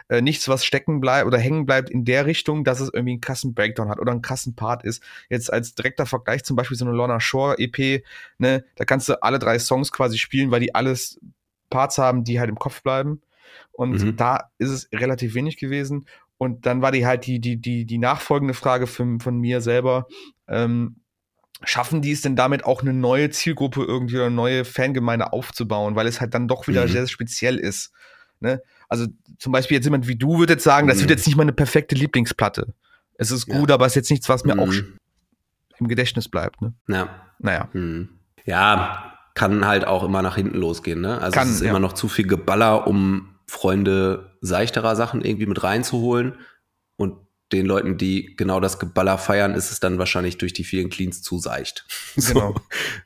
[0.10, 3.22] Äh, nichts, was stecken bleibt oder hängen bleibt in der Richtung, dass es irgendwie einen
[3.22, 5.04] krassen Breakdown hat oder einen krassen Part ist.
[5.30, 8.04] Jetzt als direkter Vergleich zum Beispiel so eine Lorna Shore EP,
[8.39, 11.20] ne, da kannst du alle drei Songs quasi spielen, weil die alles
[11.70, 13.22] Parts haben, die halt im Kopf bleiben.
[13.72, 14.16] Und mhm.
[14.16, 16.06] da ist es relativ wenig gewesen.
[16.44, 20.08] Und dann war die halt die, die, die, die nachfolgende Frage von, von mir selber.
[20.48, 20.98] Ähm,
[21.64, 25.96] schaffen die es denn damit auch eine neue Zielgruppe irgendwie oder eine neue Fangemeinde aufzubauen,
[25.96, 26.89] weil es halt dann doch wieder mhm.
[26.89, 27.91] sehr speziell ist.
[28.39, 28.62] Ne?
[28.89, 29.08] Also
[29.39, 30.89] zum Beispiel jetzt jemand wie du würde jetzt sagen, mhm.
[30.89, 31.16] das wird mhm.
[31.16, 32.74] jetzt nicht mal eine perfekte Lieblingsplatte.
[33.16, 33.76] Es ist gut, ja.
[33.76, 34.60] aber es ist jetzt nichts, was mir mhm.
[34.60, 34.74] auch
[35.80, 36.62] im Gedächtnis bleibt.
[36.62, 36.74] Ne?
[36.88, 37.10] Ja.
[37.39, 37.70] Naja.
[37.74, 38.10] Mhm.
[38.46, 41.02] Ja, kann halt auch immer nach hinten losgehen.
[41.02, 41.20] Ne?
[41.20, 41.70] Also kann, es ist ja.
[41.70, 46.38] immer noch zu viel Geballer, um Freunde seichterer Sachen irgendwie mit reinzuholen.
[46.98, 47.16] Und
[47.52, 51.22] den Leuten, die genau das Geballer feiern, ist es dann wahrscheinlich durch die vielen Cleans
[51.22, 51.86] zu seicht.
[52.16, 52.54] Genau.
[52.54, 52.62] So,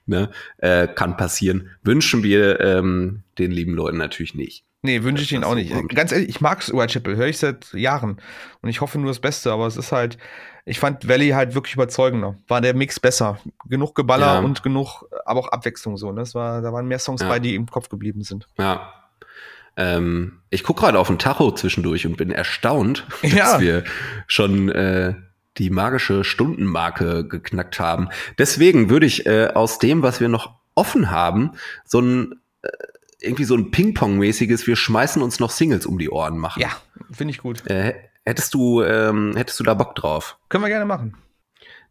[0.05, 0.31] ne?
[0.57, 1.69] äh, kann passieren.
[1.81, 4.65] Wünschen wir ähm, den lieben Leuten natürlich nicht.
[4.81, 5.71] Nee, wünsche ich ihnen auch nicht.
[5.71, 5.95] Kommt.
[5.95, 8.21] Ganz ehrlich, ich mag Whitechapel, höre ich seit Jahren.
[8.61, 10.17] Und ich hoffe nur das Beste, aber es ist halt,
[10.65, 12.35] ich fand Valley halt wirklich überzeugender.
[12.49, 13.39] War der Mix besser.
[13.69, 14.39] Genug Geballer ja.
[14.39, 16.11] und genug, aber auch Abwechslung so.
[16.11, 16.19] Ne?
[16.19, 17.29] Das war, da waren mehr Songs ja.
[17.29, 18.47] bei, die im Kopf geblieben sind.
[18.57, 18.93] Ja,
[19.77, 23.59] ähm, ich gucke gerade auf den Tacho zwischendurch und bin erstaunt, dass ja.
[23.59, 23.83] wir
[24.25, 25.13] schon äh,
[25.57, 28.09] die magische Stundenmarke geknackt haben.
[28.37, 31.51] Deswegen würde ich äh, aus dem, was wir noch offen haben,
[31.85, 32.69] so ein äh,
[33.19, 36.61] irgendwie so ein Ping-Pong-mäßiges, wir schmeißen uns noch Singles um die Ohren machen.
[36.61, 36.69] Ja,
[37.11, 37.65] finde ich gut.
[37.67, 40.37] Äh, hättest du, ähm, hättest du da Bock drauf?
[40.49, 41.15] Können wir gerne machen.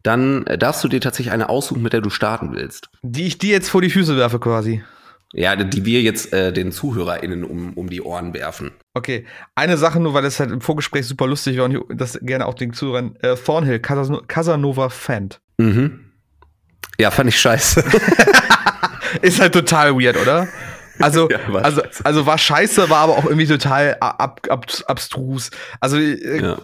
[0.04, 2.90] Dann darfst du dir tatsächlich eine aussuchen, mit der du starten willst.
[3.02, 4.84] Die ich dir jetzt vor die Füße werfe, quasi.
[5.32, 8.70] Ja, die wir jetzt äh, den ZuhörerInnen um, um die Ohren werfen.
[8.94, 12.18] Okay, eine Sache nur, weil das halt im Vorgespräch super lustig war und ich das
[12.22, 13.16] gerne auch den Zuhörern.
[13.22, 15.30] Äh, Thornhill, Casanova Fan.
[15.58, 16.12] Mhm.
[16.98, 17.84] Ja, fand ich scheiße.
[19.22, 20.48] Ist halt total weird, oder?
[21.00, 25.50] Also, ja, also, also war scheiße, war aber auch irgendwie total ab, ab, abstrus.
[25.80, 26.58] Also, äh, ja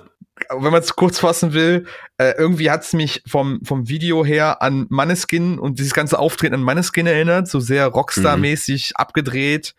[0.51, 1.87] wenn man es kurz fassen will,
[2.19, 6.55] äh, irgendwie hat es mich vom, vom Video her an Manneskin und dieses ganze Auftreten
[6.55, 8.97] an Manneskin erinnert, so sehr Rockstar-mäßig mhm.
[8.97, 9.75] abgedreht.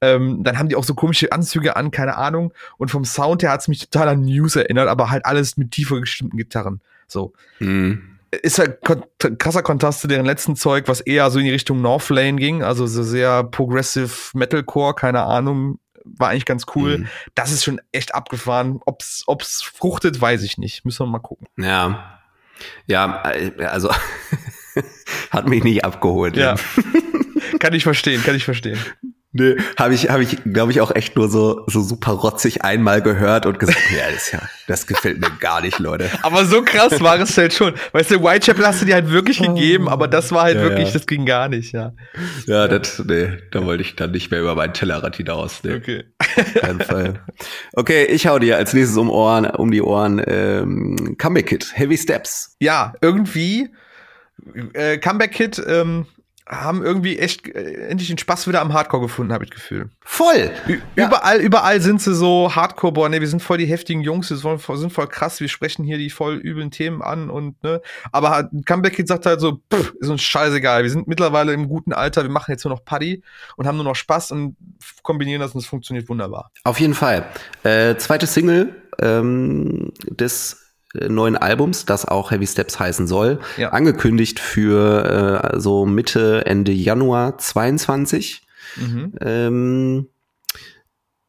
[0.00, 2.52] Ähm, dann haben die auch so komische Anzüge an, keine Ahnung.
[2.76, 5.70] Und vom Sound her hat es mich total an News erinnert, aber halt alles mit
[5.70, 6.80] tiefer gestimmten Gitarren.
[7.06, 7.32] So.
[7.60, 8.18] Mhm.
[8.42, 9.04] Ist halt kon
[9.38, 12.86] krasser Kontrast zu deren letzten Zeug, was eher so in die Richtung Northlane ging, also
[12.86, 15.78] so sehr progressive Metalcore, keine Ahnung,
[16.16, 16.98] war eigentlich ganz cool.
[16.98, 17.08] Mhm.
[17.34, 18.80] Das ist schon echt abgefahren.
[18.86, 20.84] Ob's, ob's fruchtet, weiß ich nicht.
[20.84, 21.46] Müssen wir mal gucken.
[21.58, 22.20] Ja.
[22.86, 23.90] Ja, äh, also
[25.30, 26.36] hat mich nicht abgeholt.
[26.36, 26.56] Ja.
[27.58, 28.78] kann ich verstehen, kann ich verstehen.
[29.38, 33.02] Nee, habe ich, hab ich glaube ich, auch echt nur so, so super rotzig einmal
[33.02, 36.08] gehört und gesagt, ja, das, ja, das gefällt mir gar nicht, Leute.
[36.22, 37.74] Aber so krass war es halt schon.
[37.92, 40.88] Weißt du, Whitechapel hast du dir halt wirklich gegeben, aber das war halt ja, wirklich,
[40.88, 40.92] ja.
[40.94, 41.92] das ging gar nicht, ja.
[42.46, 45.60] Ja, das, nee, da wollte ich dann nicht mehr über meinen Tellerrand hinaus.
[45.62, 45.74] Nee.
[45.74, 46.04] Okay.
[46.18, 47.20] Auf keinen Fall.
[47.74, 51.98] Okay, ich hau dir als nächstes um Ohren, um die Ohren, ähm, Comeback Kid, Heavy
[51.98, 52.56] Steps.
[52.58, 53.68] Ja, irgendwie,
[54.72, 56.06] äh, Comeback Kid, ähm,
[56.48, 59.90] haben irgendwie echt äh, endlich den Spaß wieder am Hardcore gefunden, habe ich das Gefühl.
[60.00, 60.52] Voll.
[60.68, 61.06] Ü ja.
[61.06, 64.36] Überall, überall sind sie so Hardcore, boah, ne, wir sind voll die heftigen Jungs, wir
[64.36, 67.80] sind voll, sind voll krass, wir sprechen hier die voll üblen Themen an und ne,
[68.12, 71.92] aber Comeback Kid sagt halt so, pff, ist uns scheißegal, wir sind mittlerweile im guten
[71.92, 73.22] Alter, wir machen jetzt nur noch Paddy
[73.56, 74.56] und haben nur noch Spaß und
[75.02, 76.52] kombinieren das und es funktioniert wunderbar.
[76.62, 77.26] Auf jeden Fall.
[77.64, 80.65] Äh, zweite Single ähm, des
[81.08, 83.70] neuen Albums, das auch Heavy Steps heißen soll, ja.
[83.70, 88.46] angekündigt für äh, so Mitte, Ende Januar 22.
[88.76, 89.12] Mhm.
[89.20, 90.08] Ähm,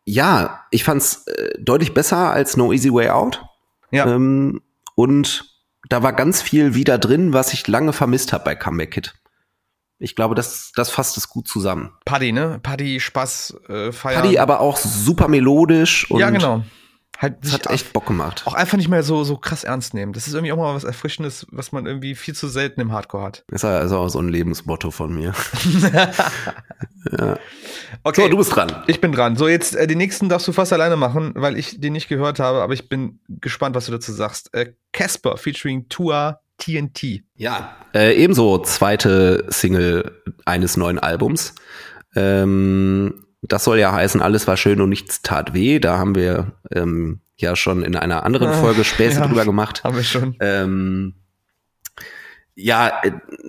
[0.06, 3.44] ja, ich fand's äh, deutlich besser als No Easy Way Out.
[3.92, 4.08] Ja.
[4.08, 4.62] Ähm,
[4.96, 5.46] und
[5.90, 9.14] da war ganz viel wieder drin, was ich lange vermisst habe bei Comeback Kid.
[10.00, 11.92] Ich glaube, das, das fasst es gut zusammen.
[12.06, 12.60] Paddy, ne?
[12.62, 14.22] Paddy, Spaß, äh, Feiern.
[14.22, 16.10] Paddy, aber auch super melodisch.
[16.12, 16.64] Und ja, genau
[17.18, 18.44] halt das hat echt Bock gemacht.
[18.46, 20.14] Auch einfach nicht mehr so, so krass ernst nehmen.
[20.14, 23.24] Das ist irgendwie auch mal was Erfrischendes, was man irgendwie viel zu selten im Hardcore
[23.24, 23.44] hat.
[23.48, 25.34] Das ist also auch so ein Lebensmotto von mir.
[27.12, 27.38] ja.
[28.04, 28.22] Okay.
[28.22, 28.84] So, du bist dran.
[28.88, 29.36] Ich bin dran.
[29.36, 32.40] So, jetzt äh, die nächsten darfst du fast alleine machen, weil ich den nicht gehört
[32.40, 34.54] habe, aber ich bin gespannt, was du dazu sagst.
[34.54, 37.24] Äh, Casper äh, featuring Tua TNT.
[37.36, 41.54] Ja, äh, ebenso zweite Single eines neuen Albums.
[42.16, 45.80] Ähm, das soll ja heißen, alles war schön und nichts tat weh.
[45.80, 49.84] Da haben wir ähm, ja schon in einer anderen ah, Folge Späße ja, drüber gemacht.
[49.84, 50.36] Haben wir schon.
[50.40, 51.14] Ähm,
[52.56, 53.02] ja,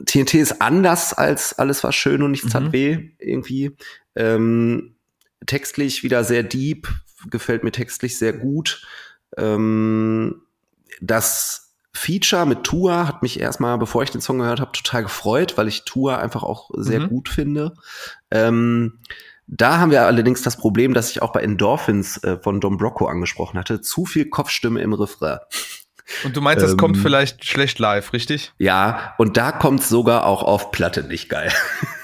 [0.04, 2.50] TNT ist anders als alles war schön und nichts mhm.
[2.50, 3.76] tat weh irgendwie.
[4.14, 4.96] Ähm,
[5.46, 6.88] textlich wieder sehr deep,
[7.30, 8.86] gefällt mir textlich sehr gut.
[9.38, 10.42] Ähm,
[11.00, 15.56] das Feature mit Tua hat mich erstmal, bevor ich den Song gehört habe, total gefreut,
[15.56, 17.08] weil ich Tua einfach auch sehr mhm.
[17.08, 17.74] gut finde.
[18.30, 18.98] Ähm,
[19.48, 23.06] da haben wir allerdings das Problem, dass ich auch bei Endorphins äh, von Dom Brocco
[23.06, 25.38] angesprochen hatte, zu viel Kopfstimme im Refrain.
[26.24, 28.52] Und du meinst, das ähm, kommt vielleicht schlecht live, richtig?
[28.58, 31.52] Ja, und da kommt sogar auch auf Platte nicht geil.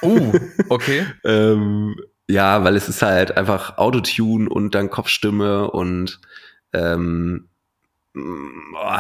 [0.03, 0.33] Oh,
[0.69, 1.07] okay.
[1.25, 1.97] ähm,
[2.29, 6.21] ja, weil es ist halt einfach Autotune und dann Kopfstimme und
[6.73, 7.49] ähm,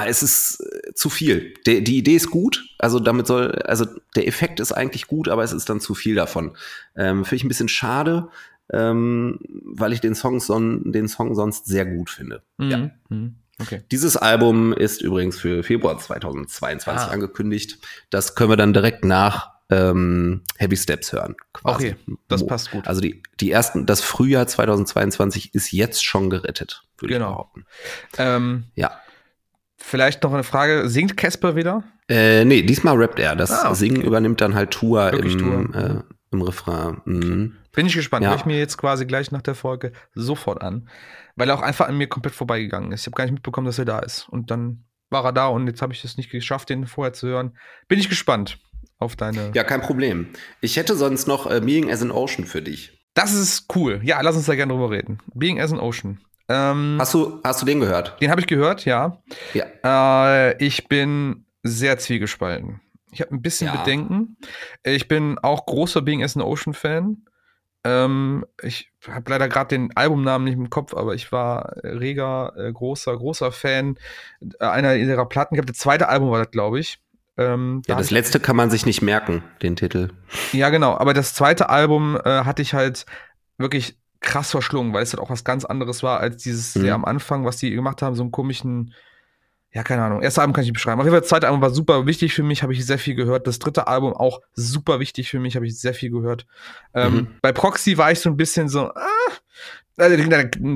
[0.06, 1.54] es ist äh, zu viel.
[1.66, 3.86] De, die Idee ist gut, also damit soll, also
[4.16, 6.56] der Effekt ist eigentlich gut, aber es ist dann zu viel davon.
[6.96, 8.28] Ähm, Finde ich ein bisschen schade,
[8.72, 12.42] ähm, weil ich den Song, son, den Song sonst sehr gut finde.
[12.58, 12.70] Mhm.
[12.70, 12.90] Ja.
[13.08, 13.36] Mhm.
[13.60, 13.82] Okay.
[13.92, 17.12] Dieses Album ist übrigens für Februar 2022 ah.
[17.12, 17.78] angekündigt.
[18.10, 21.36] Das können wir dann direkt nach ähm, Heavy Steps hören.
[21.52, 21.94] Quasi.
[21.94, 22.86] Okay, das passt gut.
[22.88, 27.26] Also die, die ersten, das Frühjahr 2022 ist jetzt schon gerettet, würde genau.
[27.26, 27.66] ich behaupten.
[28.18, 29.00] Ähm, ja.
[29.86, 31.84] Vielleicht noch eine Frage, singt Casper wieder?
[32.08, 33.36] Äh, nee, diesmal rappt er.
[33.36, 33.74] Das ah, okay.
[33.74, 35.74] Singen übernimmt dann halt Tour im, Tour.
[35.74, 37.02] Äh, im Refrain.
[37.04, 37.56] Mhm.
[37.72, 38.24] Bin ich gespannt.
[38.24, 38.30] Ja.
[38.30, 40.88] Höre ich mir jetzt quasi gleich nach der Folge sofort an.
[41.36, 43.02] Weil er auch einfach an mir komplett vorbeigegangen ist.
[43.02, 44.26] Ich habe gar nicht mitbekommen, dass er da ist.
[44.30, 47.28] Und dann war er da und jetzt habe ich es nicht geschafft, den vorher zu
[47.28, 47.54] hören.
[47.86, 48.58] Bin ich gespannt
[48.98, 49.50] auf deine.
[49.54, 50.28] Ja, kein Problem.
[50.62, 53.04] Ich hätte sonst noch äh, Being as an Ocean für dich.
[53.12, 54.00] Das ist cool.
[54.02, 55.18] Ja, lass uns da gerne drüber reden.
[55.34, 56.20] Being as an Ocean.
[56.48, 58.20] Ähm, hast, du, hast du den gehört?
[58.20, 59.18] Den habe ich gehört, ja.
[59.54, 59.66] ja.
[59.84, 62.80] Äh, ich bin sehr zwiegespalten.
[63.12, 63.76] Ich habe ein bisschen ja.
[63.76, 64.36] Bedenken.
[64.82, 67.24] Ich bin auch großer Being as an Ocean Fan.
[67.84, 72.72] Ähm, ich habe leider gerade den Albumnamen nicht im Kopf, aber ich war reger, äh,
[72.72, 73.98] großer, großer Fan
[74.58, 75.54] äh, einer ihrer Platten.
[75.54, 76.98] Ich habe das zweite Album war das, glaube ich.
[77.36, 80.10] Ähm, ja, da das letzte kann man sich nicht merken, den Titel.
[80.52, 80.96] Ja, genau.
[80.96, 83.06] Aber das zweite Album äh, hatte ich halt
[83.58, 86.80] wirklich krass verschlungen, weil es halt auch was ganz anderes war als dieses mhm.
[86.80, 88.94] sehr am Anfang, was die gemacht haben, so einen komischen,
[89.72, 90.22] ja, keine Ahnung.
[90.22, 91.00] Erste Album kann ich nicht beschreiben.
[91.00, 93.14] Auf jeden Fall, das zweite Album war super wichtig für mich, habe ich sehr viel
[93.14, 93.46] gehört.
[93.46, 96.46] Das dritte Album auch super wichtig für mich, habe ich sehr viel gehört.
[96.94, 97.28] Ähm, mhm.
[97.42, 99.14] bei Proxy war ich so ein bisschen so, ah,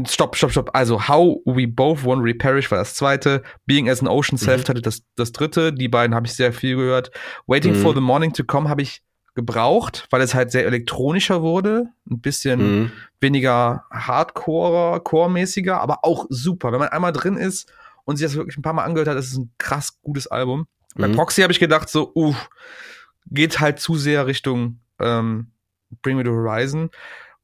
[0.06, 0.70] Stopp, stopp, stopp.
[0.74, 3.42] Also, How We Both Won Reperish war das zweite.
[3.66, 4.68] Being as an Ocean Self mhm.
[4.68, 5.72] hatte das, das dritte.
[5.72, 7.10] Die beiden habe ich sehr viel gehört.
[7.48, 7.82] Waiting mhm.
[7.82, 9.02] for the Morning to Come habe ich
[9.34, 12.92] gebraucht, weil es halt sehr elektronischer wurde, ein bisschen mhm.
[13.20, 16.72] weniger Hardcore, Core-mäßiger, aber auch super.
[16.72, 17.72] Wenn man einmal drin ist
[18.04, 20.66] und sich das wirklich ein paar Mal angehört hat, ist es ein krass gutes Album.
[20.96, 21.02] Mhm.
[21.02, 22.34] Bei Proxy habe ich gedacht, so, uh,
[23.30, 25.52] geht halt zu sehr Richtung ähm,
[26.02, 26.90] Bring Me the Horizon.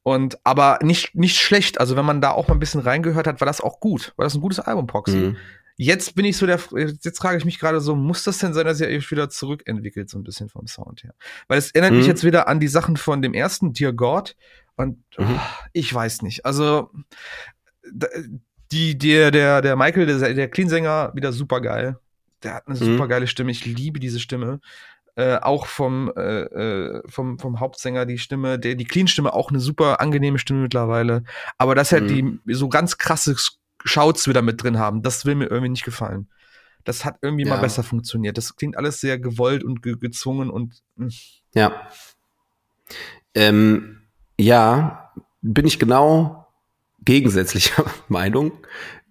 [0.03, 1.79] Und aber nicht, nicht schlecht.
[1.79, 4.13] Also wenn man da auch mal ein bisschen reingehört hat, war das auch gut.
[4.17, 5.15] War das ein gutes Album, Proxy.
[5.17, 5.37] Mhm.
[5.77, 8.65] Jetzt bin ich so der, jetzt frage ich mich gerade so, muss das denn sein,
[8.65, 11.13] dass ihr euch wieder zurückentwickelt, so ein bisschen vom Sound her?
[11.47, 11.97] Weil es erinnert mhm.
[11.97, 14.35] mich jetzt wieder an die Sachen von dem ersten Dear God
[14.75, 15.35] und mhm.
[15.35, 15.39] oh,
[15.73, 16.45] ich weiß nicht.
[16.45, 16.91] Also,
[18.71, 21.99] die, der, der, der Michael, der, der Clean-Sänger, wieder super geil.
[22.43, 22.83] Der hat eine mhm.
[22.83, 23.51] super geile Stimme.
[23.51, 24.59] Ich liebe diese Stimme.
[25.17, 29.61] Äh, auch vom, äh, äh, vom, vom Hauptsänger die Stimme, der, die Clean-Stimme auch eine
[29.61, 31.23] super angenehme Stimme mittlerweile.
[31.57, 32.41] Aber dass er mhm.
[32.45, 35.01] die so ganz krasses Shouts wieder mit drin haben.
[35.01, 36.27] Das will mir irgendwie nicht gefallen.
[36.83, 37.55] Das hat irgendwie ja.
[37.55, 38.37] mal besser funktioniert.
[38.37, 40.81] Das klingt alles sehr gewollt und ge gezwungen und.
[40.97, 41.07] Mh.
[41.07, 41.11] Hm.
[41.53, 41.87] Ja.
[43.33, 44.01] Ähm,
[44.37, 46.47] ja, bin ich genau
[47.03, 48.51] gegensätzlicher Meinung,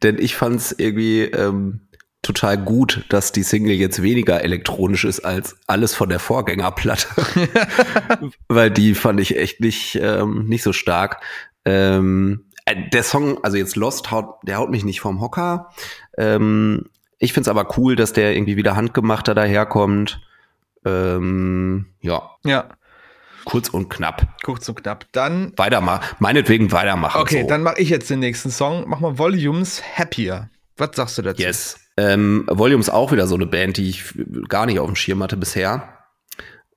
[0.03, 1.89] denn ich fand es irgendwie ähm,
[2.23, 7.09] total gut, dass die Single jetzt weniger elektronisch ist als alles von der Vorgängerplatte,
[8.49, 11.23] weil die fand ich echt nicht ähm, nicht so stark.
[11.65, 15.71] Ähm, äh, der Song, also jetzt Lost, haut, der haut mich nicht vom Hocker.
[16.17, 16.87] Ähm,
[17.19, 20.21] ich find's aber cool, dass der irgendwie wieder handgemachter daherkommt.
[20.85, 22.31] Ähm, ja.
[22.45, 22.69] Ja.
[23.45, 24.27] Kurz und knapp.
[24.43, 25.07] Kurz und knapp.
[25.13, 25.53] Dann.
[25.57, 26.03] Weitermachen.
[26.19, 27.21] Meinetwegen weitermachen.
[27.21, 27.49] Okay, so.
[27.49, 28.85] dann mache ich jetzt den nächsten Song.
[28.87, 30.49] Mach mal Volumes Happier.
[30.77, 31.43] Was sagst du dazu?
[31.43, 31.79] Yes.
[31.97, 34.15] Ähm, Volumes auch wieder so eine Band, die ich
[34.49, 35.99] gar nicht auf dem Schirm hatte bisher.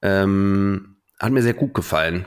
[0.02, 2.26] Ähm, hat mir sehr gut gefallen.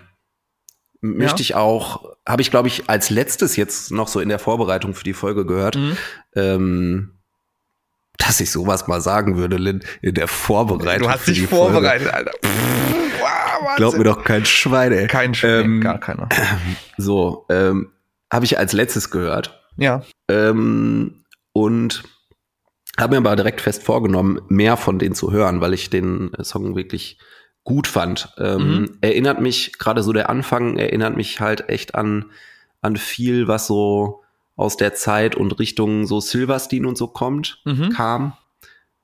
[1.02, 1.40] Möchte Ja?
[1.40, 5.04] ich auch, habe ich glaube ich als letztes jetzt noch so in der Vorbereitung für
[5.04, 5.96] die Folge gehört, Mhm.
[6.36, 7.10] ähm,
[8.18, 11.08] dass ich sowas mal sagen würde, Lynn, in der Vorbereitung.
[11.08, 11.72] Du hast dich die Folge.
[11.74, 12.32] vorbereitet, Alter.
[12.42, 15.06] Wow, Glaub mir doch kein Schwein, ey.
[15.06, 16.28] Kein Schwein, Ähm, gar keiner.
[16.98, 17.92] So, ähm,
[18.30, 19.58] habe ich als letztes gehört.
[19.78, 20.02] Ja.
[20.28, 22.02] Ähm, und
[22.98, 26.76] habe mir aber direkt fest vorgenommen, mehr von denen zu hören, weil ich den Song
[26.76, 27.18] wirklich
[27.64, 28.32] gut fand.
[28.38, 28.98] Ähm, Mhm.
[29.00, 32.26] Erinnert mich, gerade so der Anfang, erinnert mich halt echt an,
[32.80, 34.22] an viel, was so
[34.56, 37.90] aus der Zeit und Richtung so Silverstein und so kommt, Mhm.
[37.90, 38.32] kam.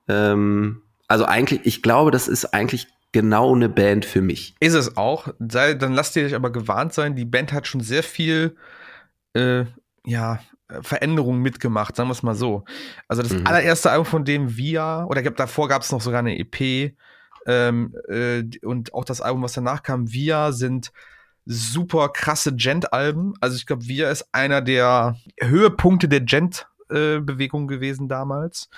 [0.07, 4.55] Ähm, also eigentlich, ich glaube, das ist eigentlich genau eine Band für mich.
[4.59, 5.29] Ist es auch.
[5.39, 7.15] Sei, dann lasst ihr euch aber gewarnt sein.
[7.15, 8.55] Die Band hat schon sehr viel,
[9.33, 9.65] äh,
[10.05, 10.39] ja,
[10.81, 12.65] Veränderungen mitgemacht, sagen wir es mal so.
[13.07, 13.47] Also das Mhm.
[13.47, 16.93] allererste Album von dem Via, oder davor gab es noch sogar eine EP,
[17.47, 20.91] ähm, äh, und auch das Album, was danach kam, Via, sind
[21.45, 23.33] super krasse Gent-Alben.
[23.39, 28.69] Also ich glaube, Via ist einer der Höhepunkte der Gent-Bewegung gewesen damals.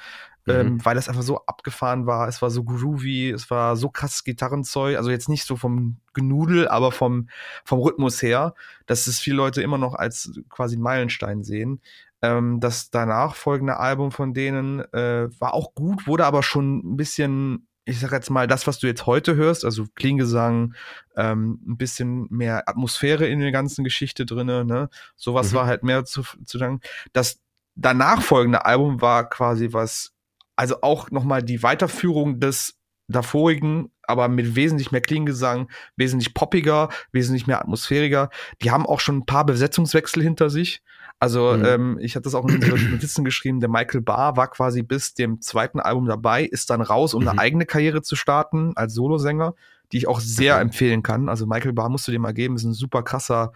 [0.46, 0.54] Mhm.
[0.54, 2.28] Ähm, weil das einfach so abgefahren war.
[2.28, 4.98] Es war so groovy, es war so krasses Gitarrenzeug.
[4.98, 7.28] Also jetzt nicht so vom Genudel, aber vom,
[7.66, 8.54] vom Rhythmus her,
[8.86, 11.82] dass es viele Leute immer noch als quasi Meilenstein sehen.
[12.22, 16.98] Ähm, das danach folgende Album von denen äh, war auch gut, wurde aber schon ein
[16.98, 20.76] bisschen, ich sag jetzt mal, das, was du jetzt heute hörst, also Klingesang,
[21.16, 24.90] ähm, ein bisschen mehr Atmosphäre in der ganzen Geschichte drinne, ne?
[25.16, 25.56] Sowas Mhm.
[25.56, 26.82] war halt mehr zu, zu sagen.
[27.14, 27.40] Das
[27.76, 30.14] danach folgende Album war quasi was,
[30.56, 32.76] also auch nochmal die Weiterführung des
[33.08, 38.30] davorigen, aber mit wesentlich mehr Klingengesang, wesentlich poppiger, wesentlich mehr atmosphäriger.
[38.62, 40.84] Die haben auch schon ein paar Besetzungswechsel hinter sich.
[41.20, 41.66] Also Mhm.
[41.66, 45.14] ähm, ich hatte das auch in unseren Notizen geschrieben, der Michael Barr war quasi bis
[45.14, 47.30] dem zweiten Album dabei, ist dann raus, um Mhm.
[47.30, 49.54] eine eigene Karriere zu starten als Solosänger,
[49.92, 50.62] die ich auch sehr Okay.
[50.64, 51.28] empfehlen kann.
[51.28, 53.52] Also Michael Barr musst du dir mal geben, ist ein super krasser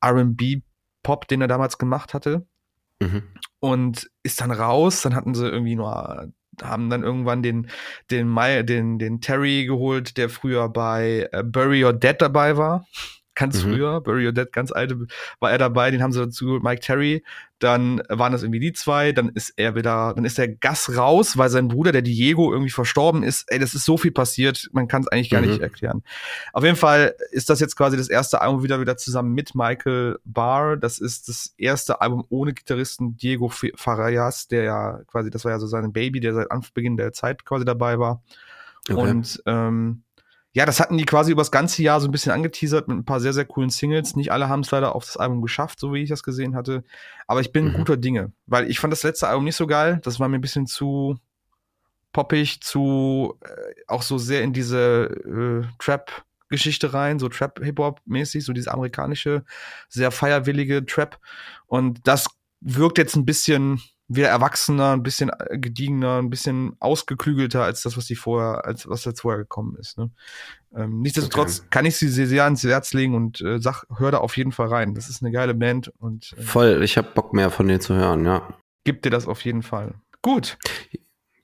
[0.00, 2.46] R&B-Pop, den er damals gemacht hatte
[3.00, 3.22] Mhm.
[3.60, 5.02] und ist dann raus.
[5.02, 6.32] Dann hatten sie irgendwie nur,
[6.62, 7.68] haben dann irgendwann den,
[8.10, 8.34] den,
[8.64, 12.86] den, den Terry geholt, der früher bei äh, Bury Your Dead dabei war.
[13.34, 13.70] Ganz Mhm.
[13.72, 15.06] früher, Bury Your Dead, ganz alte,
[15.40, 17.24] war er dabei, den haben sie dazu Mike Terry.
[17.58, 21.38] Dann waren das irgendwie die zwei, dann ist er wieder, dann ist der Gas raus,
[21.38, 23.44] weil sein Bruder, der Diego, irgendwie verstorben ist.
[23.50, 25.48] Ey, das ist so viel passiert, man kann es eigentlich gar Mhm.
[25.48, 26.02] nicht erklären.
[26.52, 30.18] Auf jeden Fall ist das jetzt quasi das erste Album wieder wieder zusammen mit Michael
[30.24, 30.76] Barr.
[30.76, 35.58] Das ist das erste Album ohne Gitarristen Diego Farias, der ja quasi, das war ja
[35.58, 38.22] so sein Baby, der seit Anbeginn der Zeit quasi dabei war.
[38.88, 39.00] Okay.
[39.00, 40.03] Und ähm,
[40.54, 43.18] ja, das hatten die quasi übers ganze Jahr so ein bisschen angeteasert mit ein paar
[43.20, 44.14] sehr, sehr coolen Singles.
[44.14, 46.84] Nicht alle haben es leider auf das Album geschafft, so wie ich das gesehen hatte.
[47.26, 47.72] Aber ich bin Mhm.
[47.74, 50.00] guter Dinge, weil ich fand das letzte Album nicht so geil.
[50.04, 51.18] Das war mir ein bisschen zu
[52.12, 55.06] poppig, zu äh, auch so sehr in diese
[55.66, 59.44] äh, Trap-Geschichte rein, so Trap-Hip-Hop-mäßig, so diese amerikanische,
[59.88, 61.18] sehr feierwillige Trap.
[61.66, 62.28] Und das
[62.60, 67.96] wirkt jetzt ein bisschen wieder erwachsener, ein bisschen äh, gediegener, ein bisschen ausgeklügelter als das,
[67.96, 69.96] was die vorher, als was jetzt vorher gekommen ist.
[69.96, 70.10] Ne?
[70.76, 71.68] Ähm, nichtsdestotrotz Okay.
[71.70, 74.52] kann ich sie sehr, sehr ans Herz legen und äh, sag, hör da auf jeden
[74.52, 74.94] Fall rein.
[74.94, 77.94] Das ist eine geile Band und äh, Voll, ich habe Bock mehr von denen zu
[77.94, 78.46] hören, ja.
[78.84, 79.94] gib dir das auf jeden Fall.
[80.20, 80.58] Gut.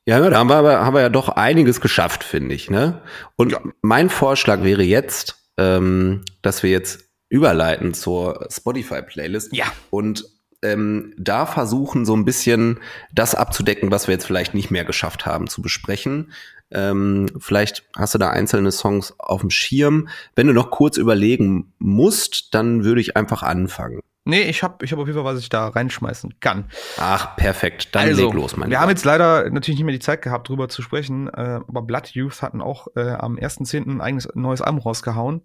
[0.07, 2.69] Ja, da haben wir, aber, haben wir ja doch einiges geschafft, finde ich.
[2.71, 3.01] Ne?
[3.37, 3.61] Und Ja.
[3.83, 9.67] mein Vorschlag wäre jetzt, ähm, dass wir jetzt überleiten zur Spotify-Playlist Ja.
[9.91, 10.25] und
[10.63, 12.81] ähm, da versuchen, so ein bisschen
[13.13, 16.33] das abzudecken, was wir jetzt vielleicht nicht mehr geschafft haben zu besprechen.
[16.73, 20.09] Ähm, vielleicht hast du da einzelne Songs auf dem Schirm.
[20.37, 24.01] Wenn du noch kurz überlegen musst, dann würde ich einfach anfangen.
[24.25, 26.67] Nee, ich habe ich hab auf jeden Fall, was ich da reinschmeißen kann.
[26.99, 27.89] Ach, perfekt.
[27.95, 28.81] Dann also, leg los, mein wir Lieber.
[28.83, 32.09] haben jetzt leider natürlich nicht mehr die Zeit gehabt, drüber zu sprechen, äh, aber Blood
[32.09, 33.91] Youth hatten auch äh, am 1.10.
[33.91, 35.43] ein eigenes neues Album rausgehauen.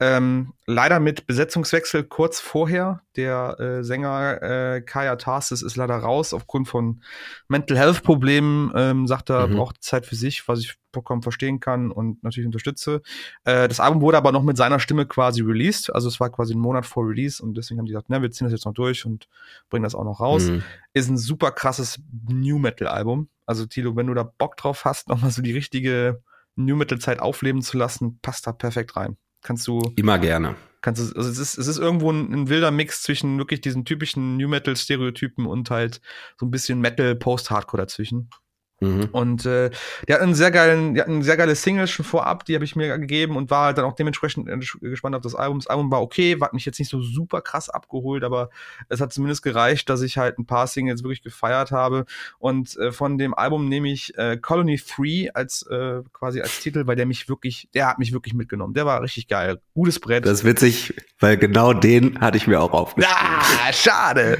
[0.00, 3.02] Ähm, leider mit Besetzungswechsel kurz vorher.
[3.16, 7.02] Der äh, Sänger äh, Kaya Tarsis ist leider raus aufgrund von
[7.48, 8.72] Mental Health Problemen.
[8.76, 9.56] Ähm, sagt er, mhm.
[9.56, 13.02] braucht Zeit für sich, was ich vollkommen verstehen kann und natürlich unterstütze.
[13.44, 15.92] Äh, das Album wurde aber noch mit seiner Stimme quasi released.
[15.92, 18.30] Also es war quasi ein Monat vor Release und deswegen haben die gesagt, na, wir
[18.30, 19.28] ziehen das jetzt noch durch und
[19.68, 20.44] bringen das auch noch raus.
[20.44, 20.62] Mhm.
[20.94, 23.28] Ist ein super krasses New Metal Album.
[23.46, 26.22] Also Tilo, wenn du da Bock drauf hast, nochmal so die richtige
[26.54, 29.16] New Metal Zeit aufleben zu lassen, passt da perfekt rein.
[29.42, 29.80] Kannst du.
[29.96, 30.56] Immer gerne.
[30.80, 33.84] Kannst du, also es ist, es ist irgendwo ein, ein wilder Mix zwischen wirklich diesen
[33.84, 36.00] typischen New Metal Stereotypen und halt
[36.38, 38.30] so ein bisschen Metal Post-Hardcore dazwischen.
[38.80, 39.08] Mhm.
[39.10, 39.70] Und äh,
[40.06, 42.76] die hatten einen sehr geilen, die hatten sehr geile Singles schon vorab, die habe ich
[42.76, 44.48] mir gegeben und war halt dann auch dementsprechend
[44.80, 45.58] gespannt auf das Album.
[45.58, 48.50] Das Album war okay, hat mich jetzt nicht so super krass abgeholt, aber
[48.88, 52.04] es hat zumindest gereicht, dass ich halt ein paar Singles wirklich gefeiert habe.
[52.38, 56.86] Und äh, von dem Album nehme ich äh, Colony 3 als äh, quasi als Titel,
[56.86, 58.74] weil der mich wirklich, der hat mich wirklich mitgenommen.
[58.74, 59.58] Der war richtig geil.
[59.74, 60.24] Gutes Brett.
[60.24, 63.18] Das ist witzig, weil genau den hatte ich mir auch aufgeschrieben.
[63.18, 64.38] Ah, schade.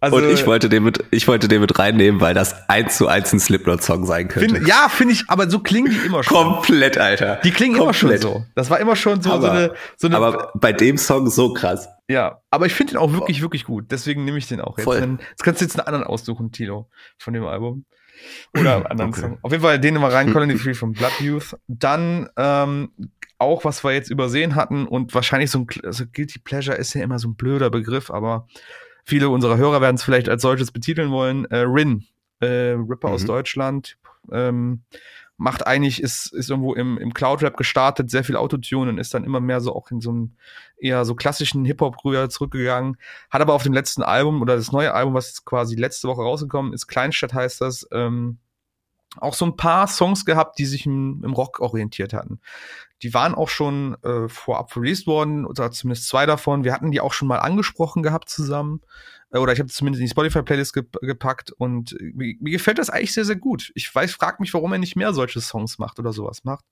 [0.00, 3.08] Also, und ich wollte den mit, ich wollte den mit reinnehmen, weil das eins zu
[3.08, 4.54] eins ein Slipknot Slipknot-Song sein könnte.
[4.54, 6.36] Find, ja, finde ich, aber so klingen die immer schon.
[6.36, 7.40] Komplett, Alter.
[7.42, 8.02] Die klingen Komplett.
[8.02, 8.44] immer schon so.
[8.54, 10.16] Das war immer schon so, aber, so, eine, so eine.
[10.16, 11.88] Aber bei dem Song so krass.
[12.08, 13.86] Ja, aber ich finde den auch wirklich, wirklich gut.
[13.90, 14.84] Deswegen nehme ich den auch jetzt.
[14.84, 15.18] Voll.
[15.30, 16.88] Jetzt kannst du jetzt einen anderen aussuchen, Tilo,
[17.18, 17.84] von dem Album.
[18.56, 19.20] Oder einen anderen okay.
[19.20, 19.38] Song.
[19.42, 21.56] Auf jeden Fall den mal rein, Colony Free von Blood Youth.
[21.66, 22.90] Dann ähm,
[23.38, 27.02] auch, was wir jetzt übersehen hatten und wahrscheinlich so ein also Guilty Pleasure ist ja
[27.02, 28.46] immer so ein blöder Begriff, aber
[29.04, 31.46] viele unserer Hörer werden es vielleicht als solches betiteln wollen.
[31.46, 32.04] Äh, Rin,
[32.42, 33.14] äh, Rapper mhm.
[33.14, 33.96] aus Deutschland,
[34.30, 34.82] ähm,
[35.36, 39.24] macht eigentlich, ist, ist irgendwo im, im Cloud-Rap gestartet, sehr viel Autotune und ist dann
[39.24, 40.36] immer mehr so auch in so einem
[40.76, 42.96] eher so klassischen Hip-Hop-Rühr zurückgegangen.
[43.30, 46.72] Hat aber auf dem letzten Album oder das neue Album, was quasi letzte Woche rausgekommen
[46.72, 48.38] ist, Kleinstadt heißt das, ähm,
[49.18, 52.40] auch so ein paar Songs gehabt, die sich im, im Rock orientiert hatten.
[53.02, 56.64] Die waren auch schon äh, vorab released worden, oder zumindest zwei davon.
[56.64, 58.80] Wir hatten die auch schon mal angesprochen gehabt zusammen.
[59.32, 62.90] Äh, oder ich habe zumindest in die Spotify-Playlist ge gepackt und mir, mir, gefällt das
[62.90, 63.72] eigentlich sehr, sehr gut.
[63.74, 66.64] Ich weiß, frag mich, warum er nicht mehr solche Songs macht oder sowas macht.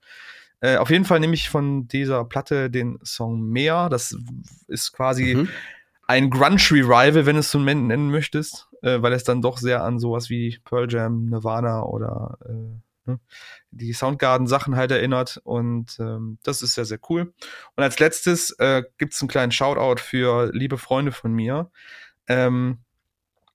[0.60, 3.88] Äh, auf jeden Fall nehme ich von dieser Platte den Song Mehr.
[3.88, 4.16] Das
[4.68, 5.48] ist quasi mhm.
[6.06, 9.98] ein Grunge-Revival, wenn du es so nennen möchtest, äh, weil es dann doch sehr an
[9.98, 13.20] sowas wie Pearl Jam, Nirvana oder äh, ne,
[13.70, 15.40] die Soundgarden-Sachen halt erinnert.
[15.44, 17.32] Und ähm, das ist sehr, sehr cool.
[17.74, 21.70] Und als letztes äh, gibt es einen kleinen Shoutout für liebe Freunde von mir.
[22.30, 22.78] Ähm,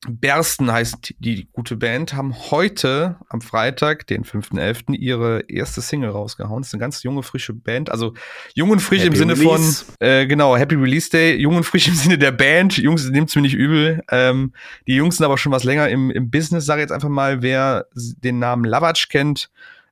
[0.08, 6.62] Bersten heißt die gute Band, haben heute am Freitag, den 5.11., ihre erste Single rausgehauen.
[6.62, 7.90] Das ist eine ganz junge, frische Band.
[7.90, 8.14] Also
[8.54, 9.86] jung und frisch Happy im Sinne Release.
[9.86, 11.36] von, äh, genau, Happy Release Day.
[11.38, 12.78] Jung und frisch im Sinne der Band.
[12.78, 14.04] Jungs, nimmt's mir nicht übel.
[14.12, 14.54] Ähm,
[14.88, 17.42] die Jungs sind aber schon was länger im, im Business, sage ich jetzt einfach mal.
[17.42, 19.50] Wer den Namen Lavatsch kennt,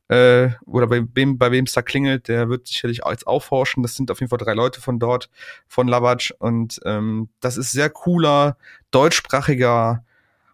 [0.09, 3.83] äh, oder bei wem bei wem es da klingelt, der wird sicherlich auch jetzt aufforschen.
[3.83, 5.29] Das sind auf jeden Fall drei Leute von dort,
[5.67, 6.31] von Lavatsch.
[6.39, 8.57] Und ähm, das ist sehr cooler,
[8.91, 10.03] deutschsprachiger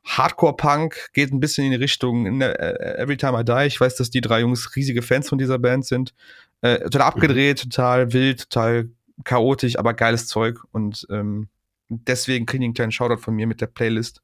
[0.06, 3.68] Hardcore-Punk, geht ein bisschen in die Richtung in der, uh, Every Time I Die.
[3.68, 6.14] Ich weiß, dass die drei Jungs riesige Fans von dieser Band sind.
[6.62, 7.70] Äh, total abgedreht, mhm.
[7.70, 8.90] total wild, total
[9.24, 10.60] chaotisch, aber geiles Zeug.
[10.72, 11.48] Und ähm,
[11.90, 14.22] deswegen kriegen die einen kleinen Shoutout von mir mit der Playlist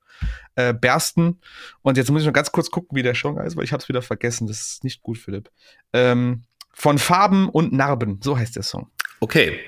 [0.56, 1.40] äh, Bersten.
[1.82, 3.82] Und jetzt muss ich noch ganz kurz gucken, wie der Song heißt, weil ich habe
[3.82, 4.48] es wieder vergessen.
[4.48, 5.50] Das ist nicht gut, Philipp.
[5.94, 8.90] Ähm, von Farben und Narben, so heißt der Song.
[9.20, 9.60] Okay.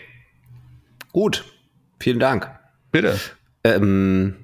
[1.12, 1.46] Gut.
[2.00, 2.50] Vielen Dank.
[2.92, 3.20] Bitte.
[3.64, 4.36] Ähm,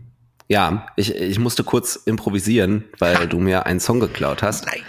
[0.47, 3.25] ja, ich, ich musste kurz improvisieren, weil ha.
[3.25, 4.65] du mir einen Song geklaut hast.
[4.65, 4.81] Nein.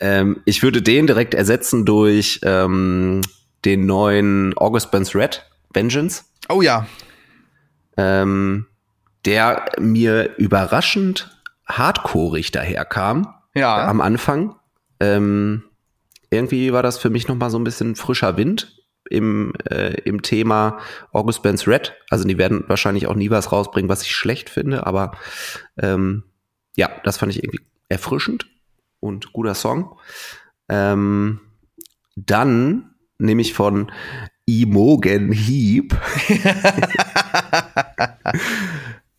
[0.00, 3.22] Ähm, ich würde den direkt ersetzen durch ähm,
[3.64, 6.24] den neuen August Burns Red, Vengeance.
[6.48, 6.86] Oh ja
[7.98, 8.66] ähm,
[9.26, 13.34] der mir überraschend hardcoreig daherkam.
[13.54, 13.86] Ja.
[13.86, 14.54] Am Anfang.
[15.00, 15.64] Ähm,
[16.30, 20.22] irgendwie war das für mich noch mal so ein bisschen frischer Wind im, äh, im
[20.22, 20.78] Thema
[21.12, 21.94] August Benz Red.
[22.08, 25.12] Also die werden wahrscheinlich auch nie was rausbringen, was ich schlecht finde, aber
[25.78, 26.24] ähm,
[26.76, 28.46] ja, das fand ich irgendwie erfrischend
[29.00, 29.98] und guter Song.
[30.68, 31.40] Ähm,
[32.16, 33.90] dann nehme ich von
[34.48, 35.94] Imogen Heap.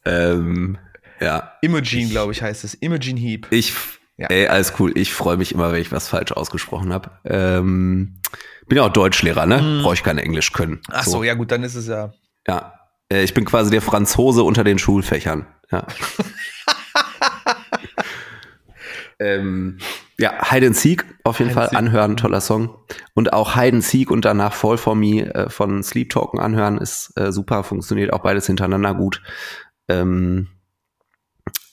[0.05, 0.79] ähm,
[1.19, 1.53] ja.
[1.61, 2.73] Imogen, glaube ich, heißt es.
[2.73, 3.45] Imogen Heap.
[3.51, 3.75] Ich,
[4.17, 4.25] ja.
[4.27, 4.91] ey, alles cool.
[4.97, 7.11] Ich freue mich immer, wenn ich was falsch ausgesprochen habe.
[7.25, 8.19] Ähm,
[8.67, 9.61] bin ja auch Deutschlehrer, ne?
[9.61, 9.83] Mm.
[9.83, 10.81] Brauche ich kein Englisch können.
[10.89, 11.11] Ach so.
[11.11, 12.11] so, ja gut, dann ist es ja.
[12.47, 12.73] Ja.
[13.11, 15.45] Äh, ich bin quasi der Franzose unter den Schulfächern.
[15.71, 15.85] Ja.
[19.19, 19.77] ähm,
[20.19, 22.77] ja, Hide and Seek auf jeden Hide Fall anhören, toller Song.
[23.13, 26.77] Und auch Hide and Seek und danach Fall for Me äh, von Sleep Talken anhören
[26.77, 29.21] ist äh, super, funktioniert auch beides hintereinander gut.
[29.87, 30.49] Ähm,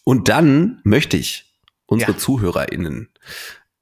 [0.05, 1.57] und dann möchte ich
[1.87, 2.19] unsere ja.
[2.19, 3.11] ZuhörerInnen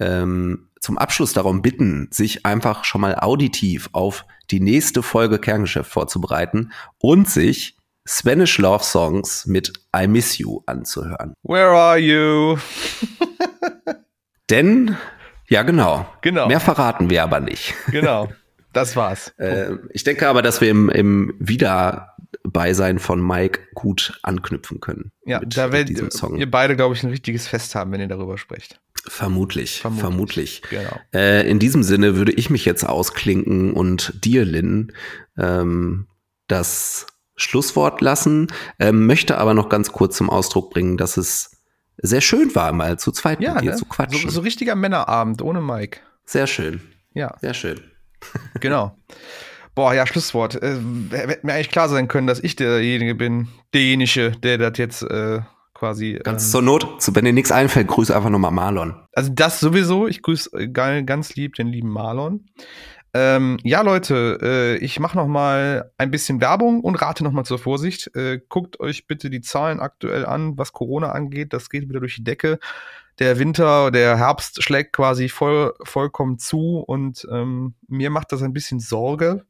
[0.00, 5.90] ähm, zum Abschluss darum bitten, sich einfach schon mal auditiv auf die nächste Folge Kerngeschäft
[5.90, 7.76] vorzubereiten und sich
[8.06, 11.34] Spanish Love Songs mit I Miss You anzuhören.
[11.42, 12.58] Where are you?
[14.50, 14.96] Denn,
[15.48, 16.48] ja genau, Genau.
[16.48, 17.74] mehr verraten wir aber nicht.
[17.90, 18.28] Genau.
[18.74, 19.28] Das war's.
[19.38, 25.12] Äh, ich denke aber, dass wir im, im Wiederbeisein von Mike gut anknüpfen können.
[25.24, 25.96] Ja, da werdet
[26.36, 28.80] ihr beide, glaube ich, ein richtiges Fest haben, wenn ihr darüber sprecht.
[29.06, 30.62] Vermutlich, vermutlich.
[30.70, 30.98] Genau.
[31.14, 34.92] Äh, in diesem Sinne würde ich mich jetzt ausklinken und dir, Lynn,
[35.38, 36.08] ähm,
[36.48, 37.06] das
[37.36, 38.48] Schlusswort lassen,
[38.80, 41.53] ähm, möchte aber noch ganz kurz zum Ausdruck bringen, dass es
[42.06, 43.76] sehr schön war, mal zu zweit Ja, mit dir ne?
[43.76, 44.20] zu quatschen.
[44.28, 46.00] So, so richtiger Männerabend ohne Mike.
[46.24, 46.80] sehr schön,
[47.14, 47.80] Ja, sehr schön.
[48.60, 48.96] genau.
[49.74, 50.54] Boah, ja, Schlusswort.
[50.62, 50.76] Äh,
[51.10, 55.40] hätte mir eigentlich klar sein können, dass ich derjenige bin, derjenige, der das jetzt äh,
[55.74, 56.20] quasi.
[56.22, 58.94] Ganz ähm, zur Not, wenn dir nichts einfällt, grüße einfach nochmal Marlon.
[59.12, 60.06] Also das sowieso.
[60.06, 62.46] Ich grüße äh, ganz lieb den lieben Marlon.
[63.16, 67.44] Ähm, ja, Leute, äh, ich mache noch mal ein bisschen Werbung und rate noch mal
[67.44, 68.10] zur Vorsicht.
[68.16, 71.52] Äh, guckt euch bitte die Zahlen aktuell an, was Corona angeht.
[71.52, 72.58] Das geht wieder durch die Decke.
[73.20, 78.52] Der Winter, der Herbst schlägt quasi voll, vollkommen zu und ähm, mir macht das ein
[78.52, 79.46] bisschen Sorge.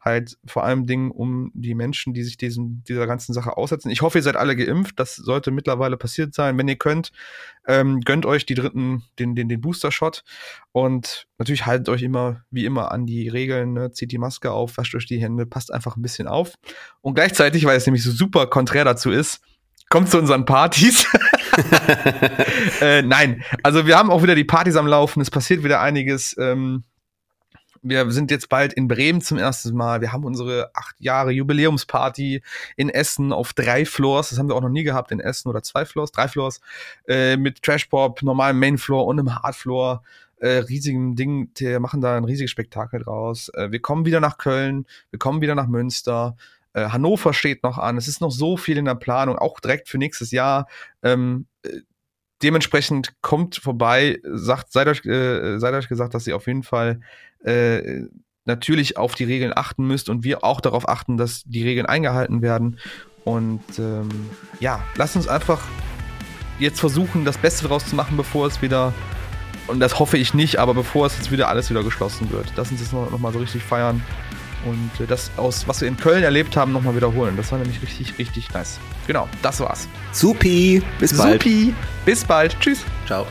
[0.00, 3.90] Halt vor allem Dingen um die Menschen, die sich diesen, dieser ganzen Sache aussetzen.
[3.90, 4.98] Ich hoffe, ihr seid alle geimpft.
[4.98, 6.56] Das sollte mittlerweile passiert sein.
[6.56, 7.12] Wenn ihr könnt,
[7.66, 10.24] ähm, gönnt euch die dritten, den, den, den Booster-Shot
[10.72, 13.92] und natürlich haltet euch immer, wie immer, an die Regeln, ne?
[13.92, 16.54] zieht die Maske auf, wascht euch die Hände, passt einfach ein bisschen auf.
[17.02, 19.40] Und gleichzeitig, weil es nämlich so super konträr dazu ist,
[19.90, 21.06] kommt zu unseren Partys.
[22.80, 26.34] äh, nein, also wir haben auch wieder die Partys am Laufen, es passiert wieder einiges.
[26.38, 26.84] Ähm,
[27.82, 30.00] wir sind jetzt bald in Bremen zum ersten Mal.
[30.00, 32.42] Wir haben unsere acht Jahre Jubiläumsparty
[32.76, 34.30] in Essen auf drei Floors.
[34.30, 36.60] Das haben wir auch noch nie gehabt in Essen oder zwei Floors, drei Floors.
[37.08, 40.02] Äh, mit Trashpop, normalem Mainfloor und einem Hardfloor.
[40.36, 43.50] Äh, riesigem Ding, wir machen da ein riesiges Spektakel draus.
[43.50, 46.36] Äh, wir kommen wieder nach Köln, wir kommen wieder nach Münster.
[46.72, 47.96] Äh, Hannover steht noch an.
[47.96, 50.66] Es ist noch so viel in der Planung, auch direkt für nächstes Jahr.
[51.02, 51.80] Ähm, äh,
[52.42, 57.00] dementsprechend kommt vorbei, sagt, seid euch, äh, seid euch gesagt, dass ihr auf jeden Fall
[57.44, 58.02] äh,
[58.44, 62.42] natürlich auf die Regeln achten müsst und wir auch darauf achten, dass die Regeln eingehalten
[62.42, 62.78] werden.
[63.24, 64.08] Und ähm,
[64.60, 65.60] ja, lasst uns einfach
[66.58, 68.92] jetzt versuchen, das Beste daraus zu machen, bevor es wieder,
[69.66, 72.52] und das hoffe ich nicht, aber bevor es jetzt wieder alles wieder geschlossen wird.
[72.56, 74.02] Lass uns das noch, noch mal so richtig feiern
[74.64, 77.36] und äh, das aus, was wir in Köln erlebt haben, nochmal wiederholen.
[77.36, 78.78] Das war nämlich richtig, richtig nice.
[79.06, 79.88] Genau, das war's.
[80.12, 81.42] Supi, bis bald.
[81.42, 82.58] Supi, bis bald.
[82.60, 82.84] Tschüss.
[83.06, 83.26] Ciao.